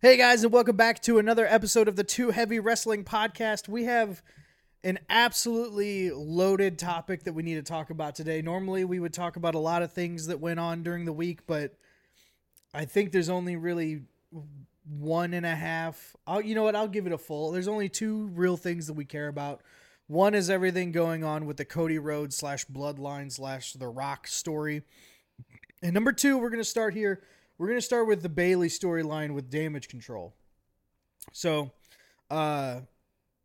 Hey 0.00 0.16
guys, 0.16 0.44
and 0.44 0.52
welcome 0.52 0.76
back 0.76 1.02
to 1.02 1.18
another 1.18 1.44
episode 1.44 1.88
of 1.88 1.96
the 1.96 2.04
Too 2.04 2.30
Heavy 2.30 2.60
Wrestling 2.60 3.02
Podcast. 3.02 3.66
We 3.66 3.82
have 3.86 4.22
an 4.84 5.00
absolutely 5.10 6.12
loaded 6.12 6.78
topic 6.78 7.24
that 7.24 7.32
we 7.32 7.42
need 7.42 7.56
to 7.56 7.62
talk 7.62 7.90
about 7.90 8.14
today. 8.14 8.40
Normally, 8.40 8.84
we 8.84 9.00
would 9.00 9.12
talk 9.12 9.34
about 9.34 9.56
a 9.56 9.58
lot 9.58 9.82
of 9.82 9.92
things 9.92 10.28
that 10.28 10.38
went 10.38 10.60
on 10.60 10.84
during 10.84 11.04
the 11.04 11.12
week, 11.12 11.48
but 11.48 11.74
I 12.72 12.84
think 12.84 13.10
there's 13.10 13.28
only 13.28 13.56
really 13.56 14.02
one 14.88 15.34
and 15.34 15.44
a 15.44 15.56
half. 15.56 16.14
I'll, 16.28 16.42
you 16.42 16.54
know 16.54 16.62
what? 16.62 16.76
I'll 16.76 16.86
give 16.86 17.08
it 17.08 17.12
a 17.12 17.18
full. 17.18 17.50
There's 17.50 17.66
only 17.66 17.88
two 17.88 18.28
real 18.34 18.56
things 18.56 18.86
that 18.86 18.94
we 18.94 19.04
care 19.04 19.26
about. 19.26 19.62
One 20.06 20.32
is 20.32 20.48
everything 20.48 20.92
going 20.92 21.24
on 21.24 21.44
with 21.44 21.56
the 21.56 21.64
Cody 21.64 21.98
Rhodes 21.98 22.36
slash 22.36 22.64
Bloodline 22.66 23.32
slash 23.32 23.72
The 23.72 23.88
Rock 23.88 24.28
story. 24.28 24.82
And 25.82 25.92
number 25.92 26.12
two, 26.12 26.38
we're 26.38 26.50
going 26.50 26.60
to 26.60 26.64
start 26.64 26.94
here. 26.94 27.20
We're 27.58 27.66
going 27.68 27.78
to 27.78 27.82
start 27.84 28.06
with 28.06 28.22
the 28.22 28.28
Bayley 28.28 28.68
storyline 28.68 29.34
with 29.34 29.50
damage 29.50 29.88
control. 29.88 30.34
So, 31.32 31.72
uh, 32.30 32.80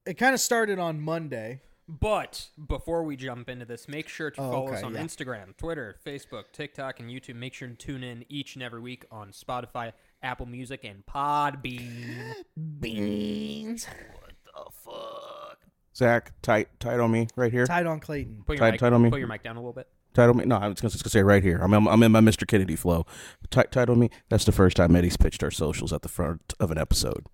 it 0.06 0.16
kind 0.16 0.34
of 0.34 0.40
started 0.40 0.80
on 0.80 1.02
Monday. 1.02 1.62
But 1.86 2.48
before 2.70 3.04
we 3.04 3.18
jump 3.18 3.50
into 3.50 3.66
this, 3.66 3.90
make 3.90 4.08
sure 4.08 4.32
to 4.32 4.40
Oh, 4.42 4.52
follow 4.52 4.68
us 4.70 4.84
on 4.84 4.94
yeah. 4.94 5.02
Instagram, 5.02 5.58
Twitter, 5.58 5.98
Facebook, 6.06 6.46
TikTok, 6.54 7.02
and 7.02 7.10
YouTube. 7.10 7.36
Make 7.36 7.54
sure 7.54 7.68
to 7.68 7.76
tune 7.76 8.04
in 8.06 8.24
each 8.30 8.56
and 8.56 8.64
every 8.64 8.80
week 8.80 9.04
on 9.12 9.32
Spotify, 9.32 9.92
Apple 10.22 10.46
Music, 10.46 10.86
and 10.86 11.06
Podbean. 11.06 12.36
Beans. 12.80 13.86
What 14.14 14.32
the 14.46 14.72
fuck? 14.72 15.60
Zach, 15.94 16.32
tight, 16.42 16.70
tight 16.80 17.02
on 17.02 17.12
me 17.12 17.28
right 17.36 17.52
here. 17.52 17.66
Tight 17.68 17.86
on 17.86 18.00
Clayton. 18.00 18.44
Put 18.46 18.54
your, 18.58 18.60
Tight- 18.66 18.72
mic, 18.72 18.80
tight 18.80 18.94
on 18.94 19.02
me. 19.02 19.10
put 19.10 19.20
your 19.20 19.28
mic 19.28 19.44
down 19.44 19.58
a 19.58 19.60
little 19.60 19.74
bit. 19.74 19.88
Tight 20.14 20.30
on 20.30 20.38
me. 20.38 20.46
No, 20.46 20.58
I 20.58 20.68
was 20.68 20.80
just 20.80 21.04
gonna 21.04 21.10
say 21.10 21.24
right 21.24 21.42
here. 21.44 21.60
I'm, 21.62 21.74
I'm 21.74 22.04
in 22.04 22.12
my 22.12 22.20
Mr. 22.22 22.48
Kennedy 22.48 22.76
flow. 22.76 23.06
Tight, 23.50 23.72
tight 23.72 23.90
on 23.90 24.00
me. 24.00 24.10
That's 24.30 24.46
the 24.46 24.52
first 24.52 24.78
time 24.78 24.96
Eddie's 24.96 25.18
pitched 25.18 25.44
our 25.44 25.52
socials 25.52 25.92
at 25.92 26.02
the 26.04 26.10
front 26.10 26.54
of 26.60 26.70
an 26.72 26.78
episode. 26.78 27.26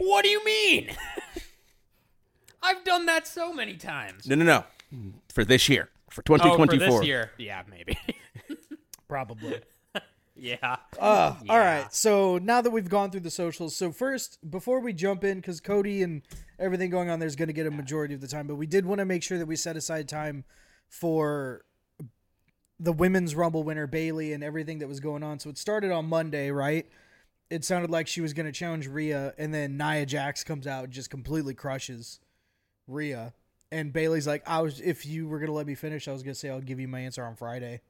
What 0.00 0.22
do 0.22 0.28
you 0.28 0.44
mean? 0.44 0.90
I've 2.62 2.84
done 2.84 3.06
that 3.06 3.26
so 3.26 3.52
many 3.52 3.74
times. 3.76 4.26
No, 4.26 4.34
no, 4.34 4.44
no. 4.44 4.64
For 5.32 5.44
this 5.44 5.68
year, 5.68 5.88
for 6.10 6.20
Oh, 6.28 6.34
for 6.34 6.38
2024. 6.38 6.98
this 7.00 7.06
year. 7.06 7.30
Yeah, 7.38 7.62
maybe. 7.70 7.96
Probably. 9.08 9.60
yeah. 10.36 10.76
Uh, 10.98 11.34
Yeah. 11.44 11.52
All 11.52 11.58
right. 11.58 11.86
So 11.94 12.38
now 12.38 12.60
that 12.60 12.70
we've 12.70 12.88
gone 12.88 13.10
through 13.10 13.20
the 13.20 13.30
socials, 13.30 13.76
so 13.76 13.92
first, 13.92 14.38
before 14.50 14.80
we 14.80 14.92
jump 14.92 15.24
in, 15.24 15.38
because 15.38 15.60
Cody 15.60 16.02
and 16.02 16.22
everything 16.58 16.90
going 16.90 17.10
on 17.10 17.18
there 17.20 17.28
is 17.28 17.36
going 17.36 17.48
to 17.48 17.52
get 17.54 17.66
a 17.66 17.70
majority 17.70 18.14
of 18.14 18.20
the 18.20 18.28
time, 18.28 18.46
but 18.46 18.56
we 18.56 18.66
did 18.66 18.84
want 18.86 18.98
to 18.98 19.04
make 19.04 19.22
sure 19.22 19.38
that 19.38 19.46
we 19.46 19.56
set 19.56 19.76
aside 19.76 20.08
time 20.08 20.44
for 20.88 21.64
the 22.80 22.92
women's 22.92 23.34
Rumble 23.34 23.62
winner, 23.64 23.86
Bayley, 23.86 24.32
and 24.32 24.44
everything 24.44 24.78
that 24.78 24.88
was 24.88 25.00
going 25.00 25.22
on. 25.22 25.38
So 25.38 25.50
it 25.50 25.58
started 25.58 25.90
on 25.90 26.06
Monday, 26.06 26.50
right? 26.50 26.86
It 27.50 27.64
sounded 27.64 27.90
like 27.90 28.06
she 28.06 28.20
was 28.20 28.32
going 28.32 28.46
to 28.46 28.52
challenge 28.52 28.86
Rhea, 28.86 29.34
and 29.38 29.52
then 29.52 29.76
Nia 29.76 30.06
Jax 30.06 30.44
comes 30.44 30.66
out 30.66 30.84
and 30.84 30.92
just 30.92 31.10
completely 31.10 31.54
crushes 31.54 32.20
Rhea. 32.86 33.32
And 33.70 33.92
Bayley's 33.92 34.26
like, 34.26 34.42
I 34.48 34.60
was 34.62 34.80
if 34.80 35.04
you 35.04 35.28
were 35.28 35.38
gonna 35.38 35.52
let 35.52 35.66
me 35.66 35.74
finish, 35.74 36.08
I 36.08 36.12
was 36.12 36.22
gonna 36.22 36.34
say 36.34 36.48
I'll 36.48 36.60
give 36.60 36.80
you 36.80 36.88
my 36.88 37.00
answer 37.00 37.22
on 37.22 37.36
Friday. 37.36 37.82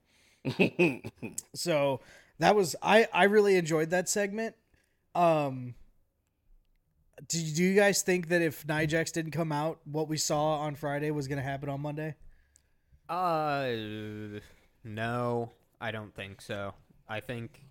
so 1.54 2.00
that 2.40 2.56
was 2.56 2.74
I 2.82 3.06
I 3.12 3.24
really 3.24 3.56
enjoyed 3.56 3.90
that 3.90 4.08
segment. 4.08 4.56
Um 5.14 5.74
do, 7.28 7.38
do 7.40 7.62
you 7.62 7.74
guys 7.74 8.02
think 8.02 8.28
that 8.28 8.42
if 8.42 8.66
Nia 8.66 8.88
Jax 8.88 9.12
didn't 9.12 9.32
come 9.32 9.52
out, 9.52 9.78
what 9.84 10.08
we 10.08 10.16
saw 10.16 10.58
on 10.58 10.74
Friday 10.74 11.12
was 11.12 11.28
gonna 11.28 11.42
happen 11.42 11.68
on 11.68 11.80
Monday? 11.80 12.16
Uh, 13.08 14.40
no, 14.88 15.52
I 15.80 15.90
don't 15.90 16.14
think 16.14 16.40
so. 16.40 16.74
I 17.08 17.20
think, 17.20 17.62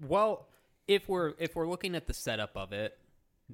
well, 0.00 0.48
if 0.88 1.08
we're 1.08 1.34
if 1.38 1.54
we're 1.54 1.68
looking 1.68 1.94
at 1.94 2.06
the 2.06 2.14
setup 2.14 2.56
of 2.56 2.72
it, 2.72 2.98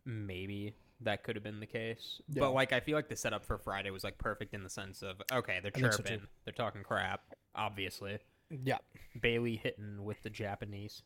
maybe 0.04 0.74
that 1.02 1.22
could 1.22 1.36
have 1.36 1.44
been 1.44 1.60
the 1.60 1.66
case. 1.66 2.20
Yeah. 2.28 2.40
But 2.40 2.52
like, 2.52 2.72
I 2.72 2.80
feel 2.80 2.96
like 2.96 3.08
the 3.08 3.16
setup 3.16 3.44
for 3.44 3.58
Friday 3.58 3.90
was 3.90 4.04
like 4.04 4.18
perfect 4.18 4.54
in 4.54 4.62
the 4.62 4.70
sense 4.70 5.02
of 5.02 5.20
okay, 5.32 5.60
they're 5.62 5.70
think 5.70 5.92
so, 5.92 5.98
chirping, 6.02 6.26
they're 6.44 6.52
talking 6.52 6.82
crap, 6.82 7.22
obviously. 7.54 8.18
Yeah. 8.50 8.78
Bayley 9.20 9.56
hitting 9.56 10.04
with 10.04 10.22
the 10.22 10.30
Japanese, 10.30 11.02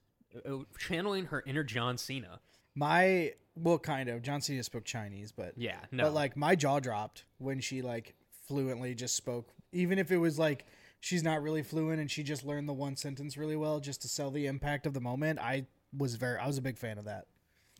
uh, 0.48 0.58
channeling 0.78 1.26
her 1.26 1.42
inner 1.46 1.64
John 1.64 1.98
Cena. 1.98 2.40
My 2.74 3.32
well 3.54 3.78
kind 3.78 4.08
of. 4.08 4.22
John 4.22 4.40
Cena 4.40 4.62
spoke 4.62 4.84
Chinese, 4.84 5.32
but 5.32 5.54
Yeah, 5.56 5.80
no, 5.90 6.04
But 6.04 6.14
like 6.14 6.36
my 6.36 6.54
jaw 6.54 6.80
dropped 6.80 7.24
when 7.38 7.60
she 7.60 7.82
like 7.82 8.14
fluently 8.46 8.94
just 8.94 9.16
spoke, 9.16 9.52
even 9.72 9.98
if 9.98 10.10
it 10.10 10.18
was 10.18 10.38
like 10.38 10.64
she's 11.02 11.24
not 11.24 11.42
really 11.42 11.62
fluent 11.62 12.00
and 12.00 12.08
she 12.10 12.22
just 12.22 12.44
learned 12.44 12.68
the 12.68 12.72
one 12.72 12.94
sentence 12.96 13.36
really 13.36 13.56
well 13.56 13.80
just 13.80 14.00
to 14.00 14.08
sell 14.08 14.30
the 14.30 14.46
impact 14.46 14.86
of 14.86 14.94
the 14.94 15.00
moment. 15.00 15.40
I 15.40 15.66
was 15.96 16.14
very, 16.14 16.38
I 16.38 16.46
was 16.46 16.56
a 16.58 16.62
big 16.62 16.78
fan 16.78 16.96
of 16.96 17.04
that. 17.04 17.26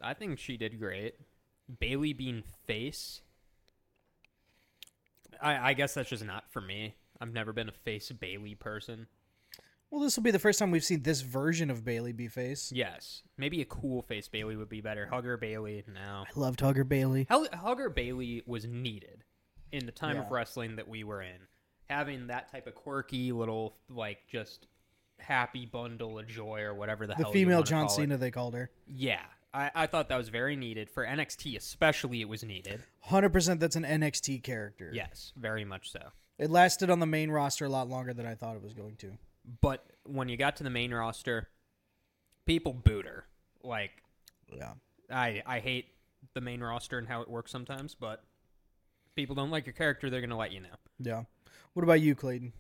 I 0.03 0.13
think 0.13 0.39
she 0.41 0.57
did 0.57 0.79
great. 0.81 1.15
Bayley 1.79 2.13
being 2.13 2.43
face. 2.67 3.23
I, 5.41 5.71
I 5.71 5.73
guess 5.75 5.95
that's 5.95 6.11
just 6.11 6.25
not 6.25 6.45
for 6.51 6.61
me. 6.61 6.97
I've 7.21 7.33
never 7.33 7.53
been 7.53 7.69
a 7.69 7.73
face 7.73 8.11
Bayley 8.11 8.57
person. 8.57 9.07
Well, 9.89 10.01
this 10.01 10.17
will 10.17 10.25
be 10.25 10.33
the 10.33 10.41
first 10.41 10.59
time 10.59 10.73
we've 10.73 10.83
seen 10.83 11.03
this 11.03 11.21
version 11.21 11.71
of 11.71 11.85
Bayley 11.85 12.13
be 12.13 12.27
face. 12.27 12.73
Yes, 12.75 13.23
maybe 13.37 13.61
a 13.61 13.67
cool 13.67 14.03
face 14.03 14.27
Bayley 14.27 14.57
would 14.57 14.69
be 14.71 14.81
better. 14.81 15.07
Hugger 15.07 15.37
Bayley, 15.37 15.85
no. 15.87 16.25
I 16.27 16.41
loved 16.41 16.61
Hugger 16.61 16.83
Bayley. 16.83 17.29
Hugger 17.31 17.89
Bayley 17.91 18.43
was 18.47 18.67
needed 18.67 19.23
in 19.71 19.87
the 19.87 19.93
time 19.93 20.19
of 20.19 20.31
wrestling 20.31 20.77
that 20.77 20.89
we 20.89 21.05
were 21.05 21.23
in. 21.23 21.47
Having 21.93 22.29
that 22.29 22.51
type 22.51 22.67
of 22.67 22.75
quirky 22.75 23.33
little, 23.33 23.77
like, 23.89 24.27
just 24.27 24.67
happy 25.19 25.67
bundle 25.67 26.19
of 26.19 26.27
joy 26.27 26.63
or 26.63 26.75
whatever 26.75 27.07
the, 27.07 27.15
The 27.15 27.23
hell 27.25 27.33
female 27.33 27.63
John. 27.63 27.89
Cena, 27.89 28.17
they 28.17 28.31
called 28.31 28.55
her. 28.55 28.71
Yeah, 28.87 29.21
I, 29.55 29.71
I 29.75 29.87
thought 29.87 30.09
that 30.09 30.17
was 30.17 30.29
very 30.31 30.57
needed 30.57 30.91
for 30.91 31.05
NXT, 31.07 31.57
especially. 31.57 32.21
It 32.21 32.29
was 32.29 32.43
needed. 32.43 32.83
100% 33.09 33.61
that's 33.61 33.77
an 33.77 33.85
NXT 33.85 34.43
character. 34.43 34.91
Yes, 34.93 35.33
very 35.37 35.65
much 35.65 35.91
so. 35.93 36.01
It 36.39 36.51
lasted 36.51 36.91
on 36.91 36.99
the 36.99 37.07
main 37.07 37.31
roster 37.31 37.67
a 37.67 37.69
lot 37.69 37.89
longer 37.89 38.13
than 38.15 38.27
I 38.27 38.35
thought 38.35 38.57
it 38.57 38.63
was 38.63 38.73
going 38.75 38.97
to. 38.97 39.13
But 39.61 39.85
when 40.05 40.29
you 40.29 40.37
got 40.37 40.57
to 40.57 40.65
the 40.65 40.71
main 40.71 40.93
roster, 40.93 41.49
people 42.47 42.73
booed 42.73 43.05
her. 43.07 43.27
Like 43.63 43.91
Yeah. 44.53 44.73
I 45.11 45.43
I 45.47 45.61
hate 45.61 45.87
the 46.35 46.41
main 46.41 46.61
roster 46.61 46.99
and 46.99 47.07
how 47.07 47.21
it 47.23 47.29
works 47.29 47.51
sometimes, 47.53 47.95
but 47.95 48.25
people 49.15 49.35
don't 49.37 49.51
like 49.51 49.67
your 49.67 49.73
character, 49.75 50.11
they're 50.11 50.21
gonna 50.21 50.37
let 50.39 50.53
you 50.53 50.61
know. 50.61 50.77
Yeah. 50.99 51.25
What 51.73 51.83
about 51.83 52.01
you, 52.01 52.15
Clayton? 52.15 52.53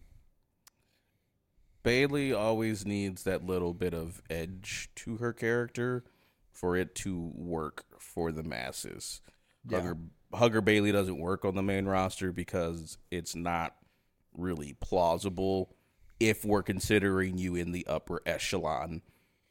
Bayley 1.83 2.33
always 2.33 2.87
needs 2.87 3.25
that 3.25 3.45
little 3.45 3.75
bit 3.75 3.93
of 3.93 4.23
edge 4.31 4.91
to 4.97 5.17
her 5.17 5.33
character 5.33 6.05
for 6.53 6.77
it 6.77 6.95
to 6.97 7.33
work 7.35 7.85
for 7.99 8.31
the 8.31 8.43
masses. 8.43 9.21
Yeah. 9.69 9.79
Hugger, 9.79 9.99
Hugger 10.33 10.61
Bayley 10.61 10.93
doesn't 10.93 11.19
work 11.19 11.45
on 11.45 11.55
the 11.55 11.63
main 11.63 11.87
roster 11.87 12.31
because 12.31 12.99
it's 13.11 13.35
not 13.35 13.75
really 14.37 14.75
plausible 14.81 15.75
if 16.21 16.45
we're 16.45 16.63
considering 16.63 17.37
you 17.37 17.57
in 17.57 17.73
the 17.73 17.87
upper 17.89 18.23
echelon 18.25 19.03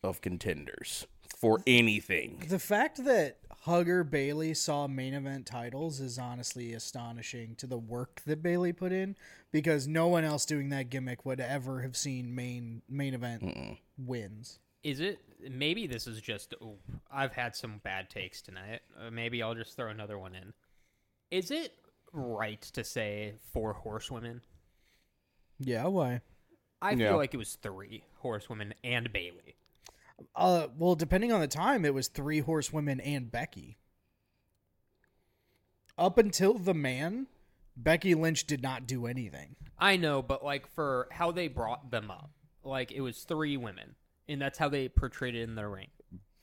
of 0.03 0.22
contenders 0.22 1.06
for 1.38 1.62
anything. 1.68 2.44
The 2.47 2.59
fact 2.59 3.03
that 3.03 3.40
Hugger 3.66 4.04
Bayley 4.04 4.56
saw 4.56 4.88
main 4.88 5.14
event 5.14 5.46
titles 5.46 6.00
is 6.00 6.18
honestly 6.18 6.74
astonishing 6.74 7.56
to 7.58 7.68
the 7.68 7.78
work 7.78 8.22
that 8.26 8.42
Bayley 8.42 8.74
put 8.74 8.92
in 8.92 9.16
because 9.52 9.88
no 9.88 10.08
one 10.08 10.24
else 10.24 10.46
doing 10.46 10.70
that 10.70 10.90
gimmick 10.90 11.26
would 11.26 11.40
ever 11.40 11.82
have 11.82 11.96
seen 11.96 12.34
main 12.34 12.82
main 12.90 13.14
event 13.14 13.78
wins. 14.00 14.58
Is 14.84 15.00
it 15.00 15.20
maybe 15.48 15.86
this 15.86 16.08
is 16.08 16.20
just 16.22 16.56
oh, 16.60 16.78
I've 17.12 17.34
had 17.34 17.56
some 17.56 17.80
bad 17.84 18.10
takes 18.10 18.42
tonight. 18.42 18.82
Uh, 19.00 19.12
maybe 19.12 19.44
I'll 19.44 19.54
just 19.54 19.76
throw 19.76 19.90
another 19.90 20.18
one 20.18 20.34
in. 20.34 20.54
Is 21.30 21.52
it 21.52 21.74
right 22.14 22.62
to 22.74 22.84
say 22.84 23.36
four 23.54 23.74
horsewomen? 23.74 24.42
Yeah, 25.60 25.86
why? 25.86 26.22
I 26.82 26.94
Yeah. 26.94 27.10
feel 27.10 27.18
like 27.18 27.36
it 27.36 27.38
was 27.38 27.54
three 27.62 28.06
horsewomen 28.22 28.74
and 28.84 29.14
Bayley. 29.14 29.54
Uh, 30.35 30.68
well, 30.77 30.95
depending 30.95 31.31
on 31.31 31.41
the 31.41 31.47
time, 31.47 31.85
it 31.85 31.94
was 31.94 32.07
three 32.07 32.39
horsewomen 32.39 33.00
and 33.00 33.31
Becky. 33.31 33.77
Up 35.97 36.18
until 36.18 36.53
the 36.56 36.73
man, 36.73 37.27
Becky 37.75 38.15
Lynch 38.15 38.45
did 38.45 38.62
not 38.62 38.88
do 38.88 39.06
anything. 39.06 39.56
I 39.77 39.97
know, 39.97 40.21
but 40.21 40.44
like 40.44 40.68
for 40.68 41.07
how 41.12 41.31
they 41.31 41.47
brought 41.47 41.91
them 41.91 42.12
up, 42.12 42.31
like 42.63 42.91
it 42.91 43.01
was 43.01 43.23
three 43.23 43.57
women, 43.57 43.95
and 44.27 44.41
that's 44.41 44.57
how 44.57 44.69
they 44.69 44.89
portrayed 44.89 45.35
it 45.35 45.41
in 45.41 45.56
the 45.56 45.68
ring. 45.68 45.88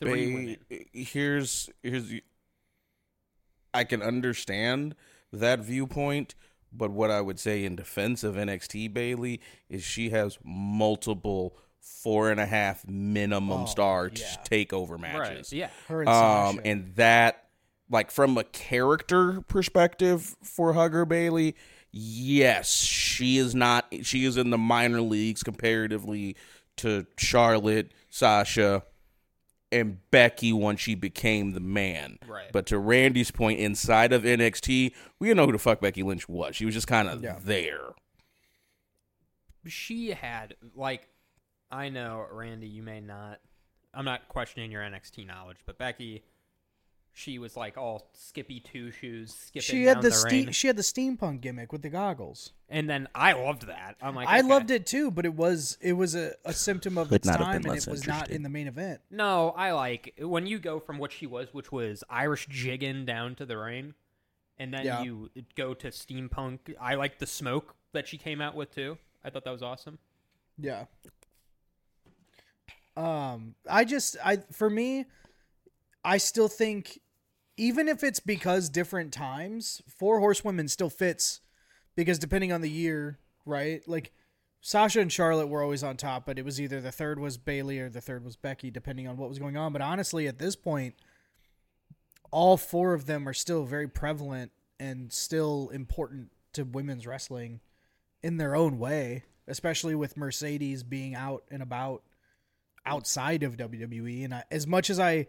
Three 0.01 0.35
women. 0.35 0.57
Here's 0.93 1.71
here's 1.83 2.13
I 3.73 3.85
can 3.85 4.03
understand 4.03 4.95
that 5.33 5.61
viewpoint, 5.61 6.35
but 6.73 6.91
what 6.91 7.11
I 7.11 7.21
would 7.21 7.39
say 7.39 7.65
in 7.65 7.77
defense 7.77 8.25
of 8.25 8.35
NXT 8.35 8.93
Bayley 8.93 9.41
is 9.69 9.83
she 9.85 10.11
has 10.11 10.39
multiple 10.45 11.57
four 11.81 12.31
and 12.31 12.39
a 12.41 12.47
half 12.47 12.87
minimum 12.87 13.63
Oh, 13.63 13.67
star 13.67 14.11
yeah. 14.15 14.37
takeover 14.51 14.99
matches. 14.99 15.53
Right? 15.53 15.59
Yeah. 15.59 15.71
Her 15.89 16.01
and 16.01 16.09
Um, 16.09 16.57
Sasha. 16.57 16.67
and 16.69 16.95
that 16.97 17.45
like 17.91 18.11
from 18.11 18.37
a 18.39 18.45
character 18.45 19.41
perspective 19.43 20.37
for 20.43 20.75
Hugger 20.75 21.05
Bayley, 21.07 21.55
yes, 21.91 22.73
she 22.75 23.39
is 23.39 23.55
not 23.55 23.87
she 24.03 24.25
is 24.25 24.37
in 24.37 24.51
the 24.51 24.59
minor 24.59 25.01
leagues 25.01 25.43
comparatively 25.43 26.37
to 26.77 27.07
Charlotte, 27.17 27.93
Sasha, 28.11 28.85
and 29.73 29.99
Becky 30.11 30.53
once 30.53 30.81
she 30.81 30.95
became 30.95 31.53
the 31.53 31.61
man. 31.61 32.19
Right. 32.27 32.53
But 32.53 32.67
to 32.67 32.79
Randy's 32.79 33.31
point, 33.31 33.59
inside 33.59 34.13
of 34.13 34.23
NXT, 34.23 34.93
we 35.19 35.29
didn't 35.29 35.39
know 35.39 35.47
who 35.47 35.53
the 35.53 35.59
fuck 35.59 35.81
Becky 35.81 36.03
Lynch 36.03 36.29
was. 36.29 36.55
She 36.57 36.65
was 36.65 36.75
just 36.75 36.87
kind 36.87 37.09
of 37.09 37.23
Yeah. 37.23 37.39
there. 37.43 37.81
she 39.67 40.11
had 40.11 40.55
like 40.75 41.09
I 41.71 41.89
know 41.89 42.27
Randy, 42.33 42.67
you 42.69 42.83
may 42.83 43.01
not. 43.01 43.41
I'm 43.95 44.05
not 44.05 44.29
questioning 44.29 44.71
your 44.71 44.83
NXT 44.83 45.27
knowledge, 45.27 45.57
but 45.67 45.79
Becky, 45.79 46.23
she 47.13 47.39
was 47.39 47.57
like 47.57 47.77
all 47.77 48.11
skippy 48.13 48.61
two 48.61 48.91
shoes, 48.91 49.35
skipping 49.35 49.63
She 49.63 49.85
down 49.85 49.97
had 49.97 50.03
the, 50.05 50.11
the 50.11 50.15
ste- 50.15 50.31
ring, 50.33 50.51
she 50.53 50.67
had 50.67 50.77
the 50.77 50.83
steampunk 50.83 51.41
gimmick 51.41 51.73
with 51.73 51.83
the 51.83 51.89
goggles. 51.89 52.53
and 52.69 52.89
then 52.89 53.09
I 53.15 53.33
loved 53.33 53.67
that. 53.67 53.97
I'm 54.01 54.15
like, 54.15 54.29
I 54.29 54.39
okay. 54.41 54.49
loved 54.49 54.71
it 54.71 54.87
too, 54.87 55.11
but 55.11 55.25
it 55.27 55.35
was 55.35 55.79
it 55.81 55.95
was 55.95 56.15
a, 56.15 56.33
a 56.45 56.53
symptom 56.53 56.97
of 56.97 57.09
Could 57.11 57.17
its 57.17 57.27
not 57.27 57.39
have 57.39 57.47
time, 57.49 57.63
been 57.63 57.71
and 57.71 57.75
less 57.77 57.87
it 57.87 57.91
was 57.91 58.07
not 58.07 58.15
interesting. 58.15 58.37
in 58.37 58.43
the 58.45 58.49
main 58.51 58.69
event. 58.69 59.01
No, 59.11 59.51
I 59.57 59.73
like 59.73 60.15
when 60.21 60.47
you 60.47 60.59
go 60.59 60.79
from 60.81 60.99
what 60.99 61.13
she 61.13 61.27
was, 61.27 61.53
which 61.53 61.73
was 61.73 62.05
Irish 62.09 62.47
jigging 62.49 63.05
down 63.05 63.35
to 63.37 63.47
the 63.47 63.57
ring, 63.59 63.95
and 64.59 64.73
then 64.73 64.85
Yeah. 64.85 65.03
you 65.03 65.31
go 65.57 65.75
to 65.75 65.89
steampunk. 65.89 66.59
I 66.81 66.95
like 66.95 67.19
the 67.19 67.27
smoke 67.27 67.75
that 67.93 68.07
she 68.07 68.17
came 68.19 68.41
out 68.41 68.55
with 68.55 68.71
too. 68.75 68.97
I 69.25 69.31
thought 69.31 69.45
that 69.45 69.51
was 69.53 69.63
awesome. 69.63 69.99
Yeah. 70.61 70.85
Um, 72.99 73.55
I 73.71 73.85
just 73.85 74.17
I 74.25 74.39
for 74.51 74.69
me, 74.69 75.07
I 76.05 76.19
still 76.19 76.49
think 76.49 77.01
even 77.57 77.87
if 77.89 78.03
it's 78.03 78.19
because 78.19 78.69
different 78.69 79.13
times, 79.13 79.83
four 79.87 80.19
horsewomen 80.19 80.67
still 80.67 80.91
fits 80.91 81.41
because 81.95 82.19
depending 82.19 82.53
on 82.53 82.61
the 82.61 82.71
year, 82.71 83.21
right? 83.47 83.87
Like 83.87 84.13
Sasha 84.61 85.01
and 85.01 85.13
Charlotte 85.13 85.47
were 85.47 85.63
always 85.63 85.85
on 85.85 85.97
top, 85.97 86.27
but 86.27 86.41
it 86.41 86.45
was 86.45 86.61
either 86.61 86.81
the 86.81 86.91
third 86.91 87.21
was 87.21 87.39
Bayley 87.39 87.79
or 87.79 87.89
the 87.89 88.01
third 88.01 88.25
was 88.25 88.35
Becky, 88.35 88.69
depending 88.71 89.07
on 89.07 89.17
what 89.17 89.29
was 89.29 89.39
going 89.39 89.57
on. 89.57 89.73
But 89.73 89.83
honestly, 89.83 90.27
at 90.27 90.39
this 90.39 90.57
point, 90.57 90.97
all 92.33 92.57
four 92.57 92.95
of 92.95 93.07
them 93.07 93.29
are 93.29 93.35
still 93.35 93.65
very 93.65 93.89
prevalent 93.89 94.51
and 94.81 95.13
still 95.13 95.71
important 95.73 96.33
to 96.55 96.65
women's 96.65 97.07
wrestling 97.07 97.61
in 98.25 98.39
their 98.39 98.57
own 98.57 98.81
way, 98.81 99.23
especially 99.47 99.95
with 99.95 100.17
Mercedes 100.17 100.83
being 100.83 101.15
out 101.15 101.45
and 101.49 101.63
about 101.63 102.03
outside 102.89 103.43
of 103.43 103.57
WWE. 103.57 104.25
And 104.25 104.35
I, 104.35 104.45
as 104.51 104.67
much 104.67 104.91
as 104.91 104.99
I 104.99 105.27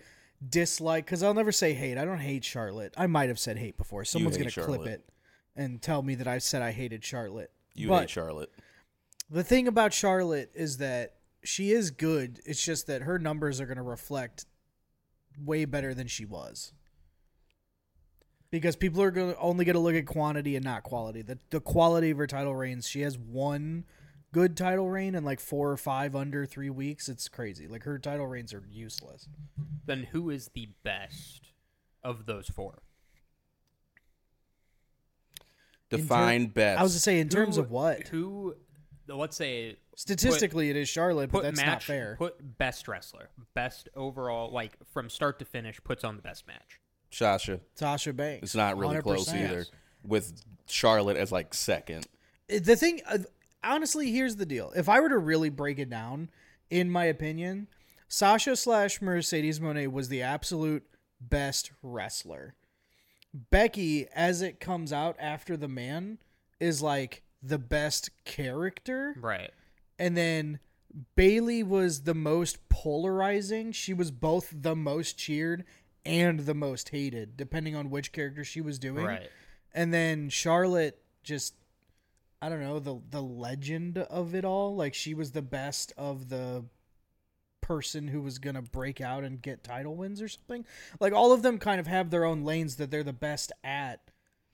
dislike, 0.47 1.06
because 1.06 1.21
I'll 1.21 1.33
never 1.33 1.51
say 1.51 1.73
hate, 1.73 1.97
I 1.97 2.06
don't 2.06 2.19
hate 2.19 2.44
Charlotte. 2.44 2.94
I 2.97 3.07
might 3.07 3.29
have 3.29 3.39
said 3.39 3.57
hate 3.57 3.77
before. 3.77 4.06
Someone's 4.06 4.38
going 4.38 4.50
to 4.50 4.61
clip 4.61 4.88
it 4.88 5.09
and 5.56 5.81
tell 5.81 6.01
me 6.01 6.15
that 6.15 6.27
I 6.27 6.38
said 6.38 6.61
I 6.61 6.71
hated 6.71 7.03
Charlotte. 7.03 7.51
You 7.75 7.89
But- 7.89 8.01
hate 8.01 8.09
Charlotte. 8.09 8.51
The 9.29 9.44
thing 9.44 9.67
about 9.67 9.94
Charlotte 9.94 10.51
is 10.56 10.77
that 10.77 11.15
she 11.44 11.71
is 11.71 11.91
good. 11.91 12.39
It's 12.45 12.63
just 12.63 12.88
that 12.88 13.03
her 13.03 13.19
numbers 13.19 13.61
are 13.61 13.65
going 13.67 13.77
to 13.77 13.83
reflect 13.83 14.45
way 15.38 15.65
better 15.65 15.94
than 15.94 16.07
she 16.07 16.25
was. 16.25 16.73
Because 18.51 18.75
people 18.75 19.03
are 19.03 19.11
going 19.11 19.33
to 19.33 19.39
only 19.39 19.63
going 19.65 19.75
to 19.75 19.79
look 19.79 19.94
at 19.94 20.07
quantity 20.07 20.56
and 20.56 20.65
not 20.65 20.81
quality. 20.81 21.21
The 21.21 21.38
the 21.51 21.61
quality 21.61 22.09
of 22.09 22.17
her 22.17 22.25
title 22.25 22.56
reigns, 22.56 22.88
she 22.88 23.01
has 23.01 23.15
one 23.15 23.85
good 24.31 24.55
title 24.57 24.89
reign 24.89 25.15
and 25.15 25.25
like 25.25 25.39
four 25.39 25.71
or 25.71 25.77
five 25.77 26.15
under 26.15 26.45
3 26.45 26.69
weeks. 26.69 27.09
It's 27.09 27.27
crazy. 27.27 27.67
Like 27.67 27.83
her 27.83 27.97
title 27.99 28.27
reigns 28.27 28.53
are 28.53 28.63
useless. 28.69 29.27
Then 29.85 30.03
who 30.11 30.29
is 30.29 30.49
the 30.53 30.69
best 30.83 31.51
of 32.03 32.25
those 32.25 32.47
four? 32.49 32.81
In 35.91 35.97
ter- 35.97 36.03
Define 36.03 36.47
best. 36.47 36.79
I 36.79 36.83
was 36.83 36.93
to 36.93 36.99
say 36.99 37.19
in 37.19 37.29
terms 37.29 37.55
Who- 37.55 37.61
of 37.63 37.71
what? 37.71 38.07
Who? 38.09 38.55
Let's 39.07 39.35
say 39.35 39.77
Statistically 39.95 40.69
it 40.69 40.75
is 40.77 40.87
Charlotte, 40.87 41.31
but 41.31 41.39
put 41.39 41.43
that's 41.43 41.57
match. 41.57 41.65
not 41.67 41.83
fair. 41.83 42.15
Put 42.17 42.57
best 42.59 42.87
wrestler, 42.87 43.29
best 43.55 43.89
overall, 43.95 44.51
like 44.51 44.73
from 44.93 45.09
start 45.09 45.39
to 45.39 45.45
finish, 45.45 45.83
puts 45.83 46.03
on 46.03 46.15
the 46.15 46.21
best 46.21 46.45
match. 46.45 46.79
Sasha. 47.09 47.59
Sasha 47.73 48.13
Banks. 48.13 48.43
It's 48.43 48.55
not 48.55 48.77
really 48.77 49.01
close 49.01 49.27
100%. 49.27 49.43
either. 49.43 49.65
With 50.05 50.43
Charlotte 50.67 51.17
as 51.17 51.31
like 51.31 51.55
second. 51.55 52.05
the 52.47 52.75
thing 52.75 53.01
uh, 53.09 53.17
honestly 53.63 54.11
here's 54.11 54.35
the 54.38 54.45
deal. 54.45 54.71
If 54.75 54.88
i 54.89 55.00
were 55.00 55.09
to 55.09 55.17
really 55.17 55.50
break 55.50 55.79
it 55.79 55.89
down 55.89 56.29
in 56.69 56.89
my 56.89 57.06
opinion 57.06 57.67
sasha 58.07 58.56
slash 58.56 59.01
mercedes 59.01 59.59
moné 59.59 59.91
was 59.91 60.09
the 60.09 60.21
absolute 60.21 60.83
best 61.21 61.71
wrestler. 61.83 62.56
Becky 63.51 64.07
as 64.15 64.41
it 64.41 64.59
comes 64.59 64.91
out 64.91 65.15
after 65.19 65.56
the 65.56 65.67
man 65.67 66.17
is 66.59 66.81
like 66.81 67.21
the 67.44 67.59
best 67.59 68.09
character. 68.25 69.15
Right. 69.19 69.51
and 69.97 70.17
then 70.17 70.59
bayley 71.15 71.61
was 71.61 72.01
the 72.03 72.15
most 72.15 72.67
polarizing. 72.69 73.71
She 73.71 73.94
was 73.94 74.09
both 74.11 74.51
the 74.51 74.75
most 74.75 75.17
cheered 75.17 75.63
and 76.06 76.39
the 76.41 76.56
most 76.56 76.89
hated 76.89 77.38
depending 77.38 77.75
on 77.75 77.89
which 77.89 78.11
character 78.11 78.44
she 78.44 78.61
was 78.61 78.79
doing. 78.79 79.06
Right. 79.06 79.29
and 79.73 79.94
then 79.94 80.29
Charlotte 80.29 81.00
just 81.23 81.53
I 82.41 82.50
don't 82.50 82.62
know 82.62 82.80
the 82.80 83.00
the 83.09 83.21
legend 83.21 83.97
of 83.97 84.33
it 84.36 84.45
all. 84.45 84.75
Like 84.75 84.94
she 84.94 85.13
was 85.13 85.31
the 85.31 85.41
best 85.41 85.91
of 85.97 86.30
the 86.30 86.65
person 87.62 88.07
who 88.07 88.21
was 88.21 88.39
going 88.39 88.56
to 88.56 88.62
break 88.62 89.00
out 89.01 89.24
and 89.24 89.41
get 89.41 89.63
title 89.63 89.95
wins 89.95 90.21
or 90.21 90.27
something. 90.27 90.65
Like 91.00 91.13
all 91.13 91.31
of 91.33 91.41
them 91.44 91.59
kind 91.59 91.80
of 91.80 91.86
have 91.88 92.09
their 92.09 92.25
own 92.25 92.44
lanes 92.44 92.77
that 92.77 92.89
they're 92.89 93.03
the 93.03 93.13
best 93.13 93.51
at. 93.63 94.00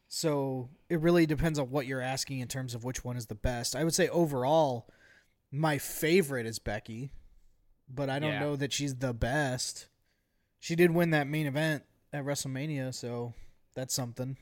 So 0.07 0.69
it 0.89 0.99
really 0.99 1.25
depends 1.25 1.57
on 1.57 1.69
what 1.69 1.85
you're 1.87 2.01
asking 2.01 2.39
in 2.39 2.47
terms 2.47 2.75
of 2.75 2.83
which 2.83 3.03
one 3.03 3.15
is 3.17 3.27
the 3.27 3.35
best. 3.35 3.75
I 3.75 3.83
would 3.83 3.93
say 3.95 4.07
overall 4.09 4.89
my 5.51 5.77
favorite 5.77 6.45
is 6.45 6.59
Becky 6.59 7.11
but 7.87 8.09
I 8.09 8.17
don't 8.19 8.31
Yeah. 8.31 8.39
know 8.39 8.55
that 8.55 8.73
she's 8.73 8.95
the 8.95 9.13
best. 9.13 9.87
She 10.59 10.75
did 10.75 10.89
win 10.91 11.11
that 11.11 11.27
main 11.27 11.45
event 11.45 11.83
at 12.11 12.25
WrestleMania 12.25 12.93
so 12.93 13.33
that's 13.75 13.93
something 13.93 14.37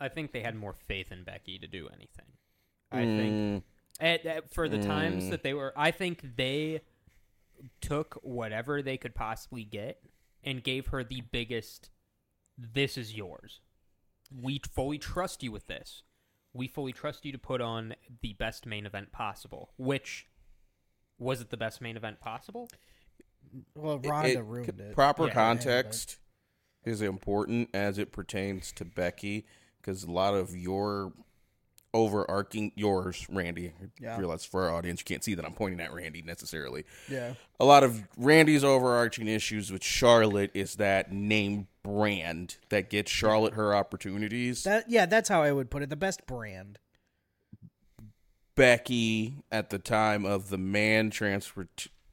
I 0.00 0.08
think 0.08 0.32
they 0.32 0.40
had 0.42 0.56
more 0.56 0.72
faith 0.72 1.12
in 1.12 1.24
Becky 1.24 1.58
to 1.58 1.66
do 1.66 1.88
anything. 1.88 2.26
I 2.90 3.04
think 3.04 3.32
Mm, 3.32 3.62
at, 4.00 4.26
at- 4.26 4.50
for 4.52 4.68
the 4.68 4.82
times 4.82 5.24
Mm. 5.24 5.30
that 5.30 5.42
they 5.42 5.54
were, 5.54 5.72
I 5.76 5.90
think 5.90 6.36
they 6.36 6.80
took 7.80 8.14
whatever 8.22 8.80
they 8.82 8.96
could 8.96 9.14
possibly 9.14 9.64
get 9.64 10.02
and 10.42 10.64
gave 10.64 10.88
her 10.88 11.04
the 11.04 11.20
biggest. 11.20 11.90
This 12.56 12.96
is 12.98 13.14
yours. 13.14 13.60
We 14.34 14.60
fully 14.74 14.98
trust 14.98 15.42
you 15.42 15.52
with 15.52 15.66
this. 15.66 16.02
We 16.52 16.66
fully 16.68 16.92
trust 16.92 17.24
you 17.24 17.32
to 17.32 17.38
put 17.38 17.60
on 17.60 17.94
the 18.22 18.32
best 18.34 18.66
main 18.66 18.86
event 18.86 19.12
possible. 19.12 19.72
Which 19.76 20.26
was 21.18 21.40
it 21.40 21.50
the 21.50 21.56
best 21.56 21.80
main 21.80 21.96
event 21.96 22.20
possible? 22.20 22.68
Well, 23.74 24.00
it- 24.02 24.08
Ronda 24.08 24.30
it- 24.38 24.42
ruined 24.44 24.76
c- 24.78 24.82
it. 24.82 24.94
Proper 24.94 25.26
Yeah, 25.26 25.34
context 25.34 26.18
is 26.84 27.02
important 27.02 27.68
as 27.74 27.98
it 27.98 28.10
pertains 28.12 28.72
to 28.72 28.84
Becky 28.84 29.46
because 29.80 30.04
a 30.04 30.10
lot 30.10 30.34
of 30.34 30.56
your 30.56 31.12
overarching 31.92 32.72
yours, 32.76 33.26
Randy. 33.28 33.72
Yeah. 34.00 34.14
I 34.14 34.18
realize 34.18 34.44
for 34.44 34.64
our 34.64 34.74
audience, 34.74 35.00
you 35.00 35.04
can't 35.04 35.24
see 35.24 35.34
that 35.34 35.44
I'm 35.44 35.54
pointing 35.54 35.80
at 35.80 35.92
Randy 35.92 36.22
necessarily. 36.22 36.84
Yeah. 37.08 37.34
A 37.58 37.64
lot 37.64 37.82
of 37.82 38.02
Randy's 38.16 38.64
overarching 38.64 39.26
issues 39.26 39.72
with 39.72 39.82
Charlotte 39.82 40.50
is 40.54 40.76
that 40.76 41.12
name 41.12 41.66
brand 41.82 42.56
that 42.68 42.90
gets 42.90 43.10
Charlotte 43.10 43.54
her 43.54 43.74
opportunities. 43.74 44.64
That 44.64 44.88
yeah, 44.88 45.06
that's 45.06 45.28
how 45.28 45.42
I 45.42 45.52
would 45.52 45.70
put 45.70 45.82
it. 45.82 45.90
The 45.90 45.96
best 45.96 46.26
brand. 46.26 46.78
Becky 48.54 49.42
at 49.50 49.70
the 49.70 49.78
time 49.78 50.26
of 50.26 50.50
the 50.50 50.58
man 50.58 51.10
transfer 51.10 51.66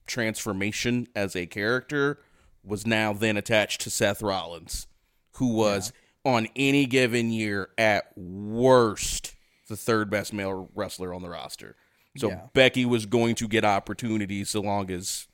transformation 0.05 1.07
as 1.13 1.35
a 1.35 1.45
character 1.45 2.19
was 2.63 2.87
now 2.87 3.11
then 3.11 3.35
attached 3.35 3.81
to 3.81 3.89
Seth 3.89 4.21
Rollins, 4.21 4.87
who 5.33 5.53
was 5.53 5.91
on 6.27 6.47
any 6.55 6.85
given 6.85 7.31
year 7.31 7.69
at 7.77 8.11
worst 8.17 9.33
the 9.69 9.77
third 9.77 10.09
best 10.09 10.33
male 10.33 10.69
wrestler 10.75 11.13
on 11.13 11.21
the 11.21 11.29
roster. 11.29 11.75
So 12.17 12.29
Yeah. 12.29 12.41
Becky 12.53 12.85
was 12.85 13.05
going 13.05 13.35
to 13.35 13.47
get 13.47 13.63
opportunities 13.63 14.49
so 14.49 14.61
long 14.61 14.91
as 14.91 15.27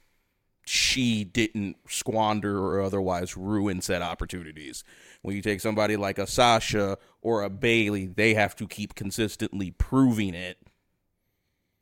she 0.65 1.23
didn't 1.23 1.77
squander 1.87 2.57
or 2.57 2.81
otherwise 2.81 3.35
ruin 3.35 3.81
said 3.81 4.01
opportunities. 4.01 4.83
When 5.21 5.35
you 5.35 5.41
take 5.41 5.61
somebody 5.61 5.97
like 5.97 6.17
a 6.17 6.27
Sasha 6.27 6.97
or 7.21 7.43
a 7.43 7.49
Bayley, 7.49 8.07
they 8.07 8.33
have 8.33 8.55
to 8.57 8.67
keep 8.67 8.95
consistently 8.95 9.71
proving 9.71 10.33
it 10.33 10.57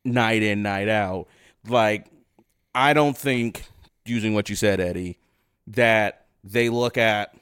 night 0.03 0.41
in, 0.41 0.63
night 0.63 0.89
out. 0.89 1.27
Like, 1.67 2.07
I 2.73 2.93
don't 2.93 3.17
think, 3.17 3.65
using 4.05 4.33
what 4.33 4.49
you 4.49 4.55
said, 4.55 4.79
Eddie, 4.79 5.19
that 5.67 6.25
they 6.43 6.69
look 6.69 6.97
at 6.97 7.35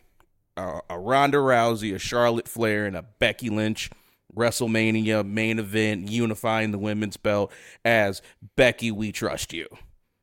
a, 0.60 0.82
a 0.90 1.00
Ronda 1.00 1.38
Rousey, 1.38 1.96
a 1.96 2.00
Charlotte 2.00 2.48
Flair, 2.48 2.86
and 2.86 2.96
a 2.96 3.04
Becky 3.04 3.50
Lynch 3.50 3.90
WrestleMania 4.36 5.26
main 5.26 5.58
event 5.58 6.10
unifying 6.10 6.72
the 6.72 6.78
women's 6.78 7.18
belt 7.18 7.52
as 7.84 8.22
Becky, 8.56 8.92
we 8.92 9.12
trust 9.12 9.54
you. 9.54 9.68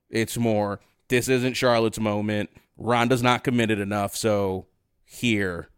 It's 0.09 0.37
more, 0.37 0.81
this 1.09 1.29
isn't 1.29 1.55
Charlotte's 1.55 1.99
moment. 1.99 2.51
Ronda's 2.77 3.23
not 3.23 3.43
committed 3.43 3.81
enough, 3.81 4.15
so 4.15 4.67
here, 5.05 5.71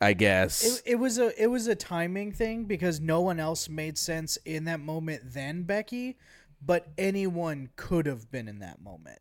I 0.00 0.14
guess. 0.14 0.78
It, 0.78 0.92
it 0.92 0.94
was 0.96 1.18
a 1.18 1.40
it 1.40 1.48
was 1.48 1.66
a 1.66 1.74
timing 1.74 2.32
thing 2.32 2.64
because 2.64 2.98
no 3.00 3.20
one 3.20 3.38
else 3.38 3.68
made 3.68 3.98
sense 3.98 4.36
in 4.38 4.64
that 4.64 4.80
moment 4.80 5.34
than 5.34 5.62
Becky, 5.64 6.18
but 6.64 6.88
anyone 6.96 7.68
could 7.76 8.06
have 8.06 8.30
been 8.32 8.48
in 8.48 8.60
that 8.60 8.80
moment. 8.80 9.20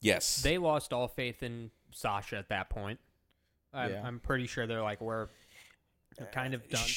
Yes. 0.00 0.42
They 0.42 0.56
lost 0.56 0.92
all 0.92 1.08
faith 1.08 1.42
in 1.42 1.70
Sasha 1.90 2.36
at 2.36 2.48
that 2.48 2.70
point. 2.70 3.00
I'm, 3.72 3.90
Yeah. 3.90 4.02
I'm 4.04 4.20
pretty 4.20 4.46
sure 4.46 4.66
they're 4.66 4.82
like 4.82 5.00
we're 5.00 5.28
kind 6.32 6.54
of 6.54 6.68
done. 6.68 6.88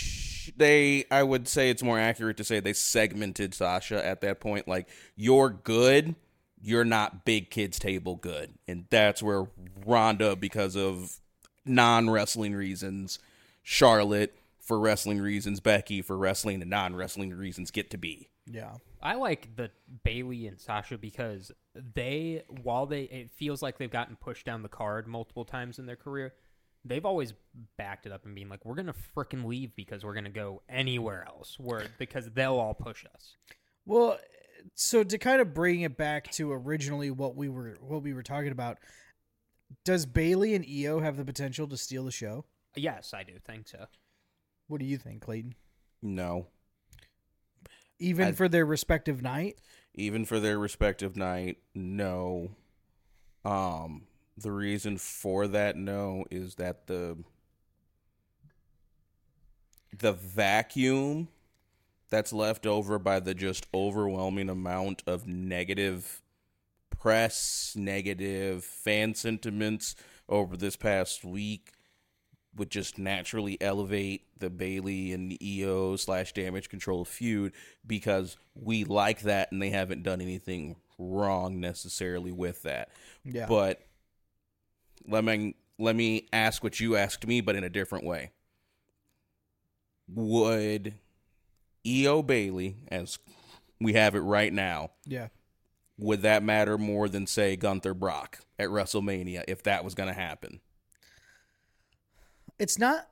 They, 0.58 1.06
I 1.10 1.24
would 1.24 1.48
say 1.48 1.70
it's 1.70 1.84
more 1.84 2.00
accurate 2.00 2.38
to 2.38 2.44
say 2.44 2.60
they 2.60 2.74
segmented 2.74 3.53
Sasha 3.53 4.06
at 4.06 4.22
that 4.22 4.39
point. 4.39 4.68
Like, 4.68 4.89
you're 5.15 5.50
good, 5.50 6.15
you're 6.62 6.86
not 6.86 7.24
big 7.24 7.50
kids 7.50 7.80
table 7.80 8.15
good. 8.15 8.53
And 8.68 8.86
that's 8.89 9.24
where 9.24 9.48
Ronda, 9.86 10.36
because 10.36 10.75
of 10.75 11.18
non 11.65 12.10
wrestling 12.10 12.53
reasons, 12.56 13.20
Charlotte 13.62 14.36
for 14.60 14.80
wrestling 14.80 15.22
reasons, 15.22 15.60
Becky 15.60 16.01
for 16.01 16.18
wrestling 16.18 16.62
and 16.62 16.70
non 16.70 16.96
wrestling 16.96 17.34
reasons 17.34 17.72
get 17.72 17.89
to 17.92 17.98
be. 17.98 18.30
Yeah. 18.46 18.74
I 19.01 19.15
like 19.15 19.56
the 19.56 19.72
Bayley 20.03 20.48
and 20.48 20.60
Sasha 20.60 20.98
because 20.98 21.51
they, 21.74 22.44
while 22.62 22.86
they, 22.86 23.03
it 23.03 23.32
feels 23.32 23.62
like 23.62 23.77
they've 23.77 23.89
gotten 23.89 24.15
pushed 24.18 24.46
down 24.46 24.63
the 24.63 24.70
card 24.70 25.08
multiple 25.08 25.46
times 25.46 25.80
in 25.80 25.86
their 25.86 25.96
career. 25.96 26.34
They've 26.86 27.06
always 27.06 27.34
backed 27.78 28.06
it 28.06 28.12
up 28.12 28.25
and 28.25 28.36
being 28.36 28.50
like, 28.50 28.66
"We're 28.66 28.75
gonna 28.75 28.96
freaking 29.16 29.46
leave 29.46 29.75
because 29.75 30.04
we're 30.04 30.13
gonna 30.13 30.30
go 30.30 30.62
anywhere 30.68 31.25
else." 31.28 31.58
Where 31.60 31.88
because 31.98 32.30
they'll 32.32 32.56
all 32.56 32.74
push 32.74 33.06
us. 33.13 33.38
Well, 33.86 34.20
so 34.75 35.04
to 35.04 35.18
kind 35.18 35.42
of 35.42 35.54
bring 35.54 35.82
it 35.82 35.98
back 35.98 36.32
to 36.34 36.52
originally 36.52 37.12
what 37.12 37.36
we 37.36 37.50
were 37.50 37.78
what 37.82 38.02
we 38.04 38.13
were 38.13 38.24
talking 38.24 38.52
about, 38.52 38.80
does 39.86 40.06
Bayley 40.06 40.54
and 40.56 40.66
Io 40.66 41.00
have 41.00 41.18
the 41.18 41.25
potential 41.25 41.68
to 41.68 41.78
steal 41.78 42.04
the 42.06 42.12
show? 42.12 42.46
Yes, 42.75 43.13
I 43.13 43.24
do 43.24 43.34
think 43.40 43.68
so. 43.68 43.86
What 44.68 44.80
do 44.80 44.86
you 44.86 44.98
think, 44.98 45.22
Clayton? 45.22 45.56
No. 46.02 46.48
Even 48.00 48.30
I- 48.30 48.32
for 48.34 48.48
their 48.50 48.66
respective 48.66 49.22
night? 49.22 49.58
even 49.96 50.25
for 50.25 50.40
their 50.40 50.58
respective 50.58 51.16
night 51.16 51.58
no 51.75 52.50
um 53.46 54.08
the 54.38 54.52
reason 54.52 54.98
for 54.98 55.48
that 55.48 55.75
no 55.75 56.25
is 56.32 56.56
that 56.56 56.88
the 56.88 57.18
the 59.98 60.13
vacuum 60.13 61.28
that's 62.10 62.34
left 62.34 62.66
over 62.66 62.98
by 62.98 63.20
the 63.20 63.34
just 63.34 63.68
overwhelming 63.74 64.50
amount 64.50 65.04
of 65.06 65.28
negative 65.28 66.22
press 67.00 67.74
negative 67.78 68.63
fan 68.63 69.13
sentiments 69.13 69.96
over 70.30 70.58
this 70.58 70.75
past 70.75 71.24
week 71.24 71.72
would 72.56 72.70
just 72.70 72.98
naturally 72.98 73.60
elevate 73.62 74.28
the 74.38 74.50
Bayley 74.50 75.12
and 75.12 75.36
Io 75.44 75.96
slash 75.96 76.34
damage 76.34 76.70
control 76.70 77.04
feud 77.04 77.54
because 77.86 78.38
we 78.54 78.84
like 78.84 79.22
that 79.22 79.52
and 79.52 79.62
they 79.62 79.72
haven't 79.72 80.04
done 80.04 80.22
anything 80.22 80.75
wrong 81.00 81.60
necessarily 81.60 82.32
with 82.32 82.62
that. 82.63 82.90
Yeah. 83.24 83.48
But 83.48 83.82
let 85.08 85.24
me 85.24 85.56
let 85.80 85.96
me 85.96 86.28
ask 86.32 86.64
what 86.64 86.80
you 86.80 86.96
asked 86.96 87.26
me, 87.26 87.42
but 87.42 87.56
in 87.56 87.64
a 87.64 87.70
different 87.70 88.06
way. 88.06 88.32
Would 90.08 90.96
Io 91.86 92.22
Bayley, 92.22 92.78
as 92.90 93.20
we 93.80 93.94
have 93.94 94.16
it 94.16 94.20
right 94.20 94.54
now, 94.54 94.92
yeah. 95.06 95.28
would 95.98 96.22
that 96.22 96.44
matter 96.44 96.78
more 96.78 97.10
than 97.10 97.28
say 97.28 97.56
Gunther 97.56 97.94
Brock 97.94 98.40
at 98.60 98.70
WrestleMania 98.70 99.44
if 99.48 99.64
that 99.64 99.84
was 99.84 99.96
going 99.96 100.08
to 100.08 100.14
happen? 100.14 100.62
It's 102.60 102.78
not 102.78 103.10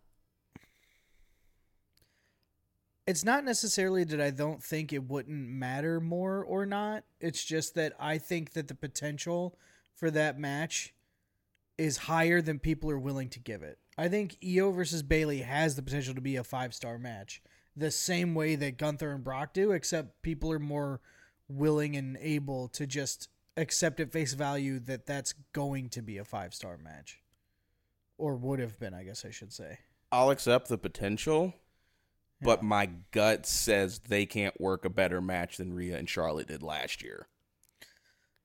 it's 3.08 3.26
not 3.26 3.44
necessarily 3.44 4.04
that 4.06 4.22
I 4.22 4.30
don't 4.30 4.64
think 4.64 4.94
it 4.94 5.10
wouldn't 5.10 5.50
matter 5.50 6.00
more 6.00 6.44
or 6.44 6.66
not. 6.66 7.04
It's 7.20 7.44
just 7.44 7.76
that 7.76 7.94
I 8.00 8.18
think 8.18 8.54
that 8.54 8.68
the 8.68 8.76
potential 8.76 9.58
for 9.96 10.12
that 10.12 10.40
match 10.40 10.94
is 11.82 11.98
higher 11.98 12.42
than 12.42 12.60
people 12.60 12.92
are 12.92 13.00
willing 13.00 13.30
to 13.30 13.40
give 13.40 13.64
it. 13.64 13.80
I 13.98 14.08
think 14.08 14.38
Io 14.46 14.72
versus 14.72 15.04
Bayley 15.04 15.40
has 15.42 15.76
the 15.76 15.82
potential 15.82 16.14
to 16.16 16.22
be 16.22 16.36
a 16.36 16.44
five 16.44 16.74
star 16.74 16.98
match, 16.98 17.42
the 17.76 17.92
same 17.92 18.36
way 18.36 18.56
that 18.56 18.78
Gunther 18.78 19.12
and 19.12 19.24
Brock 19.24 19.54
do, 19.54 19.72
except 19.72 20.22
people 20.22 20.52
are 20.52 20.60
more 20.60 21.02
willing 21.48 21.96
and 21.96 22.18
able 22.22 22.68
to 22.70 22.86
just 22.88 23.30
accept 23.58 24.00
at 24.00 24.12
face 24.12 24.34
value 24.34 24.80
that 24.80 25.06
that's 25.06 25.34
going 25.54 25.90
to 25.90 26.02
be 26.02 26.18
a 26.18 26.24
five 26.24 26.54
star 26.54 26.78
match, 26.78 27.20
or 28.18 28.36
would 28.36 28.60
have 28.60 28.80
been, 28.80 28.94
I 28.94 29.04
guess 29.04 29.26
I 29.26 29.32
should 29.32 29.52
say. 29.52 29.80
I'll 30.12 30.30
accept 30.30 30.68
the 30.70 30.78
potential, 30.78 31.54
but 32.42 32.60
Yeah. 32.60 32.68
my 32.68 32.86
gut 33.12 33.46
says 33.46 34.00
they 34.00 34.26
can't 34.26 34.60
work 34.62 34.86
a 34.86 34.90
better 34.90 35.20
match 35.22 35.58
than 35.58 35.74
Rhea 35.74 35.98
and 35.98 36.08
Charlotte 36.10 36.48
did 36.48 36.62
last 36.64 37.02
year. 37.04 37.28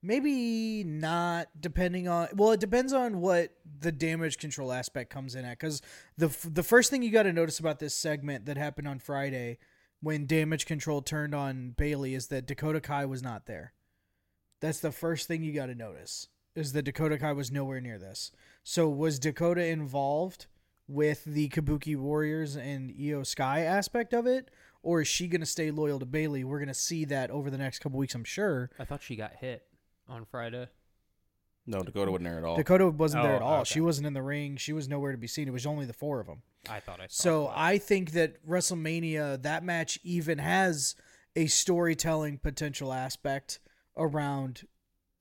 Maybe 0.02 0.84
not, 0.84 1.48
depending 1.58 2.06
on. 2.06 2.28
Well, 2.34 2.52
it 2.52 2.60
depends 2.60 2.92
on 2.92 3.20
what 3.20 3.50
the 3.80 3.92
damage 3.92 4.38
control 4.38 4.72
aspect 4.72 5.10
comes 5.10 5.34
in 5.34 5.44
at. 5.44 5.58
Because 5.58 5.82
the 6.16 6.28
the 6.44 6.62
first 6.62 6.90
thing 6.90 7.02
you 7.02 7.10
got 7.10 7.24
to 7.24 7.32
notice 7.32 7.58
about 7.58 7.78
this 7.78 7.94
segment 7.94 8.46
that 8.46 8.56
happened 8.56 8.86
on 8.86 8.98
Friday, 8.98 9.58
when 10.00 10.26
damage 10.26 10.66
control 10.66 11.02
turned 11.02 11.34
on 11.34 11.74
Bayley, 11.76 12.14
is 12.14 12.28
that 12.28 12.46
Dakota 12.46 12.80
Kai 12.80 13.06
was 13.06 13.22
not 13.22 13.46
there. 13.46 13.72
That's 14.60 14.80
the 14.80 14.92
first 14.92 15.26
thing 15.28 15.42
you 15.42 15.52
got 15.52 15.66
to 15.66 15.74
notice 15.74 16.28
is 16.54 16.72
that 16.72 16.82
Dakota 16.82 17.18
Kai 17.18 17.32
was 17.32 17.50
nowhere 17.50 17.80
near 17.80 17.98
this. 17.98 18.32
So 18.64 18.88
was 18.88 19.18
Dakota 19.18 19.66
involved 19.66 20.46
with 20.88 21.24
the 21.24 21.48
Kabuki 21.48 21.96
Warriors 21.96 22.56
and 22.56 22.94
Io 22.98 23.22
Sky 23.22 23.60
aspect 23.60 24.14
of 24.14 24.26
it, 24.26 24.50
or 24.82 25.02
is 25.02 25.08
she 25.08 25.26
going 25.26 25.40
to 25.40 25.46
stay 25.46 25.70
loyal 25.70 25.98
to 25.98 26.06
Bayley? 26.06 26.44
We're 26.44 26.58
going 26.58 26.68
to 26.68 26.74
see 26.74 27.04
that 27.06 27.30
over 27.30 27.50
the 27.50 27.58
next 27.58 27.80
couple 27.80 27.98
weeks, 27.98 28.14
I'm 28.14 28.24
sure. 28.24 28.70
I 28.78 28.84
thought 28.84 29.02
she 29.02 29.16
got 29.16 29.34
hit 29.34 29.66
on 30.08 30.24
Friday. 30.24 30.68
No, 31.66 31.82
Dakota 31.82 32.12
wasn't 32.12 32.28
there 32.28 32.38
at 32.38 32.44
all. 32.44 32.56
Dakota 32.56 32.88
wasn't 32.90 33.24
there 33.24 33.32
oh, 33.32 33.36
at 33.36 33.42
Oh, 33.42 33.46
all. 33.46 33.60
okay. 33.62 33.64
She 33.72 33.80
wasn't 33.80 34.06
in 34.06 34.12
the 34.14 34.22
ring. 34.22 34.56
She 34.56 34.72
was 34.72 34.88
nowhere 34.88 35.10
to 35.12 35.18
be 35.18 35.26
seen. 35.26 35.48
It 35.48 35.52
was 35.52 35.66
only 35.66 35.84
the 35.84 35.92
four 35.92 36.20
of 36.20 36.26
them. 36.26 36.42
I 36.68 36.78
thought 36.80 37.00
I 37.00 37.06
saw. 37.08 37.22
So 37.22 37.42
that. 37.44 37.58
I 37.58 37.78
think 37.78 38.12
that 38.12 38.46
WrestleMania, 38.46 39.42
that 39.42 39.64
match 39.64 39.98
even 40.04 40.38
has 40.38 40.94
a 41.34 41.46
storytelling 41.48 42.38
potential 42.38 42.92
aspect 42.92 43.58
around 43.96 44.66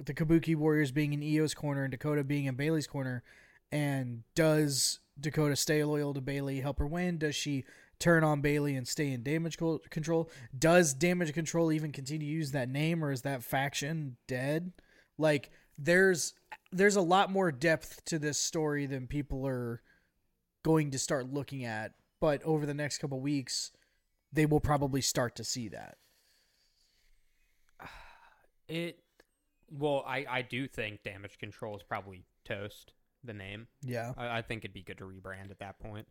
the 0.04 0.14
Kabuki 0.14 0.56
Warriors 0.56 0.92
being 0.92 1.14
in 1.14 1.24
Io's 1.24 1.54
corner 1.54 1.84
and 1.84 1.92
Dakota 1.92 2.24
being 2.24 2.46
in 2.46 2.56
Bayley's 2.56 2.88
corner. 2.88 3.24
And 3.72 4.24
does 4.36 5.00
Dakota 5.20 5.56
stay 5.56 5.84
loyal 5.84 6.14
to 6.14 6.22
Bayley, 6.22 6.62
help 6.62 6.78
her 6.80 6.88
win? 6.88 7.18
Does 7.18 7.36
she 7.36 7.64
turn 8.00 8.24
on 8.24 8.42
Bayley 8.42 8.76
and 8.76 8.88
stay 8.88 9.12
in 9.12 9.24
damage 9.24 9.58
control? 9.90 10.30
Does 10.58 10.94
damage 10.94 11.34
control 11.34 11.72
even 11.72 11.92
continue 11.92 12.28
to 12.28 12.34
use 12.34 12.52
that 12.52 12.70
name 12.70 13.04
or 13.04 13.12
is 13.12 13.22
that 13.24 13.44
faction 13.44 14.18
dead? 14.28 14.74
Like 15.18 15.52
there's 15.78 16.34
there's 16.72 16.96
a 16.96 17.02
lot 17.02 17.32
more 17.32 17.52
depth 17.52 18.04
to 18.06 18.20
this 18.20 18.38
story 18.38 18.86
than 18.86 19.08
people 19.08 19.48
are 19.48 19.82
going 20.64 20.92
to 20.92 21.00
start 21.00 21.32
looking 21.32 21.64
at, 21.64 21.94
but 22.20 22.44
over 22.44 22.66
the 22.66 22.74
next 22.74 22.98
couple 22.98 23.20
weeks, 23.20 23.72
they 24.34 24.46
will 24.46 24.60
probably 24.60 25.02
start 25.02 25.36
to 25.36 25.44
see 25.44 25.70
that. 25.70 25.98
it. 28.68 29.00
Well, 29.72 30.04
I 30.08 30.26
I 30.30 30.42
do 30.42 30.68
think 30.68 31.04
damage 31.04 31.38
control 31.38 31.76
is 31.76 31.84
probably 31.84 32.26
toast. 32.44 32.94
The 33.24 33.34
name. 33.34 33.68
Yeah. 33.82 34.14
I, 34.18 34.38
I 34.38 34.42
think 34.44 34.64
it'd 34.64 34.74
be 34.74 34.84
good 34.84 35.00
to 35.00 35.06
rebrand 35.06 35.50
at 35.50 35.58
that 35.58 35.80
point. 35.80 36.08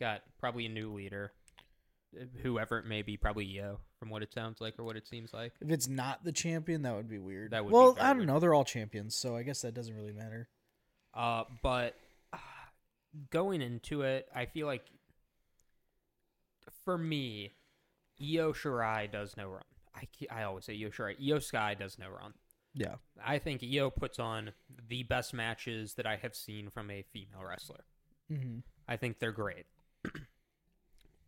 Got 0.00 0.22
probably 0.38 0.66
a 0.66 0.68
new 0.68 0.92
leader, 0.92 1.32
whoever 2.42 2.78
it 2.78 2.86
may 2.86 3.02
be, 3.02 3.16
probably 3.16 3.60
Io, 3.60 3.78
from 3.98 4.10
what 4.10 4.22
it 4.22 4.32
sounds 4.32 4.60
like 4.60 4.78
or 4.78 4.84
what 4.84 4.96
it 4.96 5.06
seems 5.06 5.32
like. 5.32 5.54
If 5.60 5.70
it's 5.70 5.88
not 5.88 6.22
the 6.22 6.32
champion, 6.32 6.82
that 6.82 6.94
would 6.94 7.08
be 7.08 7.18
weird. 7.18 7.52
That 7.52 7.64
would 7.64 7.72
well, 7.72 7.92
very 7.92 8.04
I 8.04 8.08
don't 8.08 8.18
weird. 8.18 8.28
know. 8.28 8.40
They're 8.40 8.54
all 8.54 8.64
champions, 8.64 9.14
so 9.14 9.36
I 9.36 9.42
guess 9.42 9.62
that 9.62 9.74
doesn't 9.74 9.94
really 9.94 10.12
matter. 10.12 10.48
Uh, 11.14 11.44
but 11.62 11.94
uh, 12.32 12.38
going 13.30 13.62
into 13.62 14.02
it, 14.02 14.28
I 14.34 14.44
feel 14.46 14.66
like 14.66 14.84
for 16.84 16.98
me, 16.98 17.52
Io 18.20 18.52
Shirai 18.52 19.10
does 19.10 19.36
no 19.36 19.48
wrong. 19.48 19.62
I, 19.94 20.06
I 20.30 20.42
always 20.42 20.66
say 20.66 20.74
Io 20.74 20.90
Shirai. 20.90 21.16
Io 21.26 21.38
Sky 21.38 21.74
does 21.74 21.98
no 21.98 22.08
wrong. 22.08 22.34
Yeah. 22.74 22.96
I 23.24 23.38
think 23.38 23.62
Io 23.64 23.88
puts 23.88 24.18
on 24.18 24.52
the 24.88 25.02
best 25.04 25.32
matches 25.32 25.94
that 25.94 26.06
I 26.06 26.16
have 26.16 26.34
seen 26.34 26.68
from 26.68 26.90
a 26.90 27.02
female 27.12 27.44
wrestler. 27.48 27.84
Mm-hmm. 28.30 28.58
I 28.86 28.96
think 28.96 29.18
they're 29.18 29.32
great. 29.32 29.64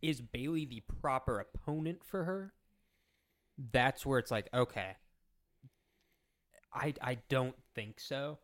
Is 0.01 0.21
Bayley 0.21 0.65
the 0.65 0.81
proper 1.01 1.39
opponent 1.39 1.99
for 2.05 2.23
her? 2.23 2.53
That's 3.71 4.05
where 4.05 4.19
it's 4.19 4.31
like, 4.31 4.47
okay. 4.53 4.95
I 6.73 6.93
I 7.01 7.17
don't 7.29 7.55
think 7.75 7.99
so. 7.99 8.39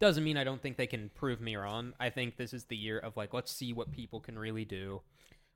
Doesn't 0.00 0.24
mean 0.24 0.36
I 0.36 0.44
don't 0.44 0.62
think 0.62 0.76
they 0.76 0.86
can 0.86 1.10
prove 1.14 1.40
me 1.40 1.56
wrong. 1.56 1.92
I 2.00 2.10
think 2.10 2.36
this 2.36 2.52
is 2.54 2.64
the 2.64 2.76
year 2.76 2.98
of 2.98 3.16
like, 3.16 3.34
let's 3.34 3.52
see 3.52 3.72
what 3.72 3.92
people 3.92 4.20
can 4.20 4.38
really 4.38 4.64
do. 4.64 5.02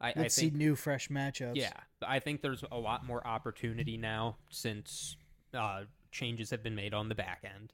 I, 0.01 0.11
I 0.11 0.15
Let's 0.17 0.35
think 0.35 0.53
see 0.53 0.59
new, 0.59 0.75
fresh 0.75 1.09
matchups. 1.09 1.57
yeah, 1.57 1.73
I 2.07 2.19
think 2.19 2.43
there's 2.43 2.65
a 2.71 2.77
lot 2.79 3.07
more 3.07 3.27
opportunity 3.27 3.97
now 3.97 4.37
since 4.51 5.17
uh, 5.55 5.85
changes 6.11 6.51
have 6.51 6.63
been 6.63 6.75
made 6.75 6.93
on 6.93 7.09
the 7.09 7.15
back 7.15 7.45
end, 7.45 7.73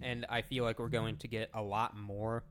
and 0.00 0.24
I 0.30 0.42
feel 0.42 0.64
like 0.64 0.78
we're 0.78 0.88
going 0.88 1.16
to 1.18 1.28
get 1.28 1.50
a 1.52 1.60
lot 1.62 1.96
more. 1.96 2.44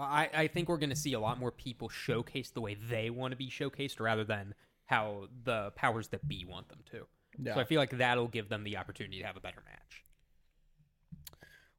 I, 0.00 0.28
I 0.32 0.46
think 0.46 0.68
we're 0.68 0.78
going 0.78 0.90
to 0.90 0.96
see 0.96 1.12
a 1.12 1.20
lot 1.20 1.38
more 1.38 1.50
people 1.50 1.88
showcase 1.88 2.50
the 2.50 2.60
way 2.60 2.74
they 2.74 3.10
want 3.10 3.32
to 3.32 3.36
be 3.36 3.48
showcased 3.48 4.00
rather 4.00 4.24
than 4.24 4.54
how 4.86 5.28
the 5.44 5.72
powers 5.76 6.08
that 6.08 6.26
be 6.26 6.44
want 6.44 6.68
them 6.68 6.80
to. 6.90 7.06
Yeah. 7.38 7.54
So 7.54 7.60
I 7.60 7.64
feel 7.64 7.78
like 7.78 7.90
that'll 7.90 8.28
give 8.28 8.48
them 8.48 8.64
the 8.64 8.76
opportunity 8.76 9.20
to 9.20 9.26
have 9.26 9.36
a 9.36 9.40
better 9.40 9.62
match. 9.64 10.04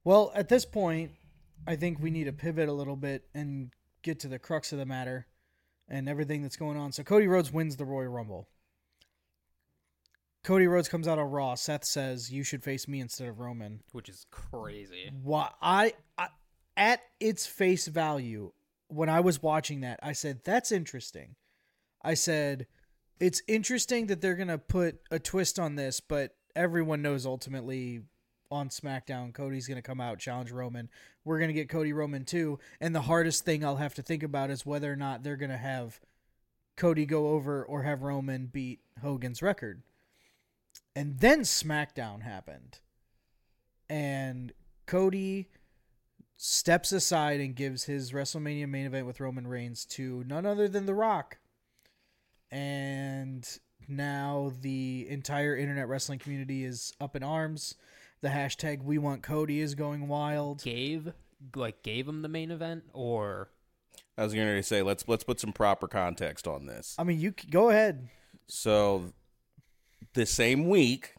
Well, 0.04 0.32
at 0.34 0.50
this 0.50 0.66
point, 0.66 1.12
I 1.68 1.76
think 1.76 2.00
we 2.00 2.10
need 2.10 2.24
to 2.24 2.34
pivot 2.34 2.70
a 2.70 2.74
little 2.74 2.96
bit 2.96 3.28
and 3.34 3.72
get 4.02 4.20
to 4.22 4.28
the 4.28 4.40
crux 4.40 4.72
of 4.72 4.80
the 4.80 4.86
matter 4.86 5.28
and 5.88 6.10
everything 6.10 6.42
that's 6.42 6.56
going 6.56 6.78
on. 6.78 6.92
So 6.92 7.04
Cody 7.04 7.28
Rhodes 7.28 7.52
wins 7.52 7.76
the 7.76 7.86
Royal 7.86 8.08
Rumble. 8.08 8.48
Cody 10.44 10.66
Rhodes 10.66 10.90
comes 10.90 11.08
out 11.08 11.20
on 11.20 11.30
Raw. 11.30 11.54
Seth 11.54 11.86
says, 11.86 12.32
"You 12.32 12.44
should 12.44 12.64
face 12.64 12.88
me 12.88 13.00
instead 13.00 13.28
of 13.28 13.40
Roman." 13.40 13.82
which 13.92 14.10
is 14.10 14.26
crazy. 14.32 15.12
Why 15.22 15.52
I, 15.62 15.94
I 16.18 16.30
at 16.78 17.02
its 17.20 17.46
face 17.46 17.88
value, 17.88 18.52
when 18.88 19.10
I 19.10 19.20
was 19.20 19.42
watching 19.42 19.82
that, 19.82 20.00
I 20.04 20.14
said, 20.14 20.44
"That's 20.44 20.72
interesting." 20.72 21.36
I 22.02 22.14
said, 22.14 22.68
"It's 23.20 23.42
interesting 23.48 24.08
that 24.08 24.22
they're 24.22 24.36
gonna 24.36 24.58
put 24.58 25.02
a 25.12 25.20
twist 25.20 25.60
on 25.60 25.76
this, 25.76 26.00
but 26.00 26.36
everyone 26.56 27.02
knows 27.02 27.26
ultimately 27.26 28.04
on 28.50 28.70
SmackDown, 28.70 29.34
Cody's 29.34 29.68
gonna 29.68 29.82
come 29.82 30.02
out 30.02 30.20
challenge 30.20 30.52
Roman. 30.52 30.90
We're 31.24 31.40
gonna 31.40 31.54
get 31.54 31.70
Cody 31.70 31.94
Roman 31.94 32.26
too, 32.26 32.60
and 32.82 32.94
the 32.94 33.04
hardest 33.04 33.46
thing 33.46 33.64
I'll 33.64 33.78
have 33.78 33.96
to 33.96 34.02
think 34.02 34.24
about 34.24 34.50
is 34.50 34.66
whether 34.66 34.92
or 34.92 34.98
not 34.98 35.24
they're 35.24 35.38
gonna 35.38 35.58
have 35.58 36.02
Cody 36.76 37.06
go 37.06 37.30
over 37.30 37.64
or 37.64 37.84
have 37.84 38.02
Roman 38.02 38.48
beat 38.48 38.82
Hogan's 39.02 39.42
record." 39.42 39.84
And 40.96 41.20
then 41.20 41.42
SmackDown 41.42 42.24
happened 42.24 42.80
and 43.88 44.54
Cody 44.86 45.50
steps 46.44 46.92
aside 46.92 47.40
and 47.40 47.56
gives 47.56 47.84
his 47.84 48.14
WrestleMania 48.14 48.68
main 48.68 48.88
event 48.88 49.06
with 49.06 49.20
Roman 49.20 49.46
Reigns 49.46 49.86
to 49.86 50.24
none 50.26 50.44
other 50.44 50.68
than 50.68 50.88
The 50.88 50.96
Rock. 50.96 51.38
And 52.50 53.48
now 53.88 54.52
the 54.60 55.06
entire 55.08 55.56
internet 55.56 55.88
wrestling 55.88 56.18
community 56.18 56.66
is 56.66 56.94
up 57.00 57.16
in 57.16 57.22
arms. 57.22 57.76
The 58.22 58.30
hashtag 58.30 58.84
We 58.84 58.98
Want 58.98 59.22
Cody 59.22 59.62
is 59.62 59.76
going 59.76 60.08
wild. 60.08 60.64
Gave 60.64 61.14
like 61.56 61.84
gave 61.84 62.08
him 62.08 62.24
the 62.24 62.28
main 62.28 62.50
event, 62.50 62.86
or 62.92 63.50
I 64.18 64.24
was 64.24 64.34
going 64.34 64.48
to 64.48 64.64
say 64.64 64.82
let's 64.82 65.08
let's 65.08 65.24
put 65.24 65.40
some 65.40 65.54
proper 65.54 65.88
context 65.88 66.48
on 66.48 66.66
this. 66.66 66.96
I 66.98 67.04
mean, 67.04 67.20
you 67.20 67.36
go 67.52 67.70
ahead. 67.70 68.10
So, 68.48 69.14
the 70.14 70.26
same 70.26 70.68
week, 70.68 71.14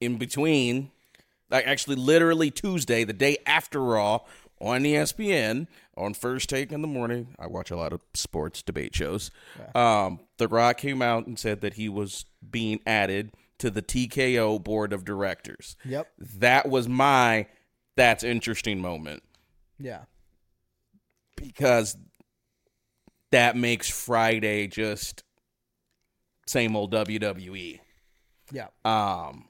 in 0.00 0.16
between, 0.16 0.90
like 1.50 1.66
actually 1.66 1.96
literally 1.96 2.50
Tuesday, 2.50 3.04
the 3.04 3.12
day 3.12 3.38
after 3.46 3.80
Raw 3.82 4.20
on 4.60 4.82
ESPN 4.82 5.66
on 5.96 6.14
First 6.14 6.48
Take 6.48 6.72
in 6.72 6.80
the 6.82 6.88
morning. 6.88 7.34
I 7.38 7.46
watch 7.46 7.70
a 7.70 7.76
lot 7.76 7.92
of 7.92 8.00
sports 8.14 8.62
debate 8.62 8.94
shows. 8.94 9.30
Um, 9.74 10.20
the 10.38 10.48
Rock 10.48 10.78
came 10.78 11.02
out 11.02 11.26
and 11.26 11.38
said 11.38 11.60
that 11.60 11.74
he 11.74 11.88
was 11.88 12.24
being 12.50 12.80
added 12.86 13.32
to 13.58 13.70
the 13.70 13.82
TKO 13.82 14.62
board 14.62 14.92
of 14.92 15.04
directors. 15.04 15.76
Yep. 15.84 16.08
That 16.38 16.68
was 16.68 16.88
my 16.88 17.46
that's 17.96 18.22
interesting 18.24 18.80
moment 18.80 19.22
Yeah. 19.78 20.02
because 21.36 21.96
that 23.32 23.56
makes 23.56 23.88
Friday 23.90 24.66
just 24.66 25.22
same 26.46 26.76
old. 26.76 26.92
WWE. 26.92 27.80
Yeah. 28.52 28.68
Um, 28.84 29.46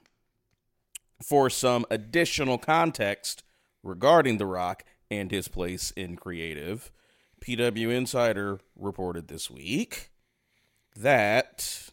for 1.23 1.49
some 1.51 1.85
additional 1.91 2.59
context 2.59 3.43
regarding 3.83 4.39
The 4.39 4.47
Rock 4.47 4.85
and 5.11 5.31
his 5.31 5.49
place 5.49 5.91
in 5.93 6.17
creative, 6.17 6.91
PW 7.41 7.91
Insider 7.91 8.61
reported 8.77 9.29
this 9.29 9.51
week 9.51 10.11
that 10.97 11.91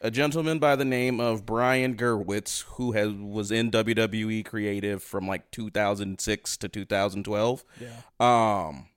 a 0.00 0.10
gentleman 0.10 0.58
by 0.58 0.76
the 0.76 0.84
name 0.84 1.18
of 1.20 1.46
Brian 1.46 1.96
Gewirtz, 1.96 2.62
who 2.62 2.92
has 2.92 3.10
was 3.12 3.50
in 3.50 3.70
WWE 3.70 4.44
creative 4.44 5.02
from 5.02 5.26
like 5.26 5.50
2006 5.50 6.56
to 6.58 6.68
2012, 6.68 7.64
Yeah. 7.80 7.88
um, 8.20 8.88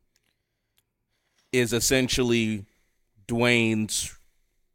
is 1.53 1.71
essentially 1.71 2.65
Dwayne's 3.27 4.17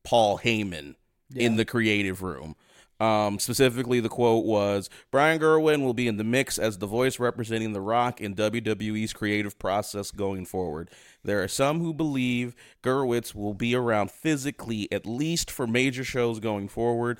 Paul 0.05 0.39
Heyman 0.39 0.95
in 1.35 1.57
the 1.57 1.65
creative 1.65 2.23
room. 2.23 2.57
Um, 3.03 3.41
specifically, 3.41 3.99
the 3.99 4.09
quote 4.09 4.45
was 4.45 4.89
Brian 5.11 5.41
Gewirtz 5.41 5.83
will 5.83 5.93
be 5.93 6.07
in 6.07 6.19
the 6.19 6.25
mix 6.25 6.57
as 6.57 6.79
the 6.79 6.87
voice 6.87 7.19
representing 7.19 7.73
The 7.73 7.81
Rock 7.81 8.21
in 8.21 8.37
WWE's 8.37 9.13
creative 9.13 9.59
process 9.59 10.13
going 10.13 10.47
forward. 10.47 10.89
There 11.25 11.43
are 11.43 11.49
some 11.49 11.81
who 11.81 11.93
believe 11.93 12.55
Gewirtz 12.85 13.35
will 13.35 13.55
be 13.55 13.75
around 13.75 14.13
physically, 14.13 14.87
at 14.93 15.05
least 15.05 15.51
for 15.51 15.67
major 15.67 16.05
shows 16.05 16.39
going 16.39 16.69
forward. 16.69 17.19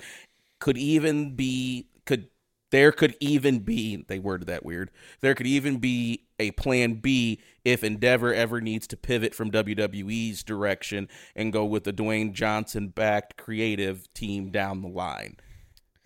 Could 0.59 0.77
even 0.77 1.35
be 1.35 1.87
could 2.05 2.29
there 2.71 2.93
could 2.93 3.17
even 3.19 3.59
be 3.59 4.05
they 4.07 4.19
worded 4.19 4.47
that 4.47 4.65
weird. 4.65 4.89
There 5.19 5.35
could 5.35 5.47
even 5.47 5.79
be 5.79 6.23
a 6.43 6.51
plan 6.51 6.95
B 6.95 7.41
if 7.63 7.83
Endeavor 7.83 8.33
ever 8.33 8.61
needs 8.61 8.85
to 8.87 8.97
pivot 8.97 9.33
from 9.33 9.51
WWE's 9.51 10.43
direction 10.43 11.07
and 11.35 11.53
go 11.53 11.65
with 11.65 11.83
the 11.85 11.93
Dwayne 11.93 12.33
Johnson 12.33 12.89
backed 12.89 13.37
creative 13.37 14.13
team 14.13 14.51
down 14.51 14.81
the 14.81 14.87
line. 14.87 15.37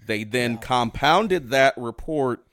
They 0.06 0.24
then 0.24 0.58
compounded 0.58 1.50
that 1.50 1.74
report 1.78 2.46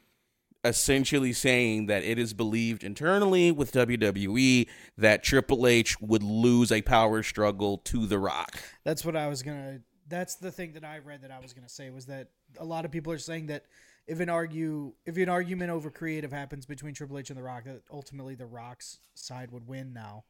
essentially 0.64 1.32
saying 1.32 1.86
that 1.86 2.02
it 2.02 2.18
is 2.18 2.32
believed 2.32 2.82
internally 2.82 3.52
with 3.52 3.72
WWE 3.72 4.66
that 4.96 5.22
Triple 5.22 5.66
H 5.66 6.00
would 6.00 6.22
lose 6.22 6.72
a 6.72 6.82
power 6.82 7.22
struggle 7.22 7.78
to 7.78 8.06
The 8.06 8.18
Rock. 8.18 8.58
That's 8.82 9.04
what 9.04 9.14
I 9.14 9.28
was 9.28 9.42
gonna. 9.42 9.80
That's 10.08 10.36
the 10.36 10.50
thing 10.50 10.72
that 10.72 10.84
I 10.84 10.98
read 10.98 11.22
that 11.22 11.30
I 11.30 11.38
was 11.40 11.52
gonna 11.52 11.68
say 11.68 11.90
was 11.90 12.06
that 12.06 12.28
a 12.58 12.64
lot 12.64 12.84
of 12.84 12.90
people 12.90 13.12
are 13.12 13.18
saying 13.18 13.46
that 13.46 13.64
if 14.06 14.20
an 14.20 14.28
argue 14.28 14.92
if 15.06 15.16
an 15.16 15.28
argument 15.28 15.70
over 15.70 15.90
creative 15.90 16.32
happens 16.32 16.66
between 16.66 16.94
Triple 16.94 17.18
H 17.18 17.30
and 17.30 17.38
The 17.38 17.42
Rock, 17.42 17.64
that 17.64 17.82
ultimately 17.90 18.34
The 18.34 18.46
Rock's 18.46 18.98
side 19.14 19.50
would 19.50 19.66
win 19.66 19.92
now, 19.92 20.24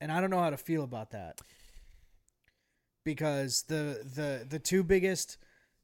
and 0.00 0.10
I 0.10 0.20
don't 0.20 0.30
know 0.30 0.40
how 0.40 0.50
to 0.50 0.56
feel 0.56 0.84
about 0.84 1.10
that 1.10 1.40
because 3.04 3.62
the 3.68 4.00
the 4.14 4.46
the 4.48 4.58
two 4.58 4.82
biggest 4.82 5.36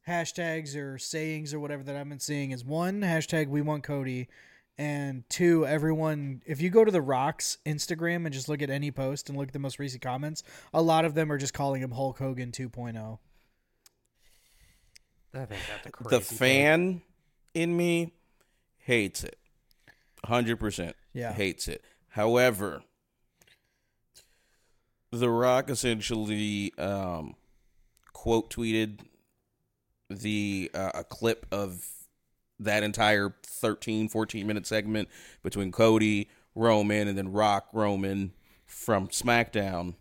hashtags 0.08 0.74
or 0.74 0.98
sayings 0.98 1.52
or 1.52 1.60
whatever 1.60 1.82
that 1.82 1.94
I've 1.94 2.08
been 2.08 2.20
seeing 2.20 2.50
is 2.50 2.64
one 2.64 3.02
hashtag 3.02 3.48
We 3.48 3.60
Want 3.60 3.84
Cody. 3.84 4.28
And 4.78 5.28
two, 5.28 5.66
everyone, 5.66 6.40
if 6.46 6.62
you 6.62 6.70
go 6.70 6.86
to 6.86 6.90
The 6.90 7.02
Rock's 7.02 7.58
Instagram 7.66 8.24
and 8.24 8.32
just 8.32 8.48
look 8.48 8.62
at 8.62 8.70
any 8.70 8.90
post 8.90 9.28
and 9.28 9.36
look 9.36 9.48
at 9.48 9.52
the 9.52 9.58
most 9.58 9.78
recent 9.78 10.00
comments, 10.00 10.42
a 10.72 10.80
lot 10.80 11.04
of 11.04 11.12
them 11.12 11.30
are 11.30 11.36
just 11.36 11.52
calling 11.52 11.82
him 11.82 11.90
Hulk 11.90 12.18
Hogan 12.18 12.50
oh. 12.58 12.62
2.0. 12.62 13.18
I 15.34 15.44
think 15.44 15.60
that's 15.68 15.86
a 15.86 15.90
crazy 15.90 16.16
The 16.16 16.24
fan 16.24 17.02
in 17.54 17.76
me 17.76 18.14
hates 18.78 19.24
it. 19.24 19.38
100% 20.26 20.92
Yeah. 21.12 21.32
hates 21.32 21.68
it. 21.68 21.82
However, 22.10 22.82
The 25.12 25.28
Rock 25.30 25.70
essentially 25.70 26.72
um, 26.78 27.34
quote 28.12 28.50
tweeted 28.50 29.00
the 30.08 30.70
uh, 30.74 30.90
a 30.94 31.04
clip 31.04 31.46
of 31.50 31.84
that 32.60 32.82
entire 32.82 33.34
13 33.44 34.08
14 34.08 34.46
minute 34.46 34.66
segment 34.66 35.08
between 35.42 35.72
Cody, 35.72 36.28
Roman 36.54 37.08
and 37.08 37.16
then 37.18 37.32
Rock 37.32 37.68
Roman 37.72 38.32
from 38.66 39.08
SmackDown. 39.08 39.94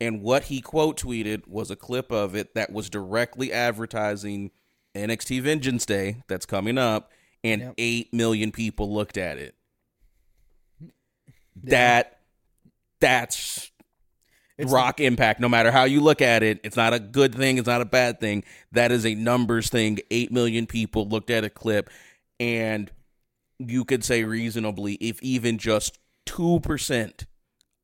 And 0.00 0.22
what 0.22 0.44
he 0.44 0.60
quote 0.60 0.98
tweeted 0.98 1.46
was 1.46 1.70
a 1.70 1.76
clip 1.76 2.10
of 2.10 2.34
it 2.34 2.54
that 2.54 2.72
was 2.72 2.88
directly 2.90 3.52
advertising 3.52 4.50
NXT 4.94 5.40
Vengeance 5.42 5.86
Day 5.86 6.22
that's 6.28 6.46
coming 6.46 6.78
up, 6.78 7.10
and 7.44 7.60
Yep. 7.62 7.74
8 7.78 8.14
million 8.14 8.52
people 8.52 8.92
looked 8.92 9.16
at 9.16 9.38
it. 9.38 9.54
That 11.64 12.20
that's 13.00 13.70
It's- 14.58 14.70
rock 14.72 15.00
impact 15.00 15.40
no 15.40 15.48
matter 15.48 15.70
how 15.70 15.84
you 15.84 16.00
look 16.00 16.20
at 16.20 16.42
it 16.42 16.60
it's 16.62 16.76
not 16.76 16.92
a 16.92 16.98
good 16.98 17.34
thing 17.34 17.56
it's 17.56 17.66
not 17.66 17.80
a 17.80 17.86
bad 17.86 18.20
thing 18.20 18.44
that 18.72 18.92
is 18.92 19.06
a 19.06 19.14
numbers 19.14 19.70
thing 19.70 19.98
8 20.10 20.30
million 20.30 20.66
people 20.66 21.08
looked 21.08 21.30
at 21.30 21.44
a 21.44 21.48
clip 21.50 21.88
and 22.38 22.90
you 23.58 23.86
could 23.86 24.04
say 24.04 24.22
reasonably 24.22 24.94
if 24.94 25.22
even 25.22 25.56
just 25.56 25.98
2% 26.26 27.24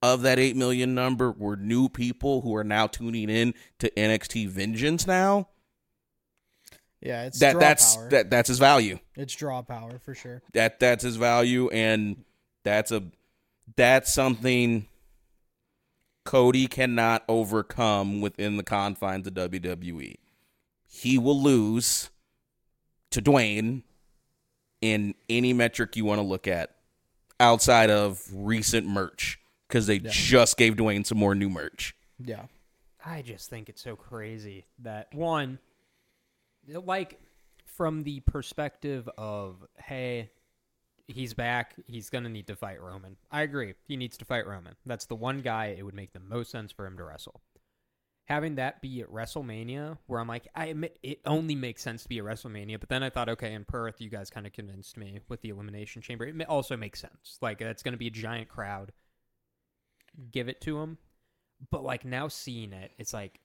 of 0.02 0.20
that 0.20 0.38
8 0.38 0.54
million 0.54 0.94
number 0.94 1.30
were 1.32 1.56
new 1.56 1.88
people 1.88 2.42
who 2.42 2.54
are 2.54 2.64
now 2.64 2.86
tuning 2.86 3.30
in 3.30 3.54
to 3.78 3.90
NXT 3.96 4.46
Vengeance 4.46 5.06
now 5.06 5.48
Yeah, 7.00 7.24
it's 7.24 7.38
that 7.40 7.52
draw 7.52 7.60
that's 7.60 7.96
power. 7.96 8.08
that 8.10 8.30
that's 8.30 8.48
his 8.48 8.58
value 8.58 8.98
it's 9.16 9.34
draw 9.34 9.62
power 9.62 9.98
for 9.98 10.14
sure. 10.14 10.42
that 10.54 10.80
that's 10.80 11.04
his 11.04 11.16
value 11.16 11.68
and 11.68 12.24
that's 12.64 12.90
a 12.90 13.02
that's 13.76 14.12
something 14.12 14.86
Cody 16.24 16.66
cannot 16.66 17.22
overcome 17.28 18.20
within 18.20 18.56
the 18.56 18.62
confines 18.62 19.26
of 19.26 19.34
WWE. 19.34 20.16
He 20.86 21.18
will 21.18 21.40
lose 21.40 22.10
to 23.10 23.22
Dwayne 23.22 23.82
in 24.80 25.14
any 25.28 25.52
metric 25.52 25.96
you 25.96 26.04
want 26.04 26.18
to 26.18 26.26
look 26.26 26.48
at 26.48 26.74
outside 27.38 27.90
of 27.90 28.22
recent 28.32 28.86
merch 28.86 29.38
because 29.68 29.86
they 29.86 29.98
just 29.98 30.56
gave 30.56 30.74
Dwayne 30.74 31.06
some 31.06 31.18
more 31.18 31.34
new 31.34 31.48
merch. 31.48 31.94
Yeah. 32.18 32.46
I 33.04 33.22
just 33.22 33.48
think 33.48 33.68
it's 33.68 33.82
so 33.82 33.94
crazy 33.94 34.66
that 34.80 35.14
one, 35.14 35.60
like 36.68 37.20
from 37.76 38.04
the 38.04 38.20
perspective 38.20 39.08
of 39.18 39.64
hey 39.78 40.30
he's 41.08 41.34
back 41.34 41.74
he's 41.86 42.10
gonna 42.10 42.28
need 42.28 42.46
to 42.46 42.56
fight 42.56 42.80
roman. 42.80 43.16
I 43.30 43.42
agree 43.42 43.74
he 43.86 43.96
needs 43.96 44.16
to 44.18 44.24
fight 44.24 44.46
roman. 44.46 44.74
That's 44.84 45.06
the 45.06 45.14
one 45.14 45.40
guy 45.40 45.76
it 45.78 45.84
would 45.84 45.94
make 45.94 46.12
the 46.12 46.20
most 46.20 46.50
sense 46.50 46.72
for 46.72 46.86
him 46.86 46.96
to 46.96 47.04
wrestle. 47.04 47.42
Having 48.26 48.56
that 48.56 48.82
be 48.82 49.00
at 49.02 49.08
wrestlemania 49.08 49.98
where 50.06 50.18
i'm 50.18 50.26
like 50.26 50.48
i 50.54 50.66
admit 50.66 50.98
it 51.02 51.20
only 51.26 51.54
makes 51.54 51.80
sense 51.82 52.02
to 52.02 52.08
be 52.08 52.18
at 52.18 52.24
wrestlemania 52.24 52.80
but 52.80 52.88
then 52.88 53.04
i 53.04 53.08
thought 53.10 53.28
okay 53.28 53.52
in 53.52 53.64
perth 53.64 54.00
you 54.00 54.10
guys 54.10 54.30
kind 54.30 54.46
of 54.48 54.52
convinced 54.52 54.96
me 54.96 55.20
with 55.28 55.42
the 55.42 55.50
elimination 55.50 56.02
chamber. 56.02 56.24
It 56.26 56.48
also 56.48 56.76
makes 56.76 57.00
sense. 57.00 57.38
Like 57.40 57.58
that's 57.58 57.82
gonna 57.82 57.96
be 57.96 58.08
a 58.08 58.10
giant 58.10 58.48
crowd. 58.48 58.92
Give 60.32 60.48
it 60.48 60.60
to 60.62 60.80
him. 60.80 60.98
But 61.70 61.84
like 61.84 62.04
now 62.04 62.28
seeing 62.28 62.72
it 62.72 62.90
it's 62.98 63.14
like 63.14 63.40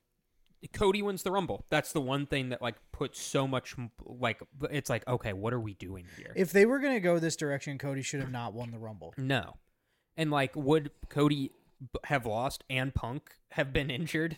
Cody 0.74 1.02
wins 1.02 1.24
the 1.24 1.32
Rumble. 1.32 1.66
That's 1.70 1.92
the 1.92 2.02
one 2.02 2.26
thing 2.28 2.50
that 2.50 2.62
like 2.62 2.76
puts 2.92 3.20
so 3.20 3.48
much 3.48 3.76
like 4.06 4.42
it's 4.70 4.90
like 4.90 5.08
okay, 5.08 5.34
what 5.34 5.54
are 5.54 5.60
we 5.60 5.74
doing 5.74 6.06
here? 6.18 6.34
If 6.36 6.52
they 6.52 6.66
were 6.66 6.80
gonna 6.80 7.00
go 7.00 7.18
this 7.20 7.36
direction, 7.36 7.78
Cody 7.78 8.02
should 8.02 8.20
have 8.20 8.32
not 8.32 8.54
won 8.54 8.72
the 8.72 8.78
Rumble. 8.80 9.14
no, 9.18 9.58
and 10.18 10.30
like 10.32 10.56
would 10.56 10.92
Cody 11.10 11.52
have 12.06 12.26
lost 12.28 12.64
and 12.70 12.94
Punk 12.94 13.32
have 13.52 13.74
been 13.74 13.90
injured? 13.90 14.38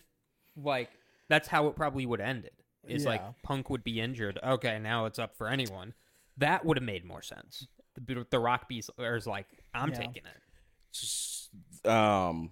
Like 0.56 0.90
that's 1.30 1.48
how 1.50 1.68
it 1.68 1.76
probably 1.76 2.06
would 2.06 2.20
have 2.20 2.30
ended. 2.30 2.52
Is 2.88 3.06
like 3.06 3.22
Punk 3.44 3.70
would 3.70 3.84
be 3.84 4.00
injured. 4.02 4.38
Okay, 4.44 4.78
now 4.80 5.06
it's 5.06 5.18
up 5.20 5.36
for 5.38 5.48
anyone. 5.48 5.94
That 6.38 6.66
would 6.66 6.78
have 6.78 6.84
made 6.84 7.06
more 7.06 7.22
sense. 7.22 7.68
The, 7.96 8.26
the 8.30 8.40
Rock 8.40 8.68
Beast 8.68 8.90
is 9.00 9.26
like 9.28 9.48
I'm 9.74 9.90
Yeah. 9.90 9.96
taking 9.96 10.24
it. 10.26 10.42
S- 10.94 11.50
Um, 11.86 12.52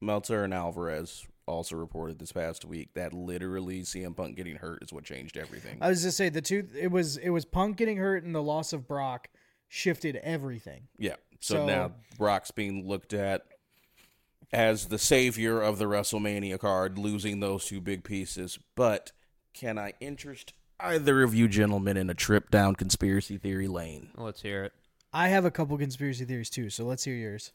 Meltzer 0.00 0.44
and 0.44 0.54
Alvarez 0.54 1.26
also 1.50 1.76
reported 1.76 2.18
this 2.18 2.32
past 2.32 2.64
week 2.64 2.94
that 2.94 3.12
literally 3.12 3.82
CM 3.82 4.16
Punk 4.16 4.36
getting 4.36 4.56
hurt 4.56 4.82
is 4.82 4.92
what 4.92 5.04
changed 5.04 5.36
everything. 5.36 5.78
I 5.80 5.88
was 5.88 6.02
just 6.02 6.16
say 6.16 6.28
the 6.28 6.40
two. 6.40 6.66
It 6.78 6.90
was 6.90 7.16
it 7.16 7.30
was 7.30 7.44
Punk 7.44 7.76
getting 7.76 7.96
hurt 7.98 8.24
and 8.24 8.34
the 8.34 8.42
loss 8.42 8.72
of 8.72 8.86
Brock 8.88 9.28
shifted 9.68 10.16
everything. 10.16 10.88
yeah. 10.98 11.16
So, 11.40 11.54
So- 11.54 11.66
now 11.66 11.92
Brock's 12.18 12.50
being 12.50 12.86
looked 12.86 13.12
at 13.14 13.42
as 14.52 14.86
the 14.88 14.98
savior 14.98 15.60
of 15.60 15.78
the 15.78 15.84
WrestleMania 15.84 16.58
card, 16.58 16.98
losing 16.98 17.40
those 17.40 17.64
two 17.66 17.80
big 17.80 18.02
pieces. 18.04 18.58
But 18.74 19.12
can 19.54 19.78
I 19.78 19.92
interest 20.00 20.52
either 20.80 21.22
of 21.22 21.34
you 21.34 21.46
gentlemen 21.48 21.96
in 21.96 22.10
a 22.10 22.14
trip 22.14 22.50
down 22.50 22.74
conspiracy 22.74 23.38
theory 23.38 23.68
lane? 23.68 24.10
Let's 24.16 24.42
hear 24.42 24.64
it. 24.64 24.72
I 25.12 25.28
have 25.28 25.44
a 25.44 25.50
couple 25.50 25.76
conspiracy 25.78 26.24
theories 26.24 26.50
too, 26.50 26.70
so 26.70 26.84
let's 26.84 27.04
hear 27.04 27.14
yours. 27.14 27.52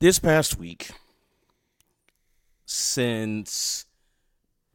This 0.00 0.18
past 0.18 0.58
week 0.58 0.90
since 2.64 3.86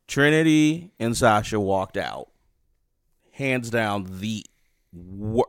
Trinity 0.07 0.91
and 0.99 1.15
Sasha 1.15 1.59
walked 1.59 1.97
out, 1.97 2.29
hands 3.31 3.69
down 3.69 4.19
the 4.19 4.45
wor- 4.93 5.47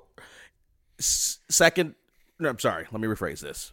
second. 0.98 1.94
No, 2.38 2.48
I'm 2.48 2.58
sorry. 2.58 2.86
Let 2.90 3.00
me 3.00 3.08
rephrase 3.08 3.40
this. 3.40 3.72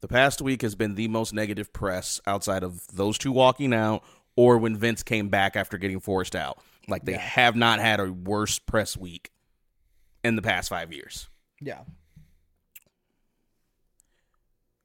The 0.00 0.08
past 0.08 0.40
week 0.40 0.62
has 0.62 0.74
been 0.74 0.94
the 0.94 1.08
most 1.08 1.32
negative 1.34 1.72
press 1.72 2.20
outside 2.26 2.62
of 2.62 2.86
those 2.94 3.18
two 3.18 3.32
walking 3.32 3.74
out 3.74 4.04
or 4.36 4.56
when 4.58 4.76
Vince 4.76 5.02
came 5.02 5.28
back 5.28 5.56
after 5.56 5.76
getting 5.76 5.98
forced 5.98 6.36
out. 6.36 6.58
Like 6.86 7.04
they 7.04 7.12
Yeah. 7.12 7.18
have 7.18 7.56
not 7.56 7.80
had 7.80 7.98
a 8.00 8.12
worse 8.12 8.58
press 8.60 8.96
week 8.96 9.30
in 10.22 10.36
the 10.36 10.42
past 10.42 10.68
five 10.68 10.92
years. 10.92 11.28
Yeah, 11.60 11.82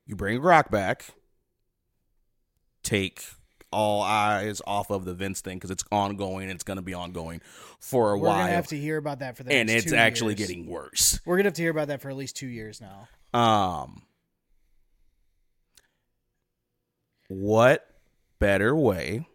you 0.05 0.15
bring 0.15 0.41
Rock 0.41 0.69
back, 0.69 1.05
take 2.83 3.23
all 3.71 4.01
eyes 4.01 4.61
off 4.67 4.91
of 4.91 5.03
the 5.05 5.13
Vince 5.13 5.41
thing 5.41 5.57
because 5.57 5.71
it's 5.71 5.83
ongoing. 5.91 6.49
It's 6.49 6.63
going 6.63 6.77
to 6.77 6.83
be 6.83 6.93
ongoing 6.93 7.41
for 7.79 8.11
a 8.11 8.17
we're 8.17 8.27
while, 8.27 8.37
gonna 8.39 8.51
have 8.51 8.67
to 8.67 8.77
hear 8.77 8.97
about 8.97 9.19
that 9.19 9.35
for 9.35 9.43
the 9.43 9.51
and 9.51 9.69
it's 9.69 9.91
actually 9.91 10.35
years. 10.35 10.47
getting 10.47 10.67
worse. 10.67 11.19
We're 11.25 11.37
gonna 11.37 11.47
have 11.47 11.55
to 11.55 11.61
hear 11.61 11.71
about 11.71 11.87
that 11.87 12.01
for 12.01 12.09
at 12.09 12.15
least 12.15 12.35
two 12.35 12.47
years 12.47 12.81
now. 12.81 13.07
Um, 13.37 14.03
what 17.27 17.87
better 18.39 18.75
way 18.75 19.27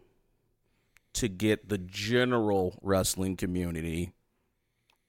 to 1.13 1.27
get 1.27 1.67
the 1.67 1.77
general 1.77 2.79
wrestling 2.81 3.35
community 3.35 4.13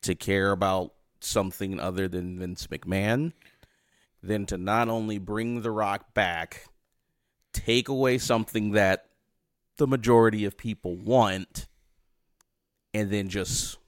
to 0.03 0.14
care 0.14 0.51
about 0.51 0.94
something 1.20 1.79
other 1.79 2.09
than 2.09 2.38
Vince 2.38 2.66
McMahon 2.66 3.33
than 4.23 4.47
to 4.47 4.59
not 4.59 4.89
only 4.89 5.19
bring 5.19 5.63
The 5.63 5.71
Rock 5.71 6.15
back, 6.15 6.67
take 7.53 7.89
away 7.89 8.19
something 8.19 8.73
that 8.73 9.07
the 9.77 9.87
majority 9.87 10.45
of 10.45 10.57
people 10.59 10.97
want, 10.97 11.67
and 12.93 13.11
then 13.11 13.29
just 13.29 13.79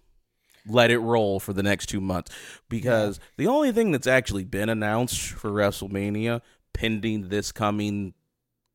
let 0.67 0.91
it 0.91 0.99
roll 0.99 1.41
for 1.41 1.53
the 1.53 1.63
next 1.63 1.87
two 1.87 2.01
months. 2.01 2.33
Because 2.69 3.21
the 3.37 3.47
only 3.49 3.73
thing 3.73 3.93
that's 3.93 4.07
actually 4.07 4.45
been 4.45 4.69
announced 4.69 5.19
for 5.33 5.51
WrestleMania, 5.51 6.41
pending 6.73 7.29
this 7.29 7.53
coming 7.53 8.15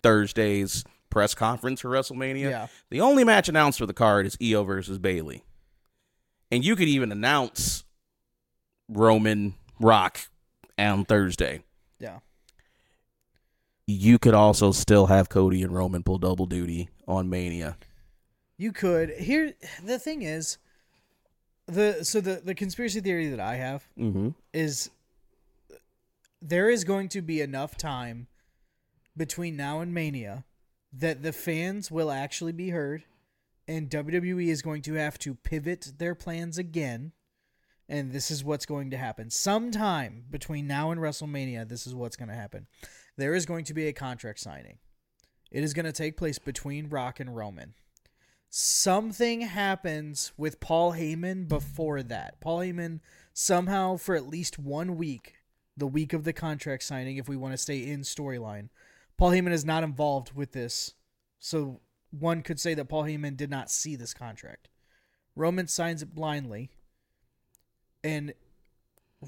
Thursday's 0.04 0.84
press 1.10 1.34
conference 1.34 1.82
for 1.82 1.90
WrestleMania, 1.90 2.50
Yeah. 2.52 2.68
the 2.90 3.02
only 3.02 3.24
match 3.24 3.50
announced 3.50 3.80
for 3.80 3.86
the 3.88 3.94
card 3.94 4.26
is 4.28 4.38
Io 4.44 4.64
versus 4.64 5.00
Bayley. 5.00 5.44
And 6.52 6.64
you 6.64 6.76
could 6.76 6.88
even 6.88 7.12
announce 7.12 7.84
Roman 8.88 9.56
Rock 9.80 10.20
on 10.78 11.06
Thursday. 11.06 11.64
Yeah, 12.00 12.20
You 13.88 14.20
could 14.20 14.34
also 14.34 14.72
still 14.72 15.08
have 15.08 15.30
Cody 15.30 15.64
and 15.64 15.74
Roman 15.74 16.04
pull 16.04 16.18
double 16.20 16.46
duty 16.46 16.90
on 17.08 17.30
Mania. 17.30 17.78
you 18.58 18.72
could. 18.72 19.10
Here, 19.12 19.54
the 19.84 19.98
thing 20.00 20.22
is, 20.24 20.58
the 21.68 22.04
so 22.04 22.22
the 22.22 22.42
the 22.44 22.56
conspiracy 22.56 23.00
theory 23.02 23.28
that 23.30 23.40
I 23.40 23.56
have 23.56 23.88
Mm-hmm. 24.00 24.30
is 24.54 24.90
there 26.42 26.70
is 26.70 26.84
going 26.84 27.10
to 27.10 27.22
be 27.22 27.42
enough 27.42 27.76
time 27.78 28.28
between 29.16 29.56
now 29.58 29.80
and 29.82 29.94
Mania 29.94 30.44
that 30.94 31.24
the 31.24 31.34
fans 31.34 31.90
will 31.92 32.12
actually 32.12 32.52
be 32.54 32.70
heard, 32.70 33.04
and 33.68 33.90
WWE 33.90 34.48
is 34.48 34.62
going 34.62 34.82
to 34.84 34.94
have 34.94 35.18
to 35.20 35.34
pivot 35.36 35.94
their 35.98 36.14
plans 36.16 36.58
again. 36.58 37.12
And 37.90 38.12
this 38.12 38.32
is 38.32 38.44
what's 38.44 38.66
going 38.66 38.92
to 38.92 38.98
happen. 38.98 39.30
Sometime 39.30 40.26
between 40.30 40.68
now 40.68 40.92
and 40.92 41.00
WrestleMania, 41.00 41.68
this 41.68 41.88
is 41.88 41.96
what's 41.96 42.18
going 42.18 42.30
to 42.30 42.36
happen. 42.36 42.68
There 43.16 43.34
is 43.34 43.46
going 43.46 43.64
to 43.66 43.74
be 43.74 43.88
a 43.88 43.94
contract 43.94 44.40
signing. 44.40 44.80
It 45.52 45.64
is 45.64 45.74
going 45.74 45.86
to 45.86 45.94
take 45.94 46.18
place 46.18 46.40
between 46.40 46.90
Rock 46.90 47.20
and 47.20 47.36
Roman. 47.36 47.74
Something 48.50 49.42
happens 49.42 50.32
with 50.38 50.60
Paul 50.60 50.94
Heyman 50.94 51.48
before 51.48 52.04
that. 52.04 52.40
Paul 52.42 52.60
Heyman 52.60 53.00
somehow 53.34 53.98
for 53.98 54.16
at 54.16 54.28
least 54.28 54.58
one 54.58 54.98
week, 54.98 55.36
the 55.76 55.88
week 55.88 56.14
of 56.14 56.24
the 56.24 56.34
contract 56.34 56.84
signing, 56.84 57.18
if 57.18 57.30
we 57.30 57.38
want 57.38 57.54
to 57.54 57.58
stay 57.58 57.88
in 57.88 58.02
storyline, 58.02 58.70
Paul 59.18 59.32
Heyman 59.32 59.52
is 59.52 59.66
not 59.66 59.84
involved 59.84 60.34
with 60.34 60.52
this. 60.52 60.94
So 61.40 61.82
one 62.12 62.42
could 62.42 62.60
say 62.60 62.74
that 62.74 62.90
Paul 62.90 63.04
Heyman 63.04 63.38
did 63.38 63.50
not 63.50 63.70
see 63.70 63.96
this 63.96 64.14
contract. 64.14 64.70
Roman 65.36 65.68
signs 65.68 66.02
it 66.02 66.16
blindly, 66.16 66.72
and 68.08 68.34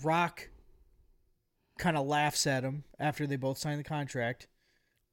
Rock 0.04 0.50
kind 1.78 1.98
of 1.98 2.06
laughs 2.08 2.46
at 2.48 2.64
him 2.64 2.84
after 3.00 3.26
they 3.28 3.36
both 3.36 3.58
sign 3.58 3.78
the 3.78 3.84
contract, 3.84 4.48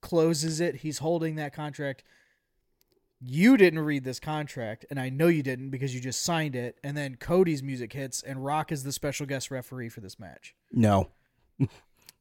closes 0.01 0.61
it. 0.61 0.77
He's 0.77 0.99
holding 0.99 1.37
that 1.37 1.53
contract. 1.53 2.03
You 3.21 3.57
didn't 3.57 3.81
read 3.81 4.05
this 4.05 4.21
contract, 4.21 4.85
and 4.91 5.01
I 5.01 5.09
know 5.09 5.29
you 5.29 5.43
didn't 5.43 5.71
because 5.71 5.95
you 5.95 6.01
just 6.01 6.23
signed 6.23 6.55
it. 6.55 6.79
And 6.85 6.97
then 6.97 7.17
Cody's 7.17 7.63
music 7.63 7.93
hits, 7.93 8.23
and 8.23 8.45
Rock 8.45 8.71
is 8.71 8.85
the 8.85 8.93
special 8.93 9.25
guest 9.27 9.51
referee 9.51 9.89
for 9.89 10.01
this 10.01 10.19
match. 10.19 10.55
No. 10.71 11.11
If, 11.59 11.71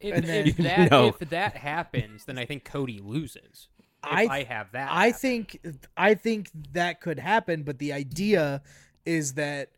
And 0.01 0.25
then- 0.25 0.47
if 0.47 0.57
that 0.57 0.91
No. 0.91 1.07
if 1.09 1.29
that 1.29 1.57
happens, 1.57 2.25
then 2.25 2.37
I 2.37 2.45
think 2.45 2.63
Cody 2.63 2.99
loses. 3.03 3.67
If 4.03 4.11
I- 4.11 4.27
I, 4.27 4.43
have 4.43 4.71
that. 4.71 4.89
I 4.91 5.07
happen. 5.07 5.19
think 5.19 5.59
I 5.97 6.13
think 6.13 6.49
that 6.73 7.01
could 7.01 7.19
happen, 7.19 7.63
but 7.63 7.79
the 7.79 7.91
idea 7.91 8.61
is 9.05 9.33
that 9.33 9.71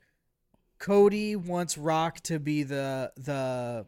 Cody 0.80 1.36
wants 1.36 1.78
Rock 1.78 2.20
to 2.22 2.40
be 2.40 2.64
the 2.64 3.12
the 3.18 3.86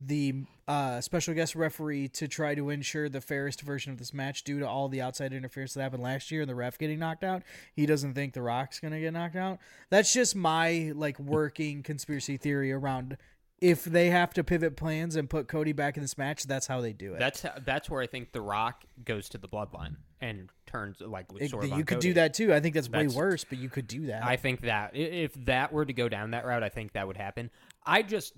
the 0.00 0.44
uh, 0.68 1.00
special 1.00 1.32
guest 1.32 1.54
referee 1.54 2.08
to 2.08 2.28
try 2.28 2.54
to 2.54 2.70
ensure 2.70 3.08
the 3.08 3.20
fairest 3.20 3.62
version 3.62 3.92
of 3.92 3.98
this 3.98 4.12
match 4.12 4.44
due 4.44 4.58
to 4.58 4.68
all 4.68 4.88
the 4.88 5.00
outside 5.00 5.32
interference 5.32 5.74
that 5.74 5.82
happened 5.82 6.02
last 6.02 6.30
year 6.30 6.42
and 6.42 6.50
the 6.50 6.54
ref 6.54 6.76
getting 6.76 6.98
knocked 6.98 7.24
out. 7.24 7.42
He 7.74 7.86
doesn't 7.86 8.14
think 8.14 8.34
the 8.34 8.42
Rock's 8.42 8.80
gonna 8.80 9.00
get 9.00 9.12
knocked 9.12 9.36
out. 9.36 9.58
That's 9.90 10.12
just 10.12 10.36
my 10.36 10.92
like 10.94 11.18
working 11.18 11.82
conspiracy 11.82 12.36
theory 12.36 12.72
around 12.72 13.16
if 13.60 13.84
they 13.84 14.10
have 14.10 14.34
to 14.34 14.44
pivot 14.44 14.76
plans 14.76 15.16
and 15.16 15.30
put 15.30 15.48
Cody 15.48 15.72
back 15.72 15.96
in 15.96 16.02
this 16.02 16.18
match, 16.18 16.44
that's 16.44 16.66
how 16.66 16.80
they 16.80 16.92
do 16.92 17.14
it. 17.14 17.18
that's 17.18 17.42
how- 17.42 17.54
that's 17.64 17.88
where 17.88 18.02
I 18.02 18.06
think 18.06 18.32
The 18.32 18.40
Rock 18.42 18.84
goes 19.04 19.28
to 19.30 19.38
the 19.38 19.48
Bloodline 19.48 19.96
and 20.20 20.50
turns 20.66 21.00
like 21.00 21.26
It- 21.38 21.52
you 21.52 21.58
could 21.84 21.86
Cody. 21.96 22.00
do 22.08 22.14
that 22.14 22.34
too. 22.34 22.52
I 22.52 22.60
think 22.60 22.74
that's, 22.74 22.88
That's- 22.88 23.12
way 23.12 23.16
worse, 23.16 23.44
but 23.44 23.58
you 23.58 23.68
could 23.70 23.86
do 23.86 24.06
that. 24.06 24.24
I 24.24 24.36
think 24.36 24.60
that 24.62 24.94
if 24.94 25.32
that 25.46 25.72
were 25.72 25.84
to 25.86 25.92
go 25.92 26.08
down 26.08 26.32
that 26.32 26.44
route, 26.44 26.62
I 26.62 26.68
think 26.68 26.92
that 26.92 27.06
would 27.06 27.16
happen. 27.16 27.50
I 27.84 28.02
just, 28.02 28.34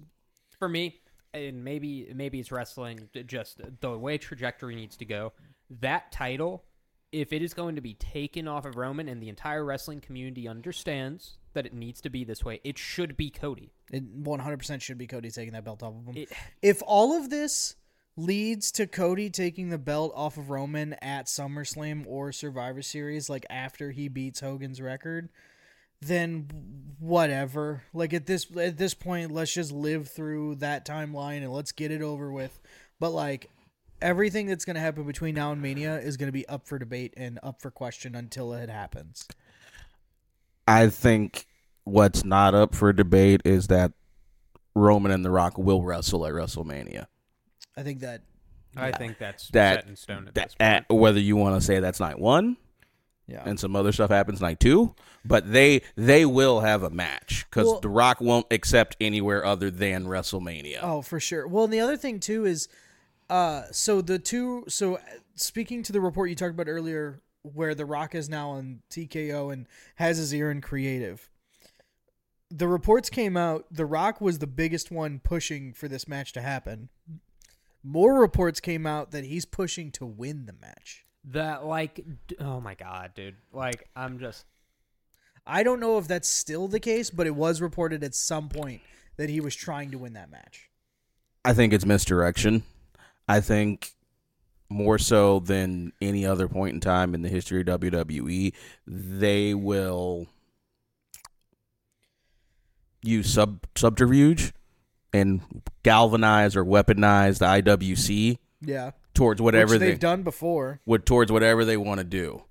for 0.58 0.68
me, 0.68 1.00
and 1.34 1.62
maybe 1.62 2.10
maybe 2.14 2.40
it's 2.40 2.50
wrestling, 2.50 3.08
just 3.26 3.60
the 3.80 3.98
way 3.98 4.18
trajectory 4.18 4.74
needs 4.74 4.96
to 4.98 5.04
go. 5.04 5.32
That 5.68 6.10
title 6.12 6.64
if 7.12 7.32
it 7.32 7.42
is 7.42 7.54
going 7.54 7.76
to 7.76 7.80
be 7.80 7.94
taken 7.94 8.46
off 8.46 8.64
of 8.64 8.76
Roman 8.76 9.08
and 9.08 9.22
the 9.22 9.28
entire 9.28 9.64
wrestling 9.64 10.00
community 10.00 10.46
understands 10.46 11.38
that 11.54 11.66
it 11.66 11.72
needs 11.72 12.00
to 12.02 12.10
be 12.10 12.24
this 12.24 12.44
way, 12.44 12.60
it 12.64 12.78
should 12.78 13.16
be 13.16 13.30
Cody. 13.30 13.72
It 13.90 14.22
100% 14.22 14.80
should 14.80 14.98
be 14.98 15.06
Cody 15.06 15.30
taking 15.30 15.52
that 15.54 15.64
belt 15.64 15.82
off 15.82 15.94
of 15.94 16.06
him. 16.06 16.22
It, 16.22 16.32
if 16.62 16.82
all 16.86 17.16
of 17.16 17.30
this 17.30 17.76
leads 18.16 18.72
to 18.72 18.86
Cody 18.86 19.30
taking 19.30 19.70
the 19.70 19.78
belt 19.78 20.12
off 20.14 20.36
of 20.36 20.50
Roman 20.50 20.94
at 20.94 21.26
SummerSlam 21.26 22.04
or 22.06 22.32
Survivor 22.32 22.82
Series, 22.82 23.30
like 23.30 23.46
after 23.48 23.90
he 23.90 24.08
beats 24.08 24.40
Hogan's 24.40 24.80
record, 24.80 25.30
then 26.00 26.48
whatever. 26.98 27.84
Like 27.94 28.12
at 28.12 28.26
this 28.26 28.46
at 28.56 28.76
this 28.76 28.94
point, 28.94 29.32
let's 29.32 29.54
just 29.54 29.72
live 29.72 30.08
through 30.08 30.56
that 30.56 30.84
timeline 30.84 31.38
and 31.38 31.52
let's 31.52 31.72
get 31.72 31.90
it 31.90 32.02
over 32.02 32.30
with. 32.30 32.60
But 33.00 33.10
like 33.10 33.50
everything 34.00 34.46
that's 34.46 34.64
going 34.64 34.74
to 34.74 34.80
happen 34.80 35.04
between 35.04 35.34
now 35.34 35.52
and 35.52 35.60
Mania 35.62 35.98
is 35.98 36.16
going 36.16 36.28
to 36.28 36.32
be 36.32 36.46
up 36.48 36.66
for 36.66 36.78
debate 36.78 37.14
and 37.16 37.38
up 37.42 37.60
for 37.60 37.70
question 37.70 38.14
until 38.14 38.52
it 38.52 38.68
happens. 38.68 39.26
I 40.66 40.88
think 40.88 41.46
what's 41.84 42.24
not 42.24 42.54
up 42.54 42.74
for 42.74 42.92
debate 42.92 43.40
is 43.44 43.68
that 43.68 43.92
Roman 44.74 45.10
and 45.12 45.24
The 45.24 45.30
Rock 45.30 45.58
will 45.58 45.82
wrestle 45.82 46.26
at 46.26 46.32
WrestleMania. 46.32 47.06
I 47.76 47.82
think 47.82 48.00
that 48.00 48.22
I 48.76 48.92
think 48.92 49.18
that's 49.18 49.48
That- 49.48 49.80
set 49.80 49.88
in 49.88 49.96
stone 49.96 50.28
at 50.28 50.34
That, 50.34 50.44
this 50.48 50.54
point. 50.54 50.84
at, 50.90 50.94
whether 50.94 51.18
you 51.18 51.36
want 51.36 51.60
to 51.60 51.66
say 51.66 51.80
that's 51.80 51.98
night 52.00 52.18
one 52.18 52.56
yeah. 53.26 53.42
and 53.44 53.58
some 53.58 53.74
other 53.74 53.90
stuff 53.92 54.10
happens 54.10 54.40
night 54.40 54.60
two, 54.60 54.94
but 55.24 55.50
they 55.50 55.82
they 55.96 56.24
will 56.26 56.60
have 56.60 56.82
a 56.82 56.90
match 56.90 57.46
because 57.50 57.66
Well- 57.66 57.80
The 57.80 57.88
Rock 57.88 58.20
won't 58.20 58.46
accept 58.52 58.96
anywhere 59.00 59.44
other 59.44 59.70
than 59.70 60.04
WrestleMania. 60.06 60.78
Oh, 60.82 61.02
for 61.02 61.18
sure. 61.18 61.48
Well, 61.48 61.64
and 61.64 61.72
the 61.72 61.80
other 61.80 61.96
thing 61.96 62.20
too 62.20 62.44
is, 62.44 62.68
uh, 63.30 63.64
so 63.70 64.00
the 64.00 64.18
two. 64.18 64.64
So 64.68 64.96
uh, 64.96 65.00
speaking 65.34 65.82
to 65.84 65.92
the 65.92 66.00
report 66.00 66.30
you 66.30 66.36
talked 66.36 66.54
about 66.54 66.68
earlier, 66.68 67.22
where 67.42 67.74
The 67.74 67.84
Rock 67.84 68.14
is 68.14 68.28
now 68.28 68.50
on 68.50 68.80
TKO 68.90 69.52
and 69.52 69.66
has 69.96 70.18
his 70.18 70.34
ear 70.34 70.50
in 70.50 70.60
creative. 70.60 71.28
The 72.50 72.68
reports 72.68 73.10
came 73.10 73.36
out. 73.36 73.66
The 73.70 73.86
Rock 73.86 74.20
was 74.20 74.38
the 74.38 74.46
biggest 74.46 74.90
one 74.90 75.20
pushing 75.22 75.74
for 75.74 75.88
this 75.88 76.08
match 76.08 76.32
to 76.32 76.40
happen. 76.40 76.88
More 77.82 78.18
reports 78.18 78.60
came 78.60 78.86
out 78.86 79.12
that 79.12 79.24
he's 79.24 79.44
pushing 79.44 79.90
to 79.92 80.06
win 80.06 80.46
the 80.46 80.54
match. 80.54 81.04
That 81.24 81.66
like, 81.66 82.00
d- 82.26 82.36
oh 82.40 82.60
my 82.60 82.74
god, 82.74 83.12
dude! 83.14 83.36
Like, 83.52 83.88
I'm 83.94 84.18
just 84.18 84.46
I 85.46 85.62
don't 85.62 85.80
know 85.80 85.96
if 85.96 86.06
that's 86.06 86.28
still 86.28 86.68
the 86.68 86.78
case, 86.78 87.08
but 87.08 87.26
it 87.26 87.34
was 87.34 87.62
reported 87.62 88.04
at 88.04 88.14
some 88.14 88.50
point 88.50 88.82
that 89.16 89.30
he 89.30 89.40
was 89.40 89.56
trying 89.56 89.90
to 89.90 89.98
win 89.98 90.12
that 90.12 90.30
match. 90.30 90.70
I 91.44 91.54
think 91.54 91.72
it's 91.72 91.86
misdirection. 91.86 92.62
I 93.28 93.40
think 93.40 93.92
more 94.70 94.98
so 94.98 95.40
than 95.40 95.92
any 96.00 96.26
other 96.26 96.48
point 96.48 96.74
in 96.74 96.80
time 96.80 97.14
in 97.14 97.22
the 97.22 97.28
history 97.28 97.60
of 97.60 97.66
WWE, 97.66 98.52
they 98.86 99.54
will 99.54 100.26
use 103.02 103.32
sub 103.32 103.60
subterfuge 103.76 104.52
and 105.12 105.62
galvanize 105.82 106.56
or 106.56 106.64
weaponize 106.64 107.38
the 107.38 107.46
IWC 107.46 108.38
Yeah, 108.60 108.90
towards 109.14 109.40
whatever 109.40 109.72
which 109.74 109.80
they 109.80 109.90
they've 109.90 110.00
done 110.00 110.22
before. 110.22 110.80
would 110.84 111.06
towards 111.06 111.30
whatever 111.32 111.64
they 111.64 111.76
want 111.76 111.98
to 111.98 112.04
do. 112.04 112.42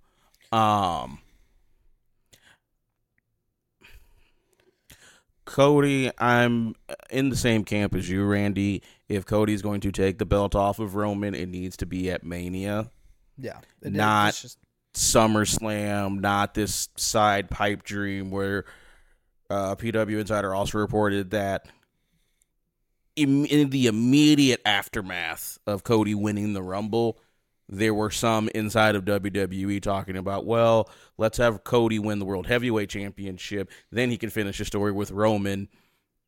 Um 0.51 1.19
Cody, 5.45 6.11
I'm 6.17 6.75
in 7.09 7.29
the 7.29 7.37
same 7.37 7.63
camp 7.63 7.95
as 7.95 8.09
you, 8.09 8.25
Randy. 8.25 8.83
If 9.09 9.25
Cody's 9.25 9.61
going 9.61 9.81
to 9.81 9.91
take 9.91 10.17
the 10.17 10.25
belt 10.25 10.53
off 10.55 10.79
of 10.79 10.95
Roman, 10.95 11.33
it 11.33 11.47
needs 11.47 11.77
to 11.77 11.85
be 11.85 12.11
at 12.11 12.23
Mania, 12.23 12.91
Yeah, 13.37 13.59
It- 13.81 13.93
Not- 13.93 14.33
just 14.35 14.57
SummerSlam, 14.93 16.19
not 16.19 16.53
this 16.55 16.89
side 16.97 17.49
pipe 17.49 17.83
dream 17.83 18.31
where 18.31 18.65
uh, 19.49 19.75
PW 19.75 20.19
Insider 20.19 20.53
also 20.53 20.77
reported 20.79 21.29
that 21.31 21.67
im- 23.15 23.45
in 23.45 23.69
the 23.69 23.87
immediate 23.87 24.61
aftermath 24.65 25.57
of 25.67 25.83
Cody 25.83 26.15
winning 26.15 26.53
the 26.53 26.63
Rumble, 26.63 27.19
there 27.69 27.93
were 27.93 28.09
some 28.11 28.49
inside 28.55 28.95
of 28.95 29.05
WWE 29.05 29.81
talking 29.81 30.17
about, 30.17 30.45
well, 30.45 30.89
let's 31.17 31.37
have 31.37 31.63
Cody 31.63 31.99
win 31.99 32.19
the 32.19 32.25
World 32.25 32.47
Heavyweight 32.47 32.89
Championship, 32.89 33.69
then 33.91 34.09
he 34.09 34.17
can 34.17 34.29
finish 34.29 34.57
the 34.57 34.65
story 34.65 34.91
with 34.91 35.11
Roman, 35.11 35.67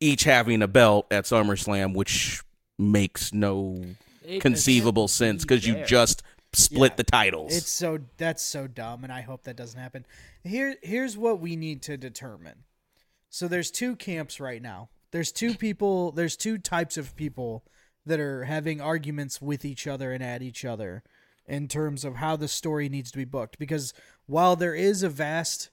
each 0.00 0.24
having 0.24 0.62
a 0.62 0.68
belt 0.68 1.06
at 1.10 1.24
SummerSlam, 1.24 1.94
which 1.94 2.42
makes 2.80 3.32
no 3.32 3.84
it- 4.24 4.40
conceivable 4.40 5.06
sense 5.08 5.42
because 5.42 5.66
you 5.66 5.84
just 5.84 6.22
split 6.52 6.92
Yeah. 6.92 6.96
the 6.96 7.04
titles. 7.04 7.56
It's 7.56 7.70
so 7.70 8.00
that's 8.16 8.42
so 8.42 8.66
dumb, 8.66 9.04
and 9.04 9.12
I 9.12 9.20
hope 9.20 9.44
that 9.44 9.56
doesn't 9.56 9.78
happen. 9.78 10.04
Here, 10.42 10.76
here's 10.82 11.16
what 11.16 11.40
we 11.40 11.54
need 11.56 11.82
to 11.82 11.96
determine. 11.96 12.64
So 13.28 13.46
there's 13.46 13.70
two 13.70 13.94
camps 13.94 14.40
right 14.40 14.60
now. 14.60 14.88
There's 15.12 15.30
two 15.30 15.54
people. 15.54 16.10
There's 16.12 16.36
two 16.36 16.58
types 16.58 16.96
of 16.96 17.14
people 17.14 17.64
that 18.06 18.18
are 18.18 18.44
having 18.44 18.80
arguments 18.80 19.40
with 19.40 19.64
each 19.64 19.86
other 19.86 20.12
and 20.12 20.22
at 20.24 20.42
each 20.42 20.64
other 20.64 21.02
in 21.46 21.68
terms 21.68 22.04
of 22.04 22.16
how 22.16 22.34
the 22.36 22.48
story 22.48 22.88
needs 22.88 23.10
to 23.12 23.18
be 23.18 23.24
booked. 23.24 23.58
Because 23.58 23.92
while 24.26 24.56
there 24.56 24.74
is 24.74 25.02
a 25.02 25.08
vast 25.08 25.70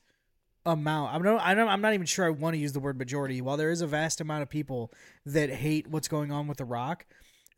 amount, 0.68 1.16
I'm 1.16 1.24
not, 1.24 1.42
I'm 1.44 1.82
not 1.82 1.94
even 1.94 2.06
sure 2.06 2.26
I 2.26 2.30
want 2.30 2.54
to 2.54 2.60
use 2.60 2.74
the 2.74 2.80
word 2.80 2.98
majority. 2.98 3.42
While 3.42 3.58
there 3.58 3.72
is 3.72 3.82
a 3.82 3.88
vast 3.88 4.22
amount 4.22 4.44
of 4.44 4.50
people 4.50 4.92
that 5.26 5.50
hate 5.50 5.88
what's 5.88 6.08
going 6.08 6.32
on 6.32 6.48
with 6.48 6.58
The 6.58 6.66
Rock, 6.66 7.06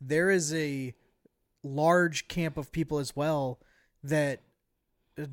there 0.00 0.30
is 0.30 0.54
a 0.54 0.94
large 1.62 2.28
camp 2.28 2.56
of 2.56 2.72
people 2.72 2.98
as 2.98 3.14
well 3.14 3.60
that 4.02 4.42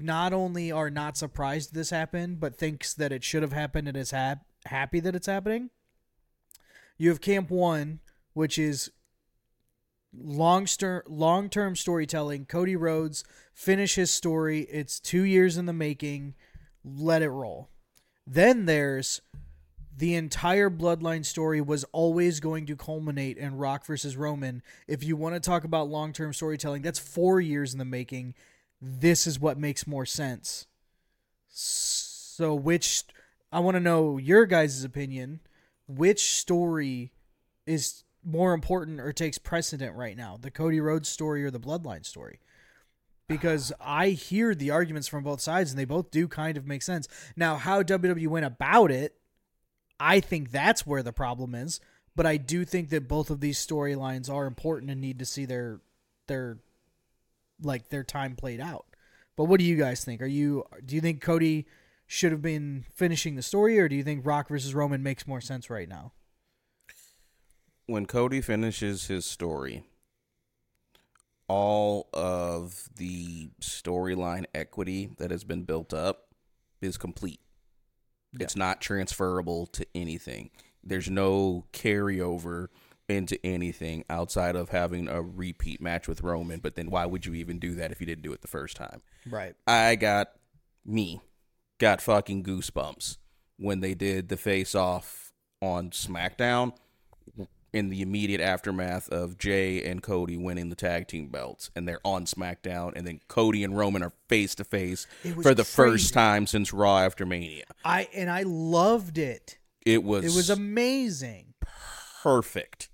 not 0.01 0.33
only 0.33 0.71
are 0.71 0.89
not 0.89 1.15
surprised 1.15 1.73
this 1.73 1.91
happened, 1.91 2.39
but 2.39 2.57
thinks 2.57 2.93
that 2.93 3.11
it 3.11 3.23
should 3.23 3.43
have 3.43 3.53
happened 3.53 3.87
and 3.87 3.95
is 3.95 4.11
hap- 4.11 4.45
happy 4.65 4.99
that 4.99 5.15
it's 5.15 5.27
happening. 5.27 5.69
You 6.97 7.09
have 7.09 7.21
camp 7.21 7.49
one, 7.49 7.99
which 8.33 8.57
is 8.57 8.91
long 10.13 10.67
long 11.07 11.49
term 11.49 11.75
storytelling. 11.75 12.45
Cody 12.45 12.75
Rhodes 12.75 13.23
finish 13.53 13.95
his 13.95 14.11
story. 14.11 14.61
It's 14.61 14.99
two 14.99 15.23
years 15.23 15.57
in 15.57 15.67
the 15.67 15.73
making. 15.73 16.33
Let 16.95 17.21
it 17.21 17.29
roll. 17.29 17.69
Then 18.25 18.65
there's 18.65 19.21
the 19.97 20.15
entire 20.15 20.69
bloodline 20.69 21.25
story 21.25 21.59
was 21.59 21.83
always 21.85 22.39
going 22.39 22.67
to 22.67 22.75
culminate 22.75 23.37
in 23.37 23.57
Rock 23.57 23.85
versus 23.85 24.15
Roman. 24.15 24.61
If 24.87 25.03
you 25.03 25.15
want 25.15 25.35
to 25.35 25.39
talk 25.39 25.63
about 25.63 25.89
long 25.89 26.13
term 26.13 26.33
storytelling, 26.33 26.83
that's 26.83 26.99
four 26.99 27.41
years 27.41 27.73
in 27.73 27.79
the 27.79 27.85
making. 27.85 28.35
This 28.79 29.25
is 29.25 29.39
what 29.39 29.57
makes 29.57 29.87
more 29.87 30.05
sense. 30.05 30.67
So, 31.47 32.53
which 32.53 33.05
I 33.51 33.59
want 33.59 33.75
to 33.75 33.81
know 33.81 34.17
your 34.17 34.45
guys' 34.45 34.83
opinion. 34.83 35.39
Which 35.87 36.35
story 36.35 37.13
is 37.65 38.03
more 38.23 38.53
important 38.53 38.99
or 38.99 39.13
takes 39.13 39.37
precedent 39.37 39.95
right 39.95 40.17
now? 40.17 40.37
The 40.39 40.51
Cody 40.51 40.79
Rhodes 40.79 41.09
story 41.09 41.43
or 41.43 41.49
the 41.49 41.59
bloodline 41.59 42.05
story? 42.05 42.39
Because 43.27 43.73
I 43.81 44.09
hear 44.09 44.55
the 44.55 44.71
arguments 44.71 45.07
from 45.07 45.23
both 45.23 45.41
sides 45.41 45.71
and 45.71 45.79
they 45.79 45.85
both 45.85 46.11
do 46.11 46.27
kind 46.27 46.57
of 46.57 46.65
make 46.65 46.81
sense. 46.81 47.07
Now, 47.35 47.57
how 47.57 47.83
WWE 47.83 48.27
went 48.27 48.45
about 48.45 48.91
it 48.91 49.17
I 49.99 50.19
think 50.19 50.51
that's 50.51 50.85
where 50.85 51.03
the 51.03 51.13
problem 51.13 51.55
is. 51.55 51.79
But 52.15 52.25
I 52.25 52.37
do 52.37 52.65
think 52.65 52.89
that 52.89 53.07
both 53.07 53.29
of 53.29 53.41
these 53.41 53.63
storylines 53.63 54.29
are 54.29 54.47
important 54.47 54.91
and 54.91 54.99
need 54.99 55.19
to 55.19 55.25
see 55.25 55.45
their 55.45 55.81
their 56.27 56.59
like 57.61 57.89
their 57.89 58.03
time 58.03 58.35
played 58.35 58.59
out. 58.59 58.85
But 59.35 59.45
what 59.45 59.59
do 59.59 59.65
you 59.65 59.75
guys 59.75 60.03
think? 60.03 60.21
Are 60.21 60.27
you 60.27 60.63
do 60.83 60.95
you 60.95 61.01
think 61.01 61.21
Cody 61.21 61.67
should 62.07 62.31
have 62.31 62.41
been 62.41 62.85
finishing 62.93 63.35
the 63.35 63.41
story 63.41 63.77
or 63.79 63.87
do 63.87 63.95
you 63.95 64.03
think 64.03 64.25
Rock 64.25 64.47
versus 64.47 64.73
Roman 64.73 65.03
makes 65.03 65.27
more 65.27 65.41
sense 65.41 65.69
right 65.69 65.89
now? 65.89 66.13
when 67.89 68.05
Cody 68.05 68.41
finishes 68.41 69.07
his 69.07 69.25
story, 69.25 69.85
all 71.47 72.09
of 72.13 72.89
the 72.95 73.49
storyline 73.61 74.45
equity 74.53 75.09
that 75.17 75.31
has 75.31 75.43
been 75.43 75.63
built 75.63 75.93
up 75.93 76.27
is 76.81 76.97
complete. 76.97 77.39
It's 78.39 78.55
not 78.55 78.81
transferable 78.81 79.65
to 79.67 79.85
anything. 79.95 80.51
There's 80.83 81.09
no 81.09 81.65
carryover 81.73 82.67
into 83.09 83.43
anything 83.45 84.03
outside 84.09 84.55
of 84.55 84.69
having 84.69 85.07
a 85.07 85.21
repeat 85.21 85.81
match 85.81 86.07
with 86.07 86.21
Roman. 86.21 86.59
But 86.59 86.75
then 86.75 86.89
why 86.89 87.05
would 87.05 87.25
you 87.25 87.33
even 87.33 87.57
do 87.57 87.75
that 87.75 87.91
if 87.91 87.99
you 87.99 88.05
didn't 88.05 88.23
do 88.23 88.33
it 88.33 88.41
the 88.41 88.47
first 88.47 88.75
time? 88.75 89.01
Right. 89.29 89.55
I 89.65 89.95
got 89.95 90.27
me 90.85 91.21
got 91.79 92.01
fucking 92.01 92.43
goosebumps 92.43 93.17
when 93.57 93.79
they 93.79 93.93
did 93.93 94.29
the 94.29 94.37
face 94.37 94.75
off 94.75 95.31
on 95.61 95.89
SmackDown 95.91 96.73
in 97.73 97.89
the 97.89 98.01
immediate 98.01 98.41
aftermath 98.41 99.09
of 99.09 99.37
Jay 99.37 99.83
and 99.83 100.01
Cody 100.01 100.37
winning 100.37 100.69
the 100.69 100.75
tag 100.75 101.07
team 101.07 101.27
belts 101.27 101.69
and 101.75 101.87
they're 101.87 101.99
on 102.03 102.25
SmackDown 102.25 102.93
and 102.95 103.05
then 103.05 103.19
Cody 103.27 103.63
and 103.63 103.77
Roman 103.77 104.01
are 104.03 104.13
face 104.29 104.55
to 104.55 104.63
face 104.63 105.05
for 105.21 105.53
the 105.53 105.63
crazy. 105.63 105.63
first 105.63 106.13
time 106.13 106.47
since 106.47 106.71
Raw 106.73 106.99
after 106.99 107.25
Mania. 107.25 107.65
I 107.83 108.07
and 108.15 108.29
I 108.29 108.43
loved 108.43 109.17
it. 109.17 109.57
It 109.85 110.03
was 110.03 110.23
It 110.25 110.35
was 110.35 110.49
amazing. 110.49 111.53
perfect. 112.23 112.89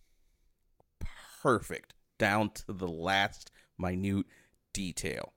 Perfect 1.41 1.93
down 2.17 2.49
to 2.51 2.73
the 2.73 2.87
last 2.87 3.51
minute 3.77 4.25
detail. 4.73 5.33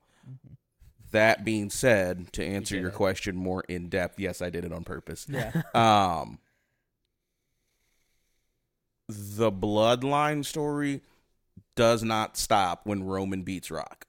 That 1.11 1.45
being 1.45 1.69
said, 1.69 2.33
to 2.33 2.43
answer 2.45 2.75
did 2.75 2.81
your 2.81 2.89
it. 2.89 2.95
question 2.95 3.35
more 3.37 3.63
in 3.69 3.87
depth, 3.89 4.19
yes, 4.19 4.41
I 4.41 4.49
did 4.49 4.65
it 4.65 4.73
on 4.73 4.83
purpose. 4.83 5.25
Yeah. 5.29 5.61
Um, 5.73 6.39
the 9.07 9.51
bloodline 9.51 10.43
story 10.45 11.01
does 11.75 12.03
not 12.03 12.37
stop 12.37 12.85
when 12.85 13.03
Roman 13.03 13.43
beats 13.43 13.71
Rock. 13.71 14.05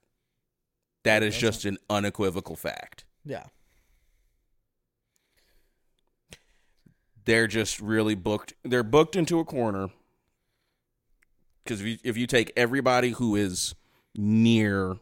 That 1.03 1.23
is 1.23 1.37
just 1.37 1.65
an 1.65 1.77
unequivocal 1.89 2.55
fact. 2.55 3.05
Yeah. 3.23 3.45
They're 7.25 7.47
just 7.47 7.79
really 7.79 8.15
booked. 8.15 8.53
They're 8.63 8.83
booked 8.83 9.15
into 9.15 9.39
a 9.39 9.45
corner 9.45 9.89
because 11.63 11.81
if 11.81 11.87
you, 11.87 11.97
if 12.03 12.17
you 12.17 12.27
take 12.27 12.51
everybody 12.57 13.11
who 13.11 13.35
is 13.35 13.75
near 14.15 14.97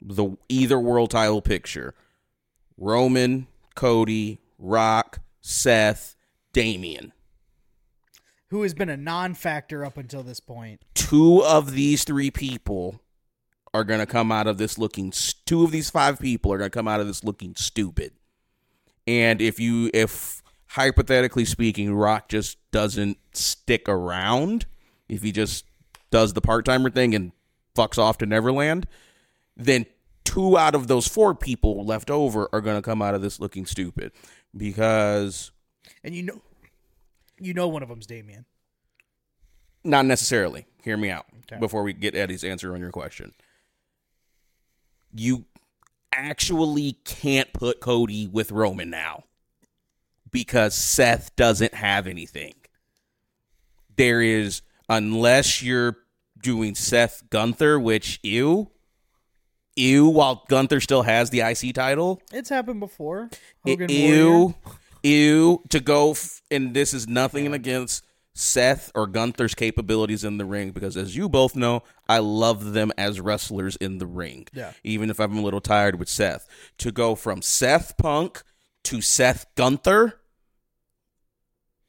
the 0.00 0.36
either 0.48 0.78
world 0.78 1.10
title 1.10 1.42
picture, 1.42 1.94
Roman, 2.76 3.46
Cody, 3.74 4.38
Rock, 4.58 5.20
Seth, 5.40 6.14
Damian. 6.52 7.12
Who 8.54 8.62
has 8.62 8.72
been 8.72 8.88
a 8.88 8.96
non-factor 8.96 9.84
up 9.84 9.98
until 9.98 10.22
this 10.22 10.38
point? 10.38 10.84
two 10.94 11.42
of 11.42 11.72
these 11.72 12.04
three 12.04 12.30
people 12.30 13.00
are 13.74 13.82
going 13.82 13.98
to 13.98 14.06
come 14.06 14.30
out 14.30 14.46
of 14.46 14.58
this 14.58 14.78
looking 14.78 15.12
two 15.44 15.64
of 15.64 15.72
these 15.72 15.90
five 15.90 16.20
people 16.20 16.52
are 16.52 16.58
going 16.58 16.70
to 16.70 16.76
come 16.78 16.86
out 16.86 17.00
of 17.00 17.08
this 17.08 17.24
looking 17.24 17.54
stupid 17.56 18.12
and 19.06 19.42
if 19.42 19.58
you 19.58 19.90
if 19.92 20.40
hypothetically 20.68 21.44
speaking 21.44 21.92
rock 21.92 22.28
just 22.28 22.56
doesn't 22.70 23.18
stick 23.32 23.88
around 23.88 24.66
if 25.08 25.22
he 25.22 25.32
just 25.32 25.64
does 26.10 26.32
the 26.32 26.40
part-timer 26.40 26.90
thing 26.90 27.12
and 27.12 27.32
fucks 27.76 27.98
off 27.98 28.18
to 28.18 28.24
neverland 28.24 28.86
then 29.56 29.84
two 30.24 30.56
out 30.56 30.76
of 30.76 30.86
those 30.86 31.08
four 31.08 31.34
people 31.34 31.84
left 31.84 32.08
over 32.10 32.48
are 32.52 32.60
going 32.60 32.76
to 32.76 32.82
come 32.82 33.02
out 33.02 33.14
of 33.14 33.20
this 33.20 33.40
looking 33.40 33.66
stupid 33.66 34.12
because 34.56 35.50
And 36.04 36.14
you 36.14 36.22
know, 36.22 36.40
you 37.38 37.54
know, 37.54 37.68
one 37.68 37.82
of 37.82 37.88
them's 37.88 38.06
Damian. 38.06 38.44
Not 39.82 40.06
necessarily. 40.06 40.66
Hear 40.82 40.96
me 40.96 41.10
out 41.10 41.26
Okay. 41.44 41.58
before 41.60 41.82
we 41.82 41.92
get 41.92 42.14
Eddie's 42.14 42.44
answer 42.44 42.72
on 42.74 42.80
your 42.80 42.90
question. 42.90 43.32
You 45.14 45.44
actually 46.12 46.92
can't 47.04 47.52
put 47.52 47.80
Cody 47.80 48.26
with 48.26 48.50
Roman 48.50 48.90
now 48.90 49.24
because 50.30 50.74
Seth 50.74 51.34
doesn't 51.36 51.74
have 51.74 52.06
anything. 52.06 52.54
There 53.96 54.22
is, 54.22 54.62
unless 54.88 55.62
you're 55.62 55.98
doing 56.40 56.74
Seth 56.74 57.22
Gunther, 57.30 57.78
which 57.78 58.18
ew, 58.22 58.70
ew, 59.76 60.08
while 60.08 60.44
Gunther 60.48 60.80
still 60.80 61.02
has 61.02 61.30
the 61.30 61.40
IC 61.40 61.74
title. 61.74 62.20
It's 62.32 62.48
happened 62.48 62.80
before. 62.80 63.30
Hogan 63.64 63.88
Warrior. 63.88 64.54
Ew, 65.04 65.62
to 65.68 65.78
go, 65.78 66.10
f- 66.12 66.40
and 66.50 66.74
this 66.74 66.92
is 66.92 67.06
nothing 67.06 67.52
against 67.52 68.04
Seth 68.34 68.90
or 68.96 69.06
Gunther's 69.06 69.54
capabilities 69.54 70.24
in 70.24 70.38
the 70.38 70.44
ring 70.44 70.72
because, 70.72 70.96
as 70.96 71.14
you 71.16 71.28
both 71.28 71.54
know, 71.54 71.84
I 72.08 72.18
love 72.18 72.72
them 72.72 72.90
as 72.98 73.20
wrestlers 73.20 73.76
in 73.76 73.98
the 73.98 74.06
ring. 74.06 74.48
Yeah. 74.52 74.72
Even 74.82 75.08
if 75.10 75.20
I'm 75.20 75.36
a 75.38 75.40
little 75.42 75.60
tired 75.60 76.00
with 76.00 76.08
Seth. 76.08 76.48
To 76.78 76.90
go 76.90 77.14
from 77.14 77.42
Seth 77.42 77.96
Punk 77.96 78.42
to 78.84 79.00
Seth 79.00 79.46
Gunther, 79.54 80.20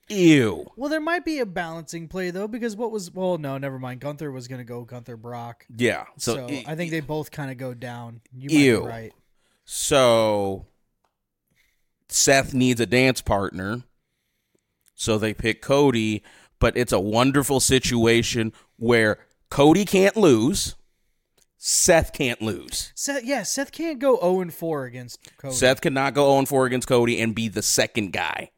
ew. 0.07 0.65
Well, 0.75 0.89
there 0.89 1.01
might 1.01 1.25
be 1.25 1.39
a 1.39 1.45
balancing 1.45 2.07
play 2.07 2.29
though, 2.29 2.47
because 2.47 2.75
what 2.75 2.91
was 2.91 3.11
well, 3.11 3.37
no, 3.37 3.57
never 3.57 3.79
mind. 3.79 4.01
Gunther 4.01 4.31
was 4.31 4.47
gonna 4.47 4.63
go 4.63 4.83
Gunther 4.83 5.17
Brock, 5.17 5.65
Yeah. 5.75 6.05
so, 6.17 6.35
So, 6.35 6.49
e- 6.53 6.63
I 6.67 6.75
think 6.75 6.91
they 6.91 6.99
both 6.99 7.31
kind 7.31 7.49
of 7.51 7.57
go 7.57 7.73
down. 7.73 8.21
You 8.31 8.49
might 8.49 8.55
Ew. 8.63 8.85
right. 8.87 9.13
So 9.63 10.67
Seth 12.09 12.53
needs 12.53 12.79
a 12.79 12.85
dance 12.85 13.21
partner. 13.21 13.83
So 14.95 15.17
they 15.17 15.33
pick 15.33 15.61
Cody, 15.61 16.23
but 16.59 16.77
it's 16.77 16.93
a 16.93 16.99
wonderful 16.99 17.59
situation 17.59 18.53
where 18.77 19.19
Cody 19.49 19.85
can't 19.85 20.15
lose, 20.15 20.75
Seth 21.57 22.13
can't 22.13 22.41
lose. 22.41 22.91
Seth, 22.95 23.23
yeah, 23.25 23.43
Seth 23.43 23.71
can't 23.71 23.99
go 23.99 24.17
zero 24.19 24.41
and 24.41 24.53
four 24.53 24.85
against 24.85 25.19
Cody. 25.37 25.55
Seth 25.55 25.81
cannot 25.81 26.13
go 26.13 26.27
0 26.27 26.39
and 26.39 26.47
4 26.47 26.65
against 26.67 26.87
Cody 26.87 27.19
and 27.19 27.33
be 27.33 27.47
the 27.47 27.61
second 27.61 28.13
guy. 28.13 28.51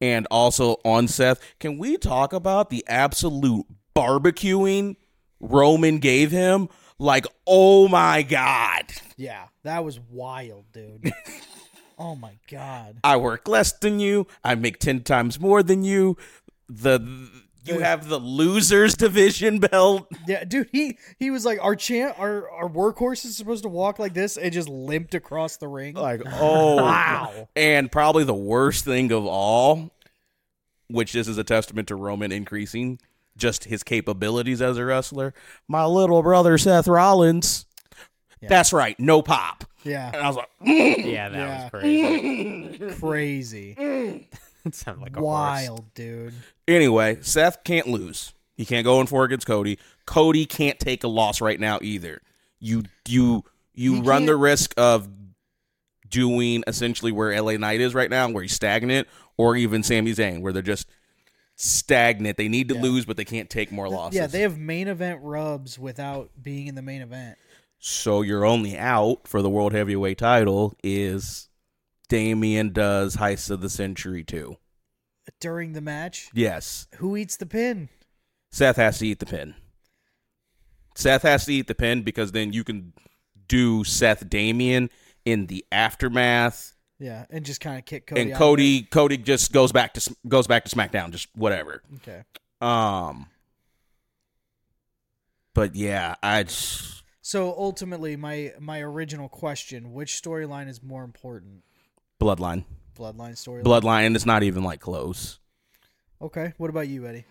And 0.00 0.26
also 0.30 0.76
on 0.84 1.08
Seth, 1.08 1.40
can 1.58 1.78
we 1.78 1.96
talk 1.96 2.32
about 2.32 2.70
the 2.70 2.84
absolute 2.86 3.66
barbecuing 3.94 4.96
Roman 5.40 5.98
gave 5.98 6.30
him? 6.30 6.68
Like, 6.98 7.26
oh 7.46 7.88
my 7.88 8.22
God. 8.22 8.84
Yeah, 9.16 9.46
that 9.64 9.84
was 9.84 9.98
wild, 9.98 10.66
dude. 10.72 11.12
oh 11.98 12.16
my 12.16 12.32
god. 12.50 12.98
I 13.04 13.16
work 13.16 13.48
less 13.48 13.72
than 13.72 14.00
you. 14.00 14.26
I 14.44 14.54
make 14.54 14.78
10 14.78 15.02
times 15.02 15.40
more 15.40 15.62
than 15.62 15.82
you. 15.82 16.16
The 16.68 17.00
you 17.66 17.80
have 17.80 18.08
the 18.08 18.18
losers 18.18 18.94
division 18.94 19.58
belt. 19.58 20.08
Yeah, 20.26 20.44
dude, 20.44 20.68
he 20.72 20.98
he 21.18 21.30
was 21.30 21.44
like 21.44 21.58
our 21.62 21.74
champ, 21.76 22.18
our 22.18 22.48
our 22.50 22.68
workhorse 22.68 23.24
is 23.24 23.36
supposed 23.36 23.62
to 23.64 23.68
walk 23.68 23.98
like 23.98 24.14
this 24.14 24.36
and 24.36 24.52
just 24.52 24.68
limped 24.68 25.14
across 25.14 25.56
the 25.56 25.68
ring. 25.68 25.94
Like, 25.94 26.22
oh 26.26 26.76
Wow. 26.82 27.48
And 27.56 27.90
probably 27.90 28.24
the 28.24 28.34
worst 28.34 28.84
thing 28.84 29.12
of 29.12 29.26
all, 29.26 29.90
which 30.88 31.12
this 31.12 31.28
is 31.28 31.38
a 31.38 31.44
testament 31.44 31.88
to 31.88 31.96
Roman 31.96 32.32
increasing 32.32 32.98
just 33.36 33.64
his 33.64 33.82
capabilities 33.82 34.62
as 34.62 34.78
a 34.78 34.84
wrestler. 34.84 35.34
My 35.68 35.84
little 35.84 36.22
brother 36.22 36.58
Seth 36.58 36.88
Rollins. 36.88 37.66
That's 38.48 38.72
right, 38.72 38.98
no 39.00 39.22
pop. 39.22 39.64
And 39.86 40.14
yeah, 40.14 40.20
I 40.22 40.26
was 40.28 40.36
like, 40.36 40.48
Yeah, 40.62 41.28
that 41.28 41.32
Yeah. 41.38 41.62
was 41.62 41.70
crazy. 41.70 42.78
crazy, 43.00 43.74
it 44.64 44.74
sounded 44.74 45.02
like 45.02 45.16
a 45.16 45.20
horse. 45.20 45.26
wild, 45.26 45.94
dude. 45.94 46.34
anyway, 46.68 47.18
Seth 47.22 47.62
can't 47.64 47.86
lose. 47.86 48.32
He 48.56 48.64
can't 48.64 48.84
go 48.84 49.00
in 49.00 49.06
for 49.06 49.24
against 49.24 49.46
Cody. 49.46 49.78
Cody 50.06 50.46
can't 50.46 50.78
take 50.80 51.04
a 51.04 51.08
loss 51.08 51.40
right 51.40 51.60
now 51.60 51.78
either. 51.82 52.20
You 52.58 52.84
you 53.06 53.44
you 53.74 53.94
He 53.96 54.00
run 54.00 54.24
the 54.26 54.32
can't- 54.32 54.40
risk 54.40 54.74
of 54.78 55.08
doing 56.08 56.64
essentially 56.66 57.12
where 57.12 57.38
LA 57.40 57.56
Knight 57.58 57.80
is 57.80 57.94
right 57.94 58.08
now, 58.08 58.28
where 58.30 58.42
he's 58.42 58.54
stagnant, 58.54 59.08
or 59.36 59.56
even 59.56 59.82
Sami 59.82 60.12
Zayn, 60.12 60.40
where 60.40 60.52
they're 60.52 60.62
just 60.62 60.88
stagnant. 61.56 62.36
They 62.36 62.48
need 62.48 62.68
to 62.68 62.74
Yeah. 62.76 62.82
lose, 62.82 63.04
but 63.04 63.16
they 63.16 63.24
can't 63.24 63.50
take 63.50 63.72
more 63.72 63.88
losses. 63.88 64.16
Yeah, 64.16 64.26
they 64.26 64.40
have 64.42 64.56
main 64.58 64.88
event 64.88 65.20
rubs 65.22 65.78
without 65.78 66.30
being 66.40 66.66
in 66.66 66.74
the 66.74 66.82
main 66.82 67.02
event. 67.02 67.36
So 67.78 68.22
your 68.22 68.44
only 68.44 68.76
out 68.76 69.28
for 69.28 69.42
the 69.42 69.50
world 69.50 69.72
heavyweight 69.72 70.18
title 70.18 70.74
is 70.82 71.48
Damian 72.08 72.72
does 72.72 73.16
Heist 73.16 73.50
of 73.50 73.60
the 73.60 73.70
Century 73.70 74.24
2. 74.24 74.56
During 75.40 75.72
the 75.72 75.80
match, 75.80 76.30
Yes. 76.32 76.86
who 76.96 77.16
eats 77.16 77.36
the 77.36 77.46
pin? 77.46 77.88
Seth 78.50 78.76
has 78.76 78.98
to 79.00 79.06
eat 79.06 79.18
the 79.18 79.26
pin. 79.26 79.54
Seth 80.94 81.22
has 81.22 81.44
to 81.46 81.52
eat 81.52 81.66
the 81.66 81.74
pin 81.74 82.02
because 82.02 82.32
then 82.32 82.52
you 82.52 82.64
can 82.64 82.92
do 83.48 83.84
Seth 83.84 84.28
Damian 84.28 84.88
in 85.24 85.46
the 85.46 85.64
aftermath, 85.70 86.74
Yeah, 86.98 87.26
and 87.28 87.44
just 87.44 87.60
kind 87.60 87.78
of 87.78 87.84
kick 87.84 88.06
Cody. 88.06 88.20
and 88.22 88.32
out 88.32 88.38
Cody 88.38 88.82
Cody 88.82 89.16
just 89.18 89.52
goes 89.52 89.72
back 89.72 89.94
to 89.94 90.16
goes 90.26 90.46
back 90.46 90.64
to 90.64 90.74
SmackDown, 90.74 91.10
just 91.10 91.28
whatever. 91.36 91.82
Okay. 91.96 92.22
Um, 92.60 93.26
but 95.54 95.74
yeah, 95.74 96.14
I 96.22 96.44
just, 96.44 97.02
So 97.26 97.52
ultimately, 97.58 98.14
my 98.14 98.52
my 98.60 98.80
original 98.80 99.28
question: 99.28 99.92
Which 99.92 100.22
storyline 100.22 100.68
is 100.68 100.80
more 100.80 101.02
important? 101.02 101.64
Bloodline, 102.20 102.62
Bloodline 102.96 103.32
storyline. 103.32 103.64
Bloodline, 103.64 104.14
it's 104.14 104.24
not 104.24 104.44
even 104.44 104.62
like 104.62 104.78
close. 104.78 105.40
Okay. 106.22 106.54
What 106.56 106.70
about 106.70 106.86
you, 106.86 107.04
Eddie? 107.04 107.24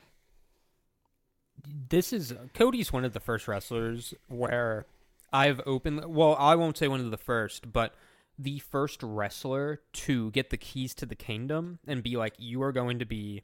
this 1.89 2.11
is 2.11 2.33
Cody's 2.53 2.91
one 2.91 3.05
of 3.05 3.13
the 3.13 3.21
first 3.21 3.47
wrestlers 3.47 4.13
where 4.27 4.85
I've 5.31 5.61
opened. 5.65 6.03
Well, 6.13 6.35
I 6.37 6.55
won't 6.55 6.77
say 6.77 6.89
one 6.89 6.99
of 6.99 7.09
the 7.09 7.15
first, 7.15 7.71
but 7.71 7.95
the 8.37 8.59
first 8.59 9.01
wrestler 9.01 9.79
to 9.93 10.29
get 10.31 10.49
the 10.49 10.57
keys 10.57 10.93
to 10.95 11.05
the 11.05 11.15
kingdom 11.15 11.79
and 11.87 12.03
be 12.03 12.17
like, 12.17 12.33
"You 12.37 12.61
are 12.63 12.73
going 12.73 12.99
to 12.99 13.05
be 13.05 13.43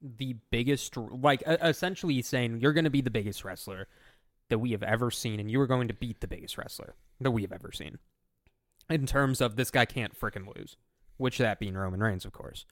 the 0.00 0.36
biggest." 0.52 0.96
Like 0.96 1.42
essentially 1.44 2.22
saying, 2.22 2.60
"You're 2.60 2.72
going 2.72 2.84
to 2.84 2.90
be 2.90 3.00
the 3.00 3.10
biggest 3.10 3.44
wrestler 3.44 3.88
that 4.50 4.58
we 4.58 4.72
have 4.72 4.82
ever 4.82 5.10
seen, 5.10 5.40
and 5.40 5.50
you 5.50 5.60
are 5.60 5.66
going 5.66 5.88
to 5.88 5.94
beat 5.94 6.20
the 6.20 6.28
biggest 6.28 6.58
wrestler 6.58 6.94
that 7.20 7.30
we 7.30 7.42
have 7.42 7.52
ever 7.52 7.72
seen." 7.72 7.98
In 8.88 9.06
terms 9.06 9.40
of 9.40 9.56
this 9.56 9.70
guy 9.70 9.84
can't 9.84 10.18
frickin' 10.18 10.46
lose, 10.54 10.76
which 11.16 11.38
that 11.38 11.58
being 11.58 11.74
Roman 11.74 12.02
Reigns, 12.02 12.24
of 12.24 12.32
course. 12.32 12.66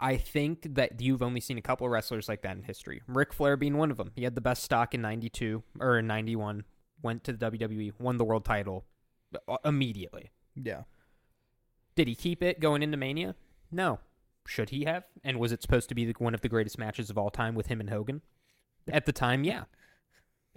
I 0.00 0.16
think 0.16 0.74
that 0.74 1.00
you've 1.00 1.22
only 1.22 1.40
seen 1.40 1.58
a 1.58 1.62
couple 1.62 1.86
of 1.86 1.90
wrestlers 1.90 2.28
like 2.28 2.42
that 2.42 2.56
in 2.56 2.62
history. 2.62 3.02
Ric 3.08 3.32
Flair 3.32 3.56
being 3.56 3.76
one 3.76 3.90
of 3.90 3.96
them. 3.96 4.12
He 4.14 4.22
had 4.22 4.34
the 4.34 4.40
best 4.40 4.62
stock 4.62 4.94
in 4.94 5.02
92 5.02 5.62
or 5.80 5.98
in 5.98 6.06
91, 6.06 6.64
went 7.02 7.24
to 7.24 7.32
the 7.32 7.50
WWE, 7.50 7.92
won 7.98 8.16
the 8.16 8.24
world 8.24 8.44
title 8.44 8.84
uh, 9.48 9.56
immediately. 9.64 10.30
Yeah. 10.54 10.82
Did 11.96 12.06
he 12.06 12.14
keep 12.14 12.42
it 12.42 12.60
going 12.60 12.82
into 12.82 12.96
Mania? 12.96 13.34
No. 13.72 13.98
Should 14.46 14.70
he 14.70 14.84
have? 14.84 15.04
And 15.24 15.40
was 15.40 15.52
it 15.52 15.62
supposed 15.62 15.88
to 15.88 15.94
be 15.94 16.04
the, 16.04 16.14
one 16.18 16.34
of 16.34 16.42
the 16.42 16.48
greatest 16.48 16.78
matches 16.78 17.10
of 17.10 17.18
all 17.18 17.30
time 17.30 17.54
with 17.54 17.66
him 17.66 17.80
and 17.80 17.90
Hogan? 17.90 18.22
At 18.90 19.04
the 19.04 19.12
time, 19.12 19.42
yeah. 19.42 19.64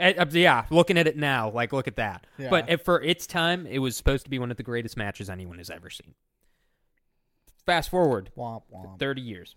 Eh, 0.01 0.15
uh, 0.17 0.25
yeah, 0.31 0.65
looking 0.71 0.97
at 0.97 1.07
it 1.07 1.15
now, 1.15 1.51
like 1.51 1.71
look 1.71 1.87
at 1.87 1.95
that. 1.97 2.25
Yeah. 2.39 2.49
But 2.49 2.83
for 2.83 3.01
its 3.01 3.27
time, 3.27 3.67
it 3.67 3.79
was 3.79 3.95
supposed 3.95 4.23
to 4.23 4.29
be 4.31 4.39
one 4.39 4.49
of 4.49 4.57
the 4.57 4.63
greatest 4.63 4.97
matches 4.97 5.29
anyone 5.29 5.59
has 5.59 5.69
ever 5.69 5.91
seen. 5.91 6.15
Fast 7.65 7.89
forward 7.91 8.31
Womp 8.35 8.63
womp. 8.73 8.99
30 8.99 9.21
years. 9.21 9.55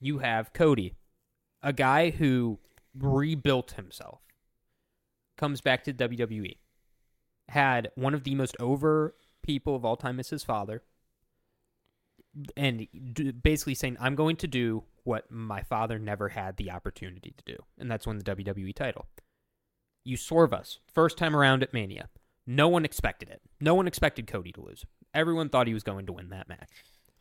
You 0.00 0.18
have 0.18 0.52
Cody, 0.52 0.96
a 1.62 1.72
guy 1.72 2.10
who 2.10 2.58
rebuilt 2.98 3.72
himself, 3.72 4.20
comes 5.38 5.60
back 5.60 5.84
to 5.84 5.92
WWE, 5.92 6.56
had 7.48 7.92
one 7.94 8.14
of 8.14 8.24
the 8.24 8.34
most 8.34 8.56
over 8.58 9.14
people 9.42 9.76
of 9.76 9.84
all 9.84 9.96
time 9.96 10.18
as 10.18 10.30
his 10.30 10.42
father, 10.42 10.82
and 12.56 12.88
d- 13.12 13.30
basically 13.30 13.74
saying, 13.74 13.96
I'm 14.00 14.16
going 14.16 14.36
to 14.36 14.48
do 14.48 14.84
what 15.04 15.30
my 15.30 15.62
father 15.62 15.98
never 15.98 16.30
had 16.30 16.56
the 16.56 16.72
opportunity 16.72 17.34
to 17.36 17.54
do, 17.54 17.62
and 17.78 17.88
that's 17.88 18.06
win 18.06 18.18
the 18.18 18.24
WWE 18.24 18.74
title. 18.74 19.06
You 20.04 20.16
swerve 20.16 20.52
us, 20.52 20.78
first 20.92 21.18
time 21.18 21.36
around 21.36 21.62
at 21.62 21.74
Mania. 21.74 22.08
No 22.46 22.68
one 22.68 22.84
expected 22.84 23.28
it. 23.28 23.42
No 23.60 23.74
one 23.74 23.86
expected 23.86 24.26
Cody 24.26 24.52
to 24.52 24.60
lose. 24.62 24.84
Everyone 25.14 25.48
thought 25.48 25.66
he 25.66 25.74
was 25.74 25.82
going 25.82 26.06
to 26.06 26.12
win 26.12 26.30
that 26.30 26.48
match. 26.48 26.70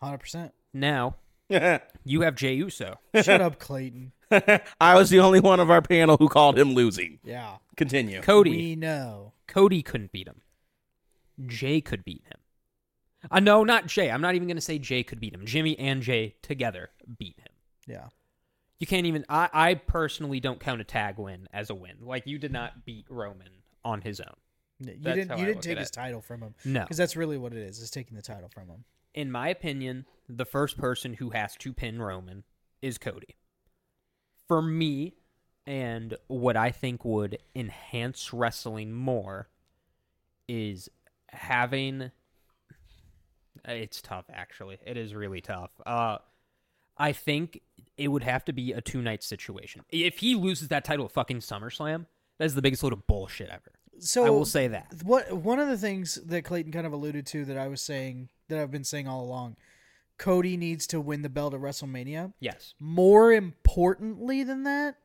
Hundred 0.01 0.19
percent. 0.19 0.53
Now, 0.73 1.15
you 1.49 2.21
have 2.21 2.35
Jey 2.35 2.53
Uso. 2.53 2.99
Shut 3.13 3.41
up, 3.41 3.59
Clayton. 3.59 4.13
I 4.79 4.95
was 4.95 5.09
the 5.09 5.19
only 5.19 5.39
one 5.39 5.59
of 5.59 5.69
our 5.69 5.81
panel 5.81 6.17
who 6.17 6.29
called 6.29 6.57
him 6.57 6.73
losing. 6.73 7.19
Yeah. 7.23 7.57
Continue. 7.75 8.21
Cody. 8.21 8.51
We 8.51 8.75
know. 8.75 9.33
Cody 9.47 9.81
couldn't 9.81 10.11
beat 10.11 10.27
him. 10.27 10.41
Jey 11.47 11.81
could 11.81 12.05
beat 12.05 12.23
him. 12.25 12.39
Uh, 13.31 13.39
no, 13.39 13.63
not 13.63 13.87
Jey. 13.87 14.09
I'm 14.09 14.21
not 14.21 14.35
even 14.35 14.47
going 14.47 14.57
to 14.57 14.61
say 14.61 14.79
Jey 14.79 15.03
could 15.03 15.19
beat 15.19 15.33
him. 15.33 15.45
Jimmy 15.45 15.77
and 15.79 16.01
Jey 16.01 16.35
together 16.41 16.91
beat 17.17 17.37
him. 17.39 17.53
Yeah. 17.87 18.07
You 18.79 18.87
can't 18.87 19.05
even. 19.05 19.25
I, 19.27 19.49
I 19.51 19.73
personally 19.75 20.39
don't 20.39 20.59
count 20.59 20.81
a 20.81 20.85
tag 20.85 21.17
win 21.17 21.47
as 21.53 21.69
a 21.69 21.75
win. 21.75 21.97
Like 22.01 22.25
you 22.25 22.37
did 22.37 22.51
not 22.51 22.85
beat 22.85 23.05
Roman 23.09 23.49
on 23.83 24.01
his 24.01 24.19
own. 24.19 24.35
You 24.79 24.95
That's 25.01 25.17
didn't. 25.17 25.37
You 25.37 25.43
I 25.43 25.47
didn't 25.47 25.61
take 25.61 25.77
his 25.77 25.89
it. 25.89 25.93
title 25.93 26.21
from 26.21 26.41
him. 26.41 26.55
No. 26.63 26.81
Because 26.81 26.97
that's 26.97 27.15
really 27.17 27.37
what 27.37 27.51
it 27.51 27.59
is. 27.59 27.79
Is 27.79 27.91
taking 27.91 28.15
the 28.15 28.23
title 28.23 28.49
from 28.49 28.69
him. 28.69 28.85
In 29.13 29.31
my 29.31 29.49
opinion, 29.49 30.05
the 30.29 30.45
first 30.45 30.77
person 30.77 31.15
who 31.15 31.31
has 31.31 31.55
to 31.57 31.73
pin 31.73 32.01
Roman 32.01 32.43
is 32.81 32.97
Cody. 32.97 33.35
For 34.47 34.61
me, 34.61 35.15
and 35.67 36.15
what 36.27 36.55
I 36.55 36.71
think 36.71 37.03
would 37.03 37.37
enhance 37.55 38.33
wrestling 38.33 38.93
more 38.93 39.49
is 40.47 40.89
having 41.27 42.11
it's 43.65 44.01
tough 44.01 44.25
actually. 44.33 44.77
It 44.85 44.97
is 44.97 45.13
really 45.13 45.41
tough. 45.41 45.71
Uh 45.85 46.19
I 46.99 47.13
think 47.13 47.61
it 47.97 48.09
would 48.09 48.23
have 48.23 48.45
to 48.45 48.53
be 48.53 48.73
a 48.73 48.81
two 48.81 49.01
night 49.01 49.23
situation. 49.23 49.81
If 49.89 50.19
he 50.19 50.35
loses 50.35 50.67
that 50.67 50.83
title 50.83 51.05
at 51.05 51.11
fucking 51.11 51.39
SummerSlam, 51.39 52.05
that 52.37 52.45
is 52.45 52.55
the 52.55 52.61
biggest 52.61 52.83
load 52.83 52.93
of 52.93 53.07
bullshit 53.07 53.49
ever. 53.49 53.71
So 53.99 54.25
I 54.25 54.29
will 54.29 54.45
say 54.45 54.67
that. 54.67 54.93
what 55.03 55.31
one 55.33 55.59
of 55.59 55.67
the 55.67 55.77
things 55.77 56.15
that 56.25 56.43
Clayton 56.43 56.71
kind 56.71 56.87
of 56.87 56.93
alluded 56.93 57.25
to 57.27 57.45
that 57.45 57.57
I 57.57 57.67
was 57.67 57.81
saying 57.81 58.29
that 58.47 58.57
I've 58.57 58.71
been 58.71 58.83
saying 58.83 59.07
all 59.07 59.21
along, 59.23 59.57
Cody 60.17 60.57
needs 60.57 60.87
to 60.87 61.01
win 61.01 61.21
the 61.21 61.29
belt 61.29 61.53
at 61.53 61.59
WrestleMania. 61.59 62.33
Yes. 62.39 62.73
More 62.79 63.33
importantly 63.33 64.43
than 64.43 64.63
that, 64.63 64.95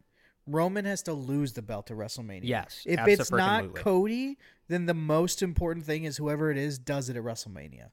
Roman 0.47 0.85
has 0.85 1.03
to 1.03 1.13
lose 1.13 1.55
the 1.55 1.63
belt 1.63 1.87
to 1.87 1.95
WrestleMania. 1.95 2.41
Yes, 2.45 2.83
If 2.85 3.01
it's 3.07 3.31
not. 3.31 3.75
Cody, 3.75 4.39
then 4.69 4.87
the 4.87 4.95
most 4.95 5.43
important 5.43 5.87
thing 5.87 6.05
is 6.05 6.17
whoever 6.19 6.51
it 6.51 6.59
is 6.59 6.79
does 6.79 7.09
it 7.09 7.17
at 7.17 7.23
WrestleMania. 7.23 7.91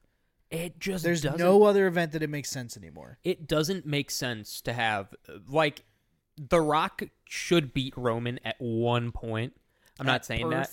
It 0.52 0.80
just 0.80 1.04
There's 1.04 1.22
doesn't 1.22 1.39
no 1.39 1.64
other 1.64 1.88
event 1.88 2.12
that 2.12 2.22
it 2.22 2.30
makes 2.30 2.49
sense 2.49 2.76
anymore. 2.78 3.18
it 3.24 3.47
doesn't 3.47 3.86
make 3.86 4.12
sense 4.12 4.62
to 4.62 4.74
have 4.74 5.14
like 5.47 5.84
The 6.38 6.62
Rock 6.62 7.04
should 7.26 7.74
beat 7.74 7.93
Roman 7.95 8.39
at 8.43 8.58
one 8.60 9.12
point. 9.12 9.54
I'm 9.99 10.06
not 10.06 10.16
At 10.16 10.26
saying 10.26 10.49
that. 10.49 10.70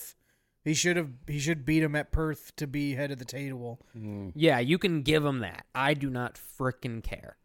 He 0.64 0.74
should 0.74 0.96
have. 0.96 1.10
He 1.26 1.38
should 1.38 1.64
beat 1.64 1.82
him 1.82 1.94
at 1.94 2.10
Perth 2.12 2.54
to 2.56 2.66
be 2.66 2.94
head 2.94 3.10
of 3.10 3.18
the 3.18 3.24
table. 3.24 3.80
Mm-hmm. 3.96 4.30
Yeah, 4.34 4.58
you 4.58 4.76
can 4.78 5.02
give 5.02 5.24
him 5.24 5.38
that. 5.38 5.64
I 5.74 5.94
do 5.94 6.10
not 6.10 6.34
frickin' 6.34 7.02
care. 7.02 7.36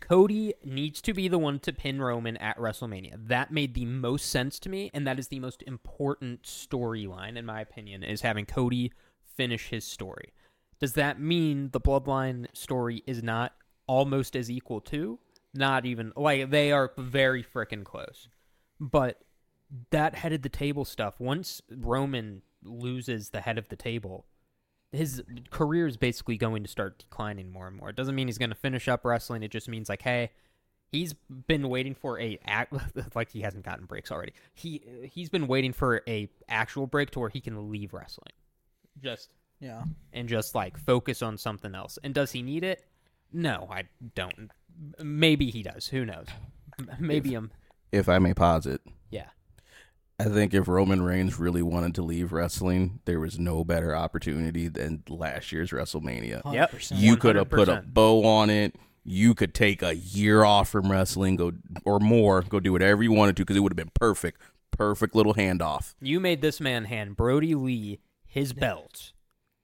Cody 0.00 0.54
needs 0.64 1.00
to 1.02 1.12
be 1.12 1.26
the 1.26 1.38
one 1.38 1.58
to 1.60 1.72
pin 1.72 2.00
Roman 2.00 2.36
at 2.36 2.56
WrestleMania. 2.56 3.14
That 3.28 3.50
made 3.50 3.74
the 3.74 3.84
most 3.84 4.26
sense 4.30 4.58
to 4.60 4.68
me, 4.68 4.90
and 4.94 5.06
that 5.06 5.18
is 5.18 5.28
the 5.28 5.40
most 5.40 5.62
important 5.66 6.44
storyline, 6.44 7.36
in 7.36 7.44
my 7.44 7.60
opinion, 7.60 8.02
is 8.04 8.20
having 8.20 8.46
Cody 8.46 8.92
finish 9.36 9.68
his 9.70 9.84
story. 9.84 10.32
Does 10.80 10.92
that 10.94 11.20
mean 11.20 11.70
the 11.70 11.80
Bloodline 11.80 12.46
story 12.54 13.02
is 13.06 13.22
not 13.22 13.54
almost 13.86 14.36
as 14.36 14.50
equal 14.50 14.80
to? 14.82 15.18
Not 15.54 15.86
even 15.86 16.12
like 16.14 16.50
they 16.50 16.72
are 16.72 16.92
very 16.96 17.42
frickin' 17.42 17.84
close. 17.84 18.28
But 18.78 19.20
that 19.90 20.14
head 20.14 20.32
of 20.32 20.42
the 20.42 20.48
table 20.48 20.84
stuff, 20.84 21.18
once 21.18 21.60
Roman 21.70 22.42
loses 22.62 23.30
the 23.30 23.40
head 23.40 23.58
of 23.58 23.68
the 23.68 23.76
table, 23.76 24.26
his 24.92 25.22
career 25.50 25.86
is 25.86 25.96
basically 25.96 26.36
going 26.36 26.62
to 26.62 26.68
start 26.68 26.98
declining 26.98 27.50
more 27.50 27.66
and 27.66 27.76
more. 27.76 27.90
It 27.90 27.96
doesn't 27.96 28.14
mean 28.14 28.28
he's 28.28 28.38
going 28.38 28.50
to 28.50 28.56
finish 28.56 28.88
up 28.88 29.04
wrestling. 29.04 29.42
It 29.42 29.50
just 29.50 29.68
means 29.68 29.88
like, 29.88 30.02
hey, 30.02 30.30
he's 30.90 31.14
been 31.46 31.68
waiting 31.68 31.94
for 31.94 32.20
a 32.20 32.38
act 32.46 32.72
like 33.14 33.30
he 33.30 33.42
hasn't 33.42 33.64
gotten 33.64 33.86
breaks 33.86 34.10
already. 34.10 34.32
He 34.54 34.82
he's 35.12 35.28
been 35.28 35.46
waiting 35.46 35.72
for 35.72 36.02
a 36.08 36.28
actual 36.48 36.86
break 36.86 37.10
to 37.12 37.20
where 37.20 37.28
he 37.28 37.40
can 37.40 37.70
leave 37.70 37.92
wrestling, 37.92 38.32
just 39.02 39.30
Yeah. 39.60 39.82
and 40.12 40.28
just 40.28 40.54
like 40.54 40.78
focus 40.78 41.22
on 41.22 41.36
something 41.38 41.74
else. 41.74 41.98
And 42.04 42.14
does 42.14 42.32
he 42.32 42.42
need 42.42 42.64
it? 42.64 42.84
No, 43.32 43.68
I 43.70 43.84
don't. 44.14 44.50
Maybe 45.02 45.50
he 45.50 45.62
does. 45.62 45.88
Who 45.88 46.04
knows? 46.04 46.26
Maybe 46.98 47.34
I'm. 47.34 47.50
If 47.90 48.08
I 48.08 48.18
may 48.18 48.34
posit, 48.34 48.80
Yeah. 49.10 49.28
I 50.20 50.24
think 50.24 50.52
if 50.52 50.66
Roman 50.66 51.02
Reigns 51.02 51.38
really 51.38 51.62
wanted 51.62 51.94
to 51.96 52.02
leave 52.02 52.32
wrestling, 52.32 52.98
there 53.04 53.20
was 53.20 53.38
no 53.38 53.62
better 53.64 53.94
opportunity 53.94 54.66
than 54.66 55.04
last 55.08 55.52
year's 55.52 55.70
WrestleMania. 55.70 56.42
100%. 56.42 56.92
You 56.98 57.16
could 57.16 57.36
have 57.36 57.48
put 57.50 57.68
a 57.68 57.82
bow 57.86 58.24
on 58.24 58.50
it. 58.50 58.74
You 59.04 59.34
could 59.34 59.54
take 59.54 59.80
a 59.82 59.94
year 59.94 60.42
off 60.44 60.68
from 60.70 60.90
wrestling, 60.90 61.36
go 61.36 61.52
or 61.84 62.00
more, 62.00 62.42
go 62.42 62.58
do 62.60 62.72
whatever 62.72 63.02
you 63.02 63.12
wanted 63.12 63.36
to 63.36 63.42
because 63.42 63.56
it 63.56 63.60
would 63.60 63.72
have 63.72 63.76
been 63.76 63.92
perfect. 63.94 64.40
Perfect 64.72 65.14
little 65.14 65.34
handoff. 65.34 65.94
You 66.00 66.18
made 66.20 66.42
this 66.42 66.60
man 66.60 66.84
hand 66.86 67.16
Brodie 67.16 67.54
Lee 67.54 68.00
his 68.26 68.52
belt, 68.52 69.12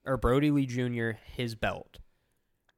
or 0.05 0.17
Brodie 0.17 0.51
Lee 0.51 0.67
Jr. 0.67 1.13
his 1.35 1.55
belt, 1.55 1.99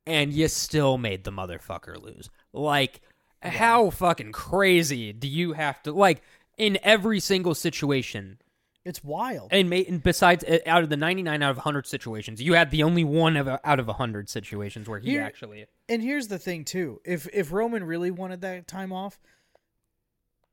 and 0.06 0.32
you 0.32 0.48
still 0.48 0.98
made 0.98 1.24
the 1.24 1.32
motherfucker 1.32 2.00
lose. 2.00 2.30
Like, 2.52 3.00
how 3.42 3.90
fucking 3.90 4.32
crazy 4.32 5.12
do 5.12 5.28
you 5.28 5.52
have 5.52 5.82
to 5.82 5.92
like 5.92 6.22
in 6.56 6.78
every 6.82 7.20
single 7.20 7.54
situation? 7.54 8.38
It's 8.84 9.02
wild. 9.02 9.48
And, 9.50 9.68
ma- 9.68 9.82
and 9.88 10.00
besides, 10.00 10.44
uh, 10.44 10.58
out 10.64 10.84
of 10.84 10.90
the 10.90 10.96
ninety 10.96 11.22
nine 11.22 11.42
out 11.42 11.50
of 11.50 11.58
hundred 11.58 11.88
situations, 11.88 12.40
you 12.40 12.52
had 12.52 12.70
the 12.70 12.84
only 12.84 13.02
one 13.02 13.36
of 13.36 13.48
out 13.48 13.80
of 13.80 13.88
hundred 13.88 14.28
situations 14.28 14.88
where 14.88 15.00
he 15.00 15.10
Here- 15.10 15.22
actually. 15.22 15.66
And 15.88 16.02
here's 16.02 16.28
the 16.28 16.38
thing 16.38 16.64
too: 16.64 17.00
if 17.04 17.28
if 17.32 17.52
Roman 17.52 17.82
really 17.82 18.12
wanted 18.12 18.42
that 18.42 18.68
time 18.68 18.92
off, 18.92 19.18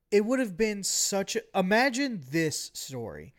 it 0.09 0.25
would 0.25 0.39
have 0.39 0.57
been 0.57 0.83
such. 0.83 1.35
a... 1.35 1.41
Imagine 1.55 2.23
this 2.31 2.71
story: 2.73 3.35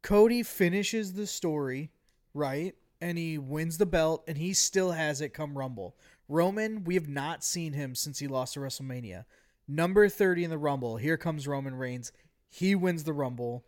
Cody 0.00 0.42
finishes 0.42 1.12
the 1.12 1.26
story, 1.26 1.90
right, 2.34 2.74
and 3.00 3.18
he 3.18 3.38
wins 3.38 3.78
the 3.78 3.86
belt, 3.86 4.24
and 4.28 4.38
he 4.38 4.52
still 4.52 4.92
has 4.92 5.20
it 5.20 5.34
come 5.34 5.56
Rumble. 5.56 5.96
Roman, 6.28 6.84
we 6.84 6.94
have 6.94 7.08
not 7.08 7.44
seen 7.44 7.72
him 7.72 7.94
since 7.94 8.18
he 8.18 8.28
lost 8.28 8.54
to 8.54 8.60
WrestleMania. 8.60 9.24
Number 9.66 10.08
thirty 10.08 10.44
in 10.44 10.50
the 10.50 10.58
Rumble. 10.58 10.96
Here 10.96 11.16
comes 11.16 11.48
Roman 11.48 11.74
Reigns. 11.74 12.12
He 12.48 12.74
wins 12.74 13.04
the 13.04 13.12
Rumble. 13.12 13.64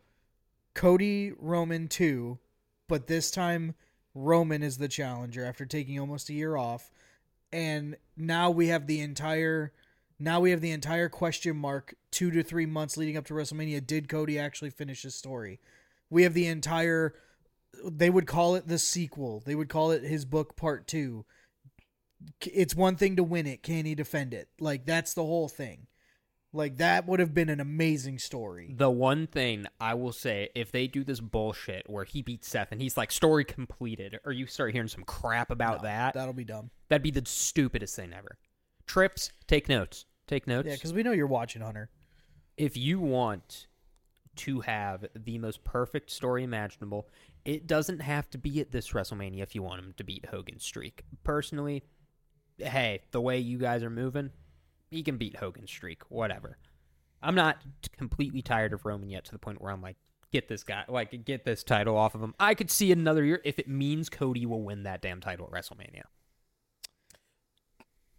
Cody 0.75 1.33
Roman 1.39 1.89
two, 1.89 2.39
but 2.89 3.07
this 3.07 3.31
time 3.31 3.75
Roman 4.15 4.63
is 4.63 4.79
the 4.79 4.89
challenger 4.89 5.45
after 5.45 5.67
taking 5.67 5.99
almost 5.99 6.29
a 6.29 6.35
year 6.35 6.57
off 6.57 6.91
and 7.53 7.97
now 8.17 8.51
we 8.51 8.69
have 8.69 8.87
the 8.87 9.01
entire 9.01 9.73
now 10.19 10.41
we 10.41 10.51
have 10.51 10.61
the 10.61 10.71
entire 10.71 11.09
question 11.09 11.57
mark 11.57 11.95
2 12.11 12.31
to 12.31 12.43
3 12.43 12.67
months 12.67 12.97
leading 12.97 13.17
up 13.17 13.25
to 13.27 13.35
WrestleMania 13.35 13.87
did 13.87 14.09
Cody 14.09 14.39
actually 14.39 14.71
finish 14.71 15.03
his 15.03 15.15
story 15.15 15.61
we 16.09 16.23
have 16.23 16.35
the 16.35 16.47
entire 16.47 17.15
they 17.85 18.11
would 18.11 18.27
call 18.27 18.55
it 18.55 18.69
the 18.69 18.79
sequel. 18.79 19.43
They 19.45 19.55
would 19.55 19.69
call 19.69 19.91
it 19.91 20.03
his 20.03 20.25
book 20.25 20.57
part 20.57 20.87
2 20.87 21.25
it's 22.43 22.75
one 22.75 22.97
thing 22.97 23.17
to 23.17 23.23
win 23.23 23.47
it. 23.47 23.63
Can 23.63 23.85
he 23.87 23.95
defend 23.95 24.35
it? 24.35 24.49
Like 24.59 24.85
that's 24.85 25.15
the 25.15 25.25
whole 25.25 25.49
thing. 25.49 25.87
Like 26.53 26.79
that 26.79 27.07
would 27.07 27.21
have 27.21 27.33
been 27.33 27.49
an 27.49 27.61
amazing 27.61 28.19
story. 28.19 28.75
The 28.77 28.91
one 28.91 29.29
thing 29.29 29.67
I 29.81 29.95
will 29.95 30.13
say, 30.13 30.49
if 30.55 30.73
they 30.73 30.89
do 30.89 31.05
this 31.05 31.21
bullshit 31.21 31.89
where 31.89 32.05
he 32.05 32.23
beats 32.23 32.49
Seth 32.49 32.73
and 32.73 32.83
he's 32.83 32.97
like 32.97 33.13
story 33.13 33.45
completed, 33.45 34.19
or 34.25 34.33
you 34.33 34.47
start 34.47 34.73
hearing 34.73 34.89
some 34.89 35.05
crap 35.05 35.51
about 35.51 35.83
that, 35.83 36.15
that'll 36.15 36.35
be 36.35 36.45
dumb. 36.45 36.71
That'd 36.89 37.05
be 37.05 37.13
the 37.13 37.23
stupidest 37.25 37.95
thing 37.95 38.13
ever. 38.13 38.37
Trips, 38.87 39.33
take 39.47 39.69
notes. 39.69 40.07
Take 40.27 40.47
notes. 40.47 40.69
yeah 40.69 40.77
cuz 40.77 40.93
we 40.93 41.03
know 41.03 41.13
you're 41.13 41.27
watching 41.27 41.63
Hunter. 41.63 41.89
If 42.57 42.77
you 42.77 42.99
want 42.99 43.69
to 44.37 44.61
have 44.61 45.07
the 45.15 45.39
most 45.39 45.65
perfect 45.65 46.11
story 46.11 46.43
imaginable, 46.43 47.09
it 47.45 47.67
doesn't 47.67 48.01
have 48.01 48.29
to 48.31 48.39
be 48.39 48.61
at 48.61 48.71
this 48.71 48.91
WrestleMania 48.91 49.43
if 49.43 49.55
you 49.55 49.63
want 49.63 49.81
him 49.81 49.95
to 49.97 50.05
beat 50.05 50.27
Hogan's 50.27 50.65
streak. 50.65 51.05
Personally, 51.25 51.83
hey, 52.59 53.03
the 53.11 53.21
way 53.21 53.39
you 53.39 53.59
guys 53.59 53.83
are 53.83 53.91
moving, 53.91 54.31
he 54.91 55.03
can 55.03 55.17
beat 55.17 55.37
Hogan's 55.37 55.71
streak, 55.71 56.03
whatever. 56.09 56.59
I'm 57.23 57.35
not 57.35 57.59
completely 57.97 58.43
tired 58.43 58.73
of 58.73 58.85
Roman 58.85 59.11
yet 59.11 59.25
to 59.27 59.33
the 59.33 59.39
point 59.39 59.61
where 59.61 59.73
I'm 59.73 59.83
like, 59.83 59.97
get 60.33 60.49
this 60.49 60.63
guy, 60.63 60.85
like 60.89 61.25
get 61.25 61.45
this 61.45 61.63
title 61.65 61.97
off 61.97 62.15
of 62.15 62.23
him. 62.23 62.35
I 62.39 62.55
could 62.55 62.71
see 62.71 62.93
another 62.93 63.25
year 63.25 63.41
if 63.45 63.59
it 63.59 63.69
means 63.69 64.09
Cody 64.09 64.47
will 64.47 64.63
win 64.63 64.85
that 64.85 65.03
damn 65.03 65.21
title 65.21 65.47
at 65.47 65.53
WrestleMania. 65.53 66.03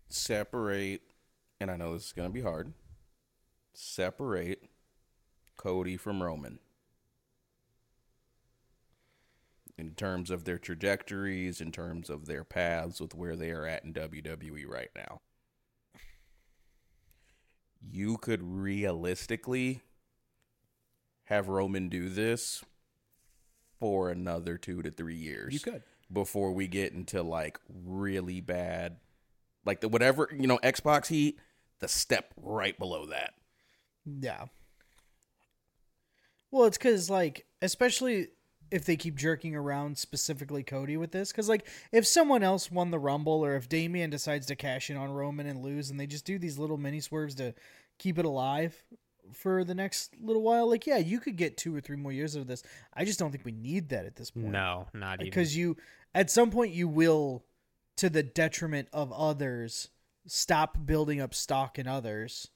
Separate, 0.09 1.01
and 1.59 1.71
I 1.71 1.77
know 1.77 1.93
this 1.93 2.07
is 2.07 2.13
going 2.13 2.27
to 2.27 2.33
be 2.33 2.41
hard. 2.41 2.73
Separate 3.73 4.63
Cody 5.55 5.95
from 5.95 6.21
Roman 6.21 6.59
in 9.81 9.95
terms 9.95 10.29
of 10.29 10.45
their 10.45 10.59
trajectories, 10.59 11.59
in 11.59 11.71
terms 11.71 12.07
of 12.07 12.27
their 12.27 12.43
paths 12.43 13.01
with 13.01 13.15
where 13.15 13.35
they 13.35 13.49
are 13.49 13.65
at 13.65 13.83
in 13.83 13.91
WWE 13.93 14.67
right 14.67 14.91
now. 14.95 15.21
You 17.81 18.17
could 18.17 18.43
realistically 18.43 19.81
have 21.23 21.49
Roman 21.49 21.89
do 21.89 22.09
this 22.09 22.63
for 23.79 24.11
another 24.11 24.59
two 24.59 24.83
to 24.83 24.91
three 24.91 25.15
years. 25.15 25.51
You 25.51 25.59
could. 25.59 25.81
before 26.13 26.51
we 26.51 26.67
get 26.67 26.93
into 26.93 27.23
like 27.23 27.59
really 27.67 28.39
bad, 28.39 28.97
like 29.65 29.81
the 29.81 29.89
whatever 29.89 30.29
you 30.31 30.45
know 30.45 30.59
Xbox 30.59 31.07
heat, 31.07 31.39
the 31.79 31.87
step 31.87 32.35
right 32.37 32.77
below 32.77 33.07
that. 33.07 33.33
Yeah. 34.05 34.45
Well, 36.51 36.65
it's 36.65 36.77
because 36.77 37.09
like, 37.09 37.47
especially 37.63 38.27
if 38.71 38.85
they 38.85 38.95
keep 38.95 39.15
jerking 39.15 39.55
around 39.55 39.97
specifically 39.97 40.63
Cody 40.63 40.97
with 40.97 41.11
this, 41.11 41.31
because 41.31 41.49
like, 41.49 41.67
if 41.91 42.07
someone 42.07 42.41
else 42.41 42.71
won 42.71 42.89
the 42.89 42.99
Rumble 42.99 43.43
or 43.43 43.55
if 43.55 43.69
Damian 43.69 44.09
decides 44.09 44.47
to 44.47 44.55
cash 44.55 44.89
in 44.89 44.97
on 44.97 45.11
Roman 45.11 45.45
and 45.45 45.61
lose, 45.61 45.89
and 45.89 45.99
they 45.99 46.07
just 46.07 46.25
do 46.25 46.39
these 46.39 46.57
little 46.57 46.77
mini 46.77 47.01
swerves 47.01 47.35
to 47.35 47.53
keep 47.99 48.17
it 48.17 48.25
alive 48.25 48.81
for 49.33 49.63
the 49.63 49.75
next 49.75 50.15
little 50.21 50.41
while, 50.41 50.67
like, 50.69 50.87
yeah, 50.87 50.97
you 50.97 51.19
could 51.19 51.35
get 51.35 51.57
two 51.57 51.75
or 51.75 51.81
three 51.81 51.95
more 51.95 52.11
years 52.11 52.35
of 52.35 52.47
this. 52.47 52.63
I 52.93 53.05
just 53.05 53.19
don't 53.19 53.31
think 53.31 53.45
we 53.45 53.51
need 53.51 53.89
that 53.89 54.05
at 54.05 54.15
this 54.15 54.31
point. 54.31 54.47
No, 54.47 54.87
not 54.93 55.15
even. 55.15 55.25
because 55.25 55.55
you 55.55 55.77
at 56.13 56.29
some 56.29 56.51
point 56.51 56.73
you 56.73 56.87
will 56.87 57.43
to 57.97 58.09
the 58.09 58.23
detriment 58.23 58.87
of 58.93 59.11
others 59.11 59.89
stop 60.27 60.77
building 60.85 61.19
up 61.21 61.33
stock 61.33 61.79
in 61.79 61.87
others 61.87 62.47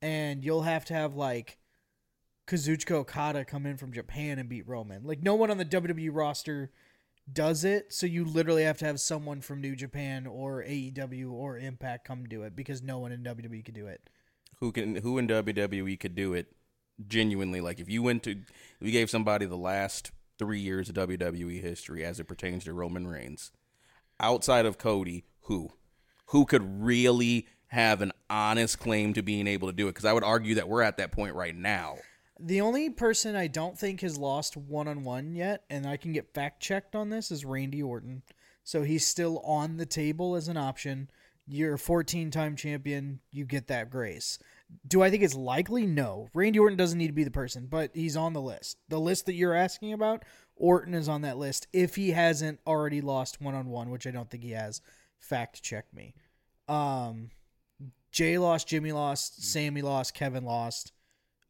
and 0.00 0.44
you'll 0.44 0.62
have 0.62 0.84
to 0.86 0.94
have 0.94 1.14
like 1.14 1.58
Kazuchika 2.46 2.92
Okada 2.92 3.44
come 3.44 3.66
in 3.66 3.76
from 3.76 3.92
Japan 3.92 4.38
and 4.38 4.48
beat 4.48 4.68
Roman. 4.68 5.04
Like 5.04 5.22
no 5.22 5.34
one 5.34 5.50
on 5.50 5.58
the 5.58 5.64
WWE 5.64 6.10
roster 6.12 6.70
does 7.32 7.64
it, 7.64 7.92
so 7.92 8.06
you 8.06 8.24
literally 8.24 8.64
have 8.64 8.78
to 8.78 8.84
have 8.84 9.00
someone 9.00 9.40
from 9.40 9.60
New 9.60 9.74
Japan 9.74 10.26
or 10.26 10.62
AEW 10.62 11.32
or 11.32 11.58
Impact 11.58 12.06
come 12.06 12.24
do 12.24 12.42
it 12.42 12.54
because 12.54 12.82
no 12.82 12.98
one 12.98 13.12
in 13.12 13.22
WWE 13.22 13.64
could 13.64 13.74
do 13.74 13.86
it. 13.86 14.10
Who 14.60 14.72
can 14.72 14.96
who 14.96 15.18
in 15.18 15.26
WWE 15.26 15.98
could 15.98 16.14
do 16.14 16.34
it 16.34 16.48
genuinely? 17.06 17.60
Like 17.60 17.80
if 17.80 17.88
you 17.88 18.02
went 18.02 18.22
to, 18.24 18.32
if 18.32 18.46
you 18.80 18.92
gave 18.92 19.08
somebody 19.08 19.46
the 19.46 19.56
last 19.56 20.12
three 20.38 20.60
years 20.60 20.88
of 20.88 20.96
WWE 20.96 21.60
history 21.62 22.04
as 22.04 22.20
it 22.20 22.28
pertains 22.28 22.64
to 22.64 22.74
Roman 22.74 23.06
Reigns, 23.06 23.52
outside 24.20 24.66
of 24.66 24.78
Cody, 24.78 25.24
who, 25.42 25.70
who 26.26 26.44
could 26.44 26.82
really 26.82 27.46
have 27.68 28.02
an 28.02 28.12
honest 28.28 28.78
claim 28.78 29.14
to 29.14 29.22
being 29.22 29.46
able 29.46 29.68
to 29.68 29.74
do 29.74 29.86
it? 29.86 29.90
Because 29.90 30.04
I 30.04 30.12
would 30.12 30.24
argue 30.24 30.56
that 30.56 30.68
we're 30.68 30.82
at 30.82 30.98
that 30.98 31.12
point 31.12 31.34
right 31.34 31.54
now. 31.54 31.96
The 32.40 32.60
only 32.60 32.90
person 32.90 33.36
I 33.36 33.46
don't 33.46 33.78
think 33.78 34.00
has 34.00 34.18
lost 34.18 34.56
one 34.56 34.88
on 34.88 35.04
one 35.04 35.34
yet, 35.34 35.64
and 35.70 35.86
I 35.86 35.96
can 35.96 36.12
get 36.12 36.34
fact 36.34 36.60
checked 36.60 36.96
on 36.96 37.10
this, 37.10 37.30
is 37.30 37.44
Randy 37.44 37.82
Orton. 37.82 38.22
So 38.64 38.82
he's 38.82 39.06
still 39.06 39.38
on 39.40 39.76
the 39.76 39.86
table 39.86 40.34
as 40.34 40.48
an 40.48 40.56
option. 40.56 41.10
You're 41.46 41.74
a 41.74 41.78
14 41.78 42.30
time 42.30 42.56
champion, 42.56 43.20
you 43.30 43.44
get 43.44 43.68
that 43.68 43.90
grace. 43.90 44.38
Do 44.86 45.02
I 45.02 45.10
think 45.10 45.22
it's 45.22 45.34
likely? 45.34 45.86
No. 45.86 46.28
Randy 46.34 46.58
Orton 46.58 46.78
doesn't 46.78 46.98
need 46.98 47.08
to 47.08 47.12
be 47.12 47.24
the 47.24 47.30
person, 47.30 47.66
but 47.70 47.90
he's 47.94 48.16
on 48.16 48.32
the 48.32 48.40
list. 48.40 48.78
The 48.88 48.98
list 48.98 49.26
that 49.26 49.34
you're 49.34 49.54
asking 49.54 49.92
about, 49.92 50.24
Orton 50.56 50.94
is 50.94 51.08
on 51.08 51.22
that 51.22 51.36
list 51.36 51.68
if 51.72 51.96
he 51.96 52.10
hasn't 52.12 52.60
already 52.66 53.00
lost 53.00 53.40
one 53.40 53.54
on 53.54 53.68
one, 53.68 53.90
which 53.90 54.06
I 54.06 54.10
don't 54.10 54.30
think 54.30 54.42
he 54.42 54.52
has. 54.52 54.80
Fact 55.20 55.62
check 55.62 55.84
me. 55.92 56.14
Um, 56.66 57.30
Jey 58.10 58.38
lost, 58.38 58.66
Jimmy 58.66 58.92
lost, 58.92 59.44
Sami 59.44 59.82
lost, 59.82 60.14
Kevin 60.14 60.44
lost. 60.44 60.92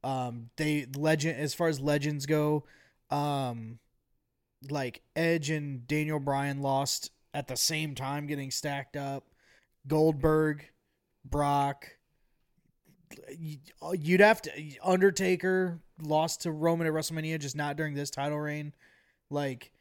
Um, 0.05 0.51
they 0.57 0.87
legend 0.97 1.39
as 1.41 1.55
far 1.55 1.69
as 1.69 1.81
legends 1.81 2.27
go, 2.27 2.65
um, 3.11 3.79
like 4.71 5.03
Edge 5.17 5.51
and 5.51 5.87
Daniel 5.89 6.21
Bryan 6.21 6.61
lost 6.61 7.11
at 7.33 7.49
the 7.49 7.57
same 7.57 7.95
time, 7.95 8.27
getting 8.27 8.51
stacked 8.51 8.97
up. 8.97 9.25
Goldberg, 9.87 10.71
Brock. 11.25 11.89
You'd 13.37 14.21
have 14.21 14.43
to 14.43 14.51
Undertaker 14.83 15.81
lost 16.03 16.43
to 16.43 16.53
Roman 16.53 16.87
at 16.87 16.93
WrestleMania, 16.93 17.41
just 17.41 17.57
not 17.57 17.77
during 17.77 17.95
this 17.95 18.11
title 18.11 18.39
reign. 18.39 18.73
Like, 19.31 19.73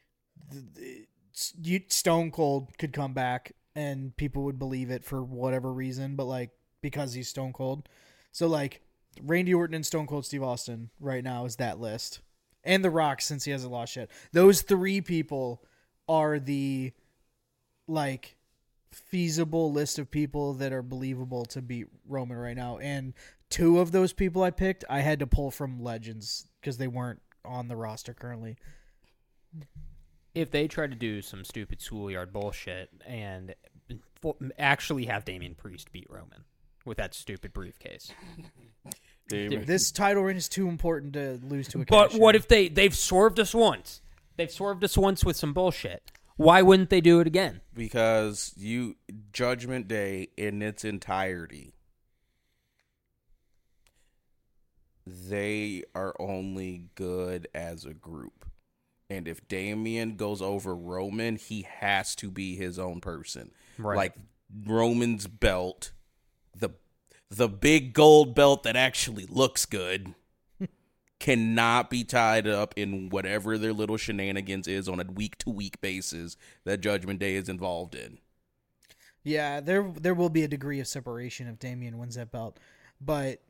you, 1.61 1.81
Stone 1.87 2.31
Cold 2.31 2.69
could 2.77 2.93
come 2.93 3.13
back 3.13 3.53
and 3.75 4.15
people 4.17 4.43
would 4.43 4.59
believe 4.59 4.89
it 4.91 5.03
for 5.03 5.23
whatever 5.23 5.71
reason, 5.71 6.15
but 6.15 6.25
like 6.25 6.51
because 6.81 7.13
he's 7.13 7.29
Stone 7.29 7.53
Cold. 7.53 7.87
So 8.31 8.47
like 8.47 8.81
Randy 9.21 9.53
Orton 9.53 9.75
and 9.75 9.85
Stone 9.85 10.07
Cold 10.07 10.25
Steve 10.25 10.43
Austin 10.43 10.89
right 10.99 11.23
now 11.23 11.45
is 11.45 11.57
that 11.57 11.79
list. 11.79 12.21
And 12.63 12.83
The 12.83 12.89
Rock 12.89 13.21
since 13.21 13.43
he 13.45 13.51
hasn't 13.51 13.71
lost 13.71 13.95
yet. 13.95 14.09
Those 14.31 14.61
three 14.61 15.01
people 15.01 15.63
are 16.07 16.39
the 16.39 16.93
like 17.87 18.37
feasible 18.91 19.71
list 19.71 19.99
of 19.99 20.09
people 20.09 20.53
that 20.53 20.71
are 20.71 20.81
believable 20.81 21.45
to 21.45 21.61
beat 21.61 21.87
Roman 22.07 22.37
right 22.37 22.55
now. 22.55 22.77
And 22.77 23.13
two 23.49 23.79
of 23.79 23.91
those 23.91 24.13
people 24.13 24.43
I 24.43 24.51
picked, 24.51 24.85
I 24.89 25.01
had 25.01 25.19
to 25.19 25.27
pull 25.27 25.51
from 25.51 25.83
legends 25.83 26.47
because 26.61 26.77
they 26.77 26.87
weren't 26.87 27.21
on 27.43 27.67
the 27.67 27.75
roster 27.75 28.13
currently. 28.13 28.55
if 30.33 30.49
they 30.51 30.67
try 30.67 30.87
to 30.87 30.95
do 30.95 31.21
some 31.21 31.43
stupid 31.43 31.81
schoolyard 31.81 32.31
bullshit 32.31 32.89
and 33.05 33.53
actually 34.57 35.05
have 35.05 35.25
Damian 35.25 35.55
Priest 35.55 35.91
beat 35.91 36.07
Roman 36.09 36.45
with 36.85 36.97
that 36.97 37.13
stupid 37.13 37.53
briefcase. 37.53 38.11
Damon. 39.29 39.65
This 39.65 39.91
title 39.91 40.23
reign 40.23 40.37
is 40.37 40.49
too 40.49 40.67
important 40.67 41.13
to 41.13 41.39
lose 41.43 41.67
to 41.69 41.81
a 41.81 41.85
But 41.85 42.11
cash 42.11 42.19
what 42.19 42.35
in. 42.35 42.41
if 42.41 42.47
they 42.47 42.67
they've 42.67 42.95
swerved 42.95 43.39
us 43.39 43.53
once? 43.53 44.01
They've 44.37 44.51
swerved 44.51 44.83
us 44.83 44.97
once 44.97 45.23
with 45.23 45.35
some 45.37 45.53
bullshit. 45.53 46.11
Why 46.35 46.61
wouldn't 46.63 46.89
they 46.89 47.01
do 47.01 47.19
it 47.19 47.27
again? 47.27 47.61
because 47.73 48.53
you 48.57 48.95
Judgment 49.31 49.87
Day 49.87 50.29
in 50.35 50.61
its 50.61 50.83
entirety, 50.83 51.73
they 55.05 55.83
are 55.93 56.15
only 56.19 56.89
good 56.95 57.47
as 57.53 57.85
a 57.85 57.93
group. 57.93 58.45
And 59.09 59.27
if 59.27 59.47
Damian 59.47 60.15
goes 60.15 60.41
over 60.41 60.75
Roman, 60.75 61.35
he 61.35 61.67
has 61.79 62.15
to 62.15 62.31
be 62.31 62.55
his 62.55 62.79
own 62.79 63.01
person. 63.01 63.51
Right. 63.77 63.95
Like 63.97 64.15
Roman's 64.65 65.27
belt, 65.27 65.91
the 66.55 66.69
the 67.35 67.49
big 67.49 67.93
gold 67.93 68.35
belt 68.35 68.63
that 68.63 68.75
actually 68.75 69.25
looks 69.25 69.65
good 69.65 70.13
cannot 71.19 71.89
be 71.89 72.03
tied 72.03 72.47
up 72.47 72.73
in 72.75 73.09
whatever 73.09 73.57
their 73.57 73.73
little 73.73 73.97
shenanigans 73.97 74.67
is 74.67 74.87
on 74.87 74.99
a 74.99 75.03
week 75.03 75.37
to 75.37 75.49
week 75.49 75.79
basis 75.81 76.37
that 76.65 76.81
Judgment 76.81 77.19
Day 77.19 77.35
is 77.35 77.49
involved 77.49 77.95
in. 77.95 78.19
Yeah, 79.23 79.61
there 79.61 79.91
there 79.99 80.13
will 80.13 80.29
be 80.29 80.43
a 80.43 80.47
degree 80.47 80.79
of 80.79 80.87
separation 80.87 81.47
if 81.47 81.59
Damian 81.59 81.97
wins 81.97 82.15
that 82.15 82.31
belt. 82.31 82.59
But 82.99 83.41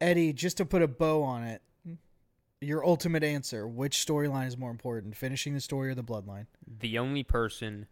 Eddie, 0.00 0.32
just 0.32 0.56
to 0.56 0.64
put 0.64 0.82
a 0.82 0.88
bow 0.88 1.22
on 1.22 1.44
it, 1.44 1.62
your 2.60 2.84
ultimate 2.84 3.22
answer, 3.22 3.68
which 3.68 3.98
storyline 3.98 4.46
is 4.46 4.56
more 4.56 4.70
important, 4.70 5.14
finishing 5.14 5.52
the 5.52 5.60
story 5.60 5.90
or 5.90 5.94
the 5.94 6.02
bloodline? 6.02 6.46
The 6.66 6.98
only 6.98 7.22
person 7.22 7.86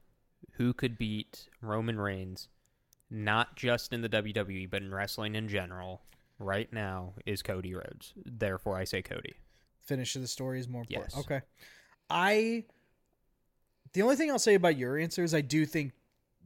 who 0.53 0.73
could 0.73 0.97
beat 0.97 1.49
Roman 1.61 2.01
Reigns, 2.01 2.49
not 3.13 3.55
just 3.57 3.93
in 3.93 4.01
the 4.01 4.09
WWE 4.09 4.71
but 4.71 4.83
in 4.83 4.93
wrestling 4.93 5.35
in 5.35 5.49
general, 5.49 6.03
right 6.39 6.73
now 6.73 7.15
is 7.27 7.43
Cody 7.43 7.75
Rhodes. 7.75 8.15
Therefore, 8.25 8.77
I 8.77 8.85
say 8.85 9.03
Cody. 9.03 9.35
Finish 9.85 10.17
of 10.17 10.23
the 10.23 10.29
story 10.29 10.59
is 10.59 10.69
more 10.69 10.83
important. 10.83 11.13
Yes. 11.15 11.25
Okay. 11.25 11.41
I 12.11 12.65
the 13.93 14.03
only 14.03 14.17
thing 14.17 14.31
I'll 14.31 14.39
say 14.39 14.55
about 14.55 14.77
your 14.77 14.99
answer 14.99 15.23
is 15.23 15.35
I 15.35 15.41
do 15.41 15.67
think 15.67 15.93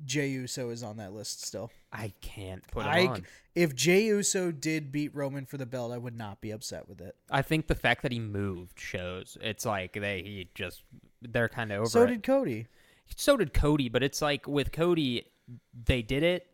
Jey 0.05 0.29
Uso 0.29 0.71
is 0.71 0.83
on 0.83 0.99
that 0.99 1.13
list 1.13 1.45
still. 1.47 1.71
I 1.93 2.13
can't 2.21 2.67
put 2.71 2.85
him 2.85 2.91
I 2.91 3.07
on. 3.07 3.27
if 3.55 3.75
Jey 3.75 4.07
Uso 4.07 4.51
did 4.51 4.93
beat 4.93 5.15
Roman 5.15 5.47
for 5.47 5.57
the 5.57 5.67
belt, 5.67 5.93
I 5.93 5.99
would 5.99 6.17
not 6.17 6.41
be 6.41 6.51
upset 6.51 6.89
with 6.89 7.01
it. 7.01 7.17
I 7.31 7.43
think 7.43 7.67
the 7.67 7.75
fact 7.75 8.03
that 8.03 8.13
he 8.13 8.19
moved 8.19 8.79
shows 8.79 9.39
it's 9.41 9.65
like 9.65 9.95
they 9.95 10.23
he 10.23 10.51
just 10.55 10.83
they're 11.23 11.49
kind 11.49 11.73
of 11.73 11.81
over 11.81 11.89
so 11.89 12.03
it. 12.03 12.09
did 12.09 12.23
Cody. 12.23 12.67
so 13.17 13.37
did 13.37 13.55
Cody, 13.55 13.89
but 13.89 14.03
it's 14.03 14.21
like 14.21 14.47
with 14.47 14.73
Cody, 14.73 15.27
they 15.85 16.03
did 16.03 16.23
it, 16.23 16.47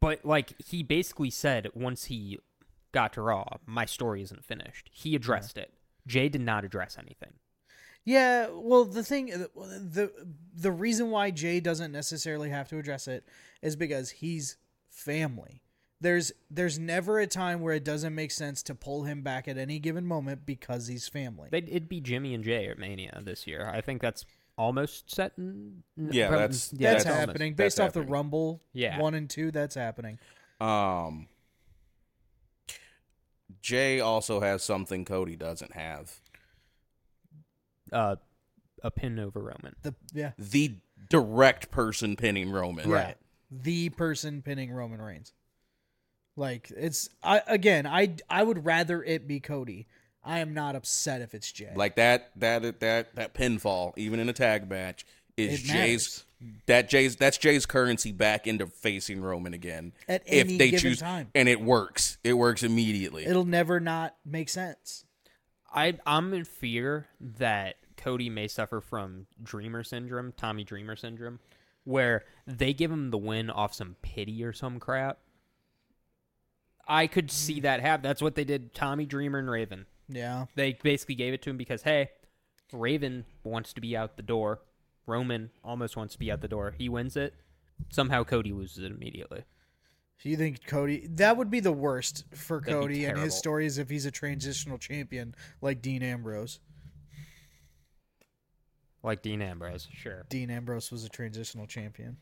but 0.00 0.24
like 0.24 0.54
he 0.60 0.82
basically 0.82 1.30
said 1.30 1.68
once 1.74 2.04
he 2.06 2.38
got 2.92 3.12
to 3.12 3.22
Raw, 3.22 3.58
my 3.66 3.84
story 3.84 4.22
isn't 4.22 4.44
finished. 4.44 4.90
He 4.92 5.14
addressed 5.14 5.56
it. 5.58 5.72
Jey 6.06 6.28
did 6.28 6.40
not 6.40 6.64
address 6.64 6.96
anything. 6.98 7.34
Yeah, 8.04 8.48
well, 8.52 8.86
the 8.86 9.04
thing, 9.04 9.26
the 9.26 10.10
the 10.54 10.72
reason 10.72 11.10
why 11.10 11.30
Jey 11.30 11.60
doesn't 11.60 11.92
necessarily 11.92 12.48
have 12.48 12.68
to 12.70 12.78
address 12.78 13.06
it 13.06 13.28
is 13.62 13.76
because 13.76 14.10
he's 14.10 14.56
family. 14.88 15.62
there's 16.00 16.32
there's 16.50 16.78
never 16.78 17.18
a 17.20 17.26
time 17.26 17.60
where 17.60 17.74
it 17.74 17.84
doesn't 17.84 18.14
make 18.14 18.30
sense 18.30 18.62
to 18.64 18.74
pull 18.74 19.04
him 19.04 19.22
back 19.22 19.46
at 19.46 19.58
any 19.58 19.78
given 19.78 20.06
moment 20.06 20.46
because 20.46 20.86
he's 20.86 21.08
family. 21.08 21.50
It'd 21.52 21.88
be 21.88 22.00
Jimmy 22.00 22.34
and 22.34 22.42
Jey 22.42 22.68
at 22.68 22.78
Mania 22.78 23.20
this 23.22 23.46
year. 23.46 23.70
I 23.72 23.80
think 23.82 24.00
that's 24.00 24.24
almost 24.56 25.10
set. 25.14 25.32
In, 25.38 25.82
Yeah, 25.96 26.28
prob- 26.28 26.40
that's- 26.40 26.68
that's, 26.68 26.96
it's 27.02 27.06
almost- 27.06 27.26
happening 27.26 27.54
that's 27.54 27.76
based 27.76 27.80
off 27.80 27.92
the. 27.92 28.02
Rumble 28.02 28.62
Yeah. 28.72 28.98
one 29.00 29.14
and 29.14 29.28
two. 29.30 29.50
That's 29.50 29.74
happening. 29.74 30.18
Um, 30.60 31.28
Jey 33.62 34.00
also 34.00 34.40
has 34.40 34.62
something 34.62 35.04
Cody 35.04 35.36
doesn't 35.36 35.72
have. 35.72 36.20
Uh, 37.92 38.16
a 38.82 38.90
pin 38.90 39.18
over 39.18 39.40
Roman. 39.40 39.74
The 39.82 39.94
yeah, 40.12 40.32
The 40.38 40.76
direct 41.08 41.70
person 41.70 42.16
pinning 42.16 42.50
Roman. 42.50 42.88
yeah, 42.88 43.14
the 43.50 43.90
person 43.90 44.42
pinning 44.42 44.70
Roman 44.72 45.02
Reigns. 45.02 45.32
Like 46.36 46.70
it's 46.74 47.08
I 47.22 47.42
again 47.46 47.86
I 47.86 48.14
I 48.30 48.42
would 48.42 48.64
rather 48.64 49.02
it 49.02 49.26
be 49.26 49.40
Cody. 49.40 49.86
I 50.22 50.40
am 50.40 50.54
not 50.54 50.76
upset 50.76 51.22
if 51.22 51.34
it's 51.34 51.50
Jey. 51.50 51.72
Like 51.74 51.96
that 51.96 52.30
that 52.36 52.80
that 52.80 53.14
that 53.14 53.34
pinfall, 53.34 53.92
even 53.96 54.20
in 54.20 54.28
a 54.28 54.32
tag 54.32 54.68
match, 54.68 55.06
is 55.36 55.60
It 55.60 55.66
Jey's 55.66 56.24
that 56.66 56.88
Jey's 56.88 57.16
that's 57.16 57.38
Jey's 57.38 57.66
currency 57.66 58.12
back 58.12 58.46
into 58.46 58.66
facing 58.66 59.20
Roman 59.20 59.54
again. 59.54 59.92
At 60.08 60.22
if 60.26 60.46
any 60.46 60.58
they 60.58 60.70
given 60.70 60.80
choose 60.80 61.00
time. 61.00 61.28
and 61.34 61.48
it 61.48 61.60
works. 61.60 62.18
It 62.24 62.34
works 62.34 62.62
immediately. 62.62 63.24
It'll 63.24 63.44
never 63.44 63.80
not 63.80 64.16
make 64.24 64.48
sense. 64.48 65.04
I 65.72 65.98
I'm 66.06 66.32
in 66.34 66.44
fear 66.44 67.08
that 67.20 67.76
Cody 67.96 68.30
may 68.30 68.48
suffer 68.48 68.80
from 68.80 69.26
Dreamer 69.42 69.84
syndrome, 69.84 70.32
Tommy 70.36 70.64
Dreamer 70.64 70.96
syndrome, 70.96 71.38
where 71.84 72.24
they 72.46 72.72
give 72.72 72.90
him 72.90 73.10
the 73.10 73.18
win 73.18 73.50
off 73.50 73.74
some 73.74 73.96
pity 74.02 74.42
or 74.44 74.52
some 74.52 74.80
crap. 74.80 75.18
I 76.88 77.06
could 77.06 77.30
see 77.30 77.60
mm. 77.60 77.62
that 77.62 77.80
happen. 77.80 78.02
That's 78.02 78.22
what 78.22 78.34
they 78.34 78.44
did. 78.44 78.74
Tommy 78.74 79.06
Dreamer 79.06 79.38
and 79.38 79.50
Raven. 79.50 79.86
Yeah. 80.10 80.46
They 80.54 80.78
basically 80.82 81.14
gave 81.14 81.32
it 81.32 81.42
to 81.42 81.50
him 81.50 81.56
because 81.56 81.82
hey, 81.82 82.10
Raven 82.72 83.24
wants 83.44 83.72
to 83.74 83.80
be 83.80 83.96
out 83.96 84.16
the 84.16 84.22
door. 84.22 84.60
Roman 85.06 85.50
almost 85.64 85.96
wants 85.96 86.14
to 86.14 86.18
be 86.18 86.30
out 86.30 86.40
the 86.40 86.48
door. 86.48 86.74
He 86.76 86.88
wins 86.88 87.16
it. 87.16 87.34
Somehow 87.88 88.24
Cody 88.24 88.52
loses 88.52 88.84
it 88.84 88.92
immediately. 88.92 89.44
So 90.18 90.28
you 90.28 90.36
think 90.36 90.66
Cody 90.66 91.06
that 91.12 91.38
would 91.38 91.50
be 91.50 91.60
the 91.60 91.72
worst 91.72 92.24
for 92.34 92.60
That'd 92.60 92.74
Cody 92.74 93.04
and 93.06 93.18
his 93.18 93.34
story 93.34 93.68
stories 93.70 93.78
if 93.78 93.88
he's 93.88 94.04
a 94.04 94.10
transitional 94.10 94.76
champion 94.76 95.34
like 95.62 95.80
Dean 95.80 96.02
Ambrose. 96.02 96.60
Like 99.02 99.22
Dean 99.22 99.40
Ambrose, 99.40 99.88
sure. 99.94 100.26
Dean 100.28 100.50
Ambrose 100.50 100.90
was 100.90 101.04
a 101.04 101.08
transitional 101.08 101.66
champion. 101.66 102.18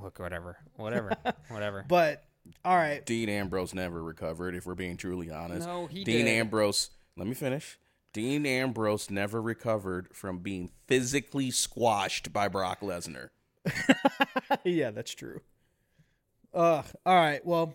Look, 0.00 0.20
whatever, 0.20 0.58
whatever, 0.76 1.16
whatever. 1.48 1.84
But 1.88 2.22
all 2.64 2.76
right. 2.76 3.04
Dean 3.04 3.28
Ambrose 3.28 3.74
never 3.74 4.02
recovered, 4.02 4.54
if 4.54 4.66
we're 4.66 4.74
being 4.74 4.96
truly 4.96 5.30
honest. 5.30 5.66
No, 5.66 5.86
he 5.86 6.04
Dean 6.04 6.24
did. 6.24 6.34
Ambrose, 6.34 6.90
let 7.16 7.26
me 7.26 7.34
finish. 7.34 7.78
Dean 8.12 8.46
Ambrose 8.46 9.10
never 9.10 9.42
recovered 9.42 10.08
from 10.14 10.38
being 10.38 10.70
physically 10.86 11.50
squashed 11.50 12.32
by 12.32 12.48
Brock 12.48 12.80
Lesnar. 12.80 13.28
yeah, 14.64 14.90
that's 14.90 15.14
true. 15.14 15.40
Uh 16.54 16.82
all 17.04 17.16
right. 17.16 17.44
Well, 17.44 17.74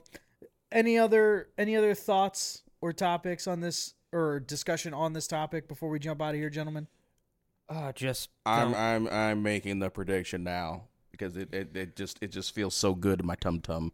any 0.72 0.98
other 0.98 1.50
any 1.58 1.76
other 1.76 1.94
thoughts 1.94 2.64
or 2.82 2.94
topics 2.94 3.46
on 3.46 3.60
this 3.60 3.94
or 4.12 4.40
discussion 4.40 4.94
on 4.94 5.14
this 5.14 5.28
topic 5.28 5.68
before 5.68 5.90
we 5.90 6.00
jump 6.00 6.22
out 6.22 6.30
of 6.34 6.36
here, 6.40 6.50
gentlemen? 6.50 6.88
Uh, 7.70 7.92
just 7.94 8.30
I'm 8.46 8.72
don't- 8.72 8.82
I'm 8.82 9.08
I'm 9.08 9.44
making 9.44 9.80
the 9.80 9.90
prediction 9.90 10.44
now 10.44 10.86
because 11.12 11.38
it, 11.38 11.54
it, 11.54 11.76
it 11.76 11.96
just 11.96 12.18
it 12.22 12.32
just 12.32 12.54
feels 12.56 12.74
so 12.74 12.96
good 12.96 13.20
in 13.22 13.26
my 13.26 13.36
tum 13.36 13.62
tum. 13.62 13.92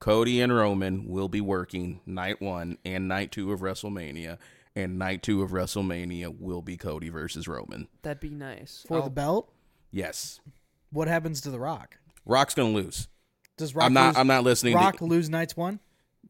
Cody 0.00 0.40
and 0.40 0.54
Roman 0.54 1.06
will 1.08 1.28
be 1.28 1.40
working 1.40 2.00
night 2.06 2.40
one 2.40 2.78
and 2.84 3.08
night 3.08 3.32
two 3.32 3.52
of 3.52 3.60
WrestleMania, 3.60 4.38
and 4.74 4.98
night 4.98 5.22
two 5.22 5.42
of 5.42 5.50
WrestleMania 5.50 6.38
will 6.38 6.62
be 6.62 6.76
Cody 6.76 7.08
versus 7.08 7.48
Roman. 7.48 7.88
that'd 8.02 8.20
be 8.20 8.28
nice 8.30 8.84
For 8.86 8.96
I'll- 8.96 9.02
the 9.04 9.06
oh. 9.06 9.10
belt? 9.10 9.52
Yes, 9.90 10.40
What 10.90 11.08
happens 11.08 11.40
to 11.42 11.50
the 11.50 11.58
Rock? 11.58 11.96
Rock's 12.26 12.54
gonna 12.54 12.70
lose. 12.70 13.08
Does 13.56 13.74
Rock 13.74 13.86
I'm 13.86 13.92
not. 13.94 14.08
lose, 14.08 14.16
I'm 14.18 14.26
not 14.26 14.44
listening. 14.44 14.74
to- 14.74 14.78
Rock 14.78 15.00
lose 15.00 15.30
nights 15.30 15.56
one? 15.56 15.80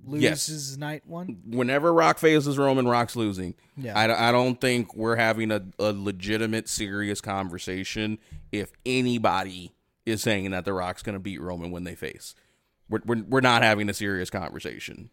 Yes. 0.09 0.49
Loses 0.49 0.79
night 0.79 1.03
one? 1.07 1.43
whenever 1.49 1.93
Rock 1.93 2.19
faces 2.19 2.57
Roman, 2.59 2.87
Rock's 2.87 3.17
losing. 3.17 3.55
Yeah. 3.77 3.99
I, 3.99 4.29
I 4.29 4.33
don't 4.33 4.61
think 4.61 4.95
we're 4.95 5.17
having 5.17 5.51
a, 5.51 5.65
a 5.81 5.93
legitimate, 5.93 6.69
serious 6.69 7.21
conversation 7.21 8.19
if 8.53 8.71
anybody 8.85 9.73
is 10.05 10.23
saying 10.23 10.51
that 10.53 10.65
The 10.65 10.73
Rock's 10.75 11.03
going 11.03 11.15
to 11.15 11.21
beat 11.21 11.41
Roman 11.41 11.71
when 11.73 11.83
they 11.85 11.97
face. 11.97 12.35
We're, 12.89 13.01
we're, 13.05 13.23
we're 13.29 13.41
not 13.41 13.63
having 13.63 13.89
a 13.89 13.95
serious 13.95 14.31
conversation 14.31 15.11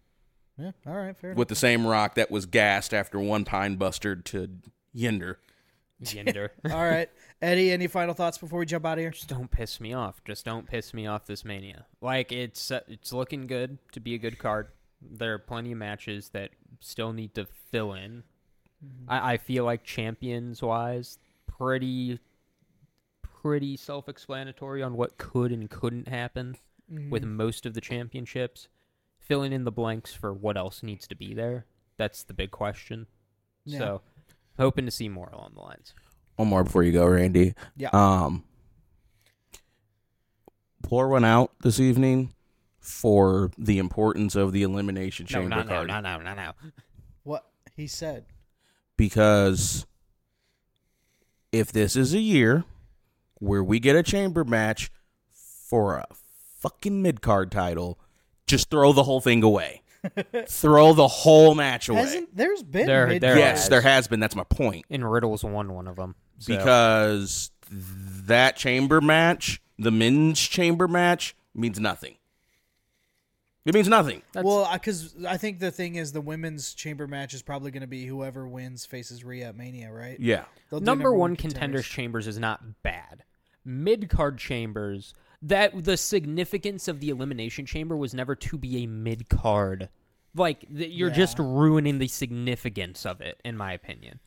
Yeah, 0.57 0.71
all 0.85 0.93
right, 0.95 1.17
fair 1.17 1.31
enough. 1.31 1.39
with 1.39 1.47
the 1.47 1.55
same 1.55 1.87
Rock 1.87 2.15
that 2.15 2.29
was 2.29 2.45
gassed 2.45 2.93
after 2.93 3.19
one 3.19 3.45
pine 3.45 3.75
bustard 3.77 4.25
to 4.25 4.49
Yinder. 4.95 5.37
Jinder. 6.03 6.49
All 6.71 6.83
right. 6.83 7.09
Eddie, 7.41 7.71
any 7.71 7.87
final 7.87 8.13
thoughts 8.13 8.37
before 8.37 8.59
we 8.59 8.65
jump 8.65 8.85
out 8.85 8.97
of 8.97 8.99
here? 8.99 9.09
Just 9.11 9.29
don't 9.29 9.49
piss 9.49 9.79
me 9.79 9.93
off. 9.93 10.21
Just 10.25 10.43
don't 10.43 10.67
piss 10.67 10.93
me 10.93 11.07
off 11.07 11.25
this 11.25 11.45
mania. 11.45 11.85
Like 12.01 12.31
it's 12.31 12.71
uh, 12.71 12.81
it's 12.89 13.13
looking 13.13 13.47
good 13.47 13.77
to 13.93 14.01
be 14.01 14.13
a 14.13 14.17
good 14.17 14.37
card. 14.37 14.67
There 15.01 15.33
are 15.33 15.39
plenty 15.39 15.71
of 15.71 15.77
matches 15.77 16.29
that 16.29 16.51
still 16.81 17.13
need 17.13 17.33
to 17.35 17.45
fill 17.71 17.93
in. 17.93 18.23
I, 19.07 19.33
I 19.33 19.37
feel 19.37 19.63
like 19.63 19.83
champions 19.85 20.61
wise, 20.61 21.19
pretty 21.47 22.19
pretty 23.41 23.77
self 23.77 24.09
explanatory 24.09 24.83
on 24.83 24.95
what 24.95 25.17
could 25.17 25.51
and 25.51 25.69
couldn't 25.69 26.07
happen 26.09 26.57
with 26.89 27.23
most 27.23 27.65
of 27.65 27.73
the 27.73 27.81
championships. 27.81 28.67
Filling 29.19 29.53
in 29.53 29.63
the 29.63 29.71
blanks 29.71 30.13
for 30.13 30.33
what 30.33 30.57
else 30.57 30.83
needs 30.83 31.07
to 31.07 31.15
be 31.15 31.33
there. 31.33 31.65
That's 31.97 32.23
the 32.23 32.33
big 32.33 32.51
question. 32.51 33.07
Yeah. 33.63 33.79
So 33.79 34.01
hoping 34.59 34.85
to 34.85 34.91
see 34.91 35.07
more 35.07 35.29
along 35.29 35.53
the 35.55 35.61
lines. 35.61 35.93
One 36.35 36.49
more 36.49 36.63
before 36.65 36.83
you 36.83 36.91
go, 36.91 37.05
Randy. 37.07 37.53
Yeah. 37.77 37.89
Um, 37.93 38.43
pour 40.81 41.07
one 41.07 41.23
out 41.23 41.51
this 41.61 41.79
evening 41.79 42.33
for 42.79 43.51
the 43.57 43.77
importance 43.77 44.35
of 44.35 44.51
the 44.51 44.63
Elimination 44.63 45.25
No, 45.29 45.39
Chamber 45.39 45.49
not 45.55 45.67
now, 45.67 45.73
card. 45.75 45.87
not 45.87 46.03
now, 46.03 46.17
not 46.17 46.35
now. 46.35 46.53
What 47.23 47.45
he 47.77 47.87
said. 47.87 48.25
because 48.97 49.85
if 51.53 51.71
this 51.71 51.95
is 51.95 52.13
a 52.13 52.19
year 52.19 52.65
where 53.35 53.63
we 53.63 53.79
get 53.79 53.95
a 53.95 54.03
chamber 54.03 54.43
match 54.43 54.91
for 55.31 55.95
a 55.97 56.05
fucking 56.63 57.01
mid 57.01 57.21
card 57.21 57.51
title, 57.51 57.99
just 58.47 58.69
throw 58.71 58.91
the 58.93 59.03
whole 59.03 59.21
thing 59.21 59.43
away. 59.43 59.81
throw 60.47 60.91
the 60.93 61.07
whole 61.07 61.55
match 61.55 61.87
away. 61.87 61.99
Hasn't 62.01 62.35
there's 62.35 62.61
been 62.63 62.87
There- 62.87 63.07
mid- 63.07 63.21
there 63.21 63.37
yes, 63.37 63.61
has. 63.61 63.69
there 63.69 63.81
has 63.81 64.07
been. 64.07 64.19
That's 64.19 64.35
my 64.35 64.43
point. 64.43 64.85
And 64.89 65.09
Riddle's 65.09 65.43
won 65.43 65.71
one 65.73 65.87
of 65.87 65.95
them. 65.95 66.15
So. 66.39 66.55
Because 66.57 67.51
that 67.69 68.57
chamber 68.57 68.99
match, 68.99 69.61
the 69.79 69.91
men's 69.91 70.39
chamber 70.41 70.87
match, 70.89 71.35
means 71.55 71.79
nothing. 71.79 72.15
It 73.65 73.73
means 73.73 73.87
nothing. 73.87 74.23
That's- 74.33 74.45
well, 74.45 74.69
because 74.73 75.15
I 75.25 75.37
think 75.37 75.59
the 75.59 75.71
thing 75.71 75.95
is 75.95 76.11
the 76.11 76.19
women's 76.19 76.73
chamber 76.73 77.07
match 77.07 77.33
is 77.33 77.41
probably 77.41 77.71
going 77.71 77.81
to 77.81 77.87
be 77.87 78.05
whoever 78.05 78.45
wins 78.45 78.85
faces 78.85 79.23
Rhea 79.23 79.47
at 79.47 79.55
Mania, 79.55 79.89
right? 79.91 80.19
Yeah. 80.19 80.43
They'll 80.69 80.81
do 80.81 80.85
number, 80.85 81.13
one 81.13 81.37
contenders 81.37 81.85
chambers 81.87 82.27
is 82.27 82.37
not 82.37 82.83
bad. 82.83 83.23
Mid 83.63 84.09
card 84.09 84.37
chambers 84.37 85.13
that 85.43 85.83
the 85.83 85.97
significance 85.97 86.87
of 86.87 86.99
the 86.99 87.09
elimination 87.09 87.65
chamber 87.65 87.95
was 87.95 88.13
never 88.13 88.35
to 88.35 88.57
be 88.57 88.83
a 88.83 88.87
mid 88.87 89.29
card. 89.29 89.89
Like 90.35 90.61
th- 90.75 90.89
you're 90.91 91.09
Yeah. 91.09 91.15
just 91.15 91.37
ruining 91.37 91.99
the 91.99 92.07
significance 92.07 93.05
of 93.05 93.21
it, 93.21 93.39
in 93.45 93.55
my 93.55 93.73
opinion. 93.73 94.19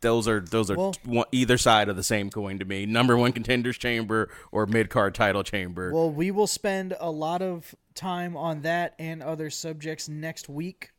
Those 0.00 0.26
are 0.26 0.40
those 0.40 0.70
are 0.70 0.76
Well- 0.76 0.94
one, 1.04 1.26
either 1.30 1.56
side 1.56 1.88
of 1.88 1.96
the 1.96 2.02
same 2.02 2.30
coin 2.30 2.58
to 2.58 2.64
me. 2.64 2.84
Number 2.84 3.16
one 3.16 3.32
contenders 3.32 3.78
chamber 3.78 4.28
or 4.50 4.66
mid 4.66 4.90
card 4.90 5.14
title 5.14 5.42
chamber. 5.44 5.92
Well, 5.92 6.10
we 6.10 6.30
will 6.30 6.46
spend 6.48 6.96
a 6.98 7.10
lot 7.10 7.42
of 7.42 7.74
time 7.94 8.36
on 8.36 8.62
that 8.62 8.94
and 8.98 9.22
other 9.22 9.50
subjects 9.50 10.08
next 10.08 10.48
week. 10.48 10.90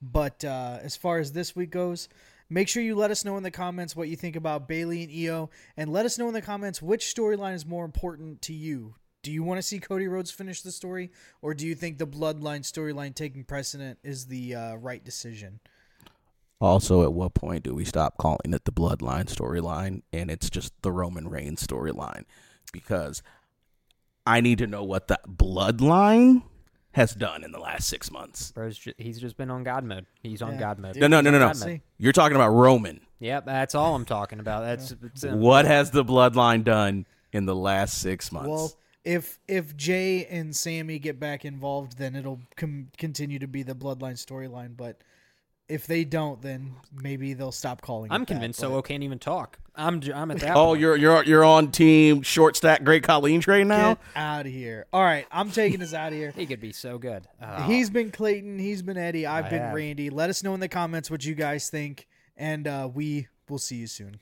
But 0.00 0.44
uh, 0.44 0.78
as 0.82 0.94
far 0.96 1.18
as 1.18 1.32
this 1.32 1.56
week 1.56 1.70
goes, 1.70 2.08
make 2.48 2.68
sure 2.68 2.82
you 2.82 2.94
let 2.94 3.10
us 3.10 3.24
know 3.24 3.36
in 3.38 3.42
the 3.42 3.50
comments 3.50 3.96
what 3.96 4.08
you 4.08 4.14
think 4.16 4.36
about 4.36 4.68
Bayley 4.68 5.02
and 5.02 5.12
Io, 5.12 5.50
and 5.76 5.90
let 5.90 6.04
us 6.06 6.16
know 6.18 6.28
in 6.28 6.34
the 6.34 6.42
comments 6.42 6.80
which 6.80 7.12
storyline 7.14 7.54
is 7.54 7.66
more 7.66 7.84
important 7.84 8.40
to 8.42 8.52
you. 8.52 8.94
Do 9.26 9.32
you 9.32 9.42
want 9.42 9.58
to 9.58 9.62
see 9.62 9.80
Cody 9.80 10.06
Rhodes 10.06 10.30
finish 10.30 10.62
the 10.62 10.70
story, 10.70 11.10
or 11.42 11.52
do 11.52 11.66
you 11.66 11.74
think 11.74 11.98
the 11.98 12.06
Bloodline 12.06 12.60
storyline 12.60 13.12
taking 13.12 13.42
precedent 13.42 13.98
is 14.04 14.26
the 14.26 14.54
uh, 14.54 14.74
right 14.76 15.04
decision? 15.04 15.58
Also, 16.60 17.02
at 17.02 17.12
what 17.12 17.34
point 17.34 17.64
do 17.64 17.74
we 17.74 17.84
stop 17.84 18.18
calling 18.18 18.54
it 18.54 18.64
the 18.66 18.70
Bloodline 18.70 19.24
storyline 19.24 20.02
and 20.12 20.30
it's 20.30 20.48
just 20.48 20.72
the 20.82 20.92
Roman 20.92 21.26
Reigns 21.26 21.66
storyline? 21.66 22.22
Because 22.72 23.20
I 24.24 24.40
need 24.40 24.58
to 24.58 24.68
know 24.68 24.84
what 24.84 25.08
the 25.08 25.18
Bloodline 25.26 26.44
has 26.92 27.12
done 27.12 27.42
in 27.42 27.50
the 27.50 27.58
last 27.58 27.88
six 27.88 28.12
months. 28.12 28.52
Bro's 28.52 28.78
ju- 28.78 28.94
he's 28.96 29.18
just 29.20 29.36
been 29.36 29.50
on 29.50 29.64
God 29.64 29.82
mode. 29.82 30.06
He's 30.22 30.40
on 30.40 30.52
Yeah. 30.52 30.60
God 30.60 30.78
mode. 30.78 30.94
No, 30.94 31.08
no, 31.08 31.20
no, 31.20 31.32
no, 31.32 31.50
no. 31.52 31.78
You're 31.98 32.12
talking 32.12 32.36
about 32.36 32.50
Roman. 32.50 33.00
Yep, 33.18 33.44
that's 33.46 33.74
all 33.74 33.96
I'm 33.96 34.04
talking 34.04 34.38
about. 34.38 34.62
That's 34.62 34.94
it's, 35.02 35.24
uh, 35.24 35.34
What 35.34 35.64
has 35.64 35.90
the 35.90 36.04
Bloodline 36.04 36.62
done 36.62 37.06
in 37.32 37.44
the 37.46 37.56
last 37.56 37.98
six 37.98 38.30
months? 38.30 38.48
Well, 38.48 38.72
if 39.06 39.38
if 39.46 39.76
Jey 39.76 40.26
and 40.26 40.54
Sami 40.54 40.98
get 40.98 41.20
back 41.20 41.44
involved, 41.44 41.96
then 41.96 42.16
it'll 42.16 42.40
com- 42.56 42.88
continue 42.98 43.38
to 43.38 43.46
be 43.46 43.62
the 43.62 43.74
Bloodline 43.74 44.14
storyline. 44.14 44.76
But 44.76 45.00
if 45.68 45.86
they 45.86 46.04
don't, 46.04 46.42
then 46.42 46.74
maybe 46.92 47.32
they'll 47.32 47.52
stop 47.52 47.80
calling. 47.82 48.10
I'm 48.10 48.22
it 48.22 48.26
that, 48.28 48.34
convinced 48.34 48.60
but- 48.60 48.66
Solo 48.66 48.82
can't 48.82 49.04
even 49.04 49.20
talk. 49.20 49.58
I'm 49.78 50.00
j- 50.00 50.12
I'm 50.12 50.30
at 50.30 50.40
that. 50.40 50.56
Oh, 50.56 50.68
point. 50.68 50.80
you're 50.80 50.96
you're 50.96 51.22
you're 51.24 51.44
on 51.44 51.70
team 51.70 52.22
short 52.22 52.56
stack 52.56 52.82
great 52.82 53.02
Colleen 53.04 53.40
train 53.42 53.68
now. 53.68 53.94
Get 53.94 53.98
out 54.16 54.46
of 54.46 54.52
here! 54.52 54.86
All 54.92 55.02
right, 55.02 55.26
I'm 55.30 55.50
taking 55.50 55.82
us 55.82 55.92
out 55.94 56.12
of 56.12 56.18
here. 56.18 56.30
he 56.36 56.46
could 56.46 56.60
be 56.60 56.72
so 56.72 56.98
good. 56.98 57.28
Oh. 57.40 57.62
He's 57.64 57.90
been 57.90 58.10
Clayton. 58.10 58.58
He's 58.58 58.80
been 58.82 58.96
Eddie. 58.96 59.26
I've 59.26 59.44
I 59.46 59.50
been 59.50 59.60
have. 59.60 59.74
Randy. 59.74 60.08
Let 60.10 60.30
us 60.30 60.42
know 60.42 60.54
in 60.54 60.60
the 60.60 60.68
comments 60.68 61.10
what 61.10 61.24
you 61.26 61.34
guys 61.34 61.68
think, 61.70 62.08
and 62.38 62.66
uh, 62.66 62.88
we 62.92 63.28
will 63.48 63.58
see 63.58 63.76
you 63.76 63.86
soon. 63.86 64.18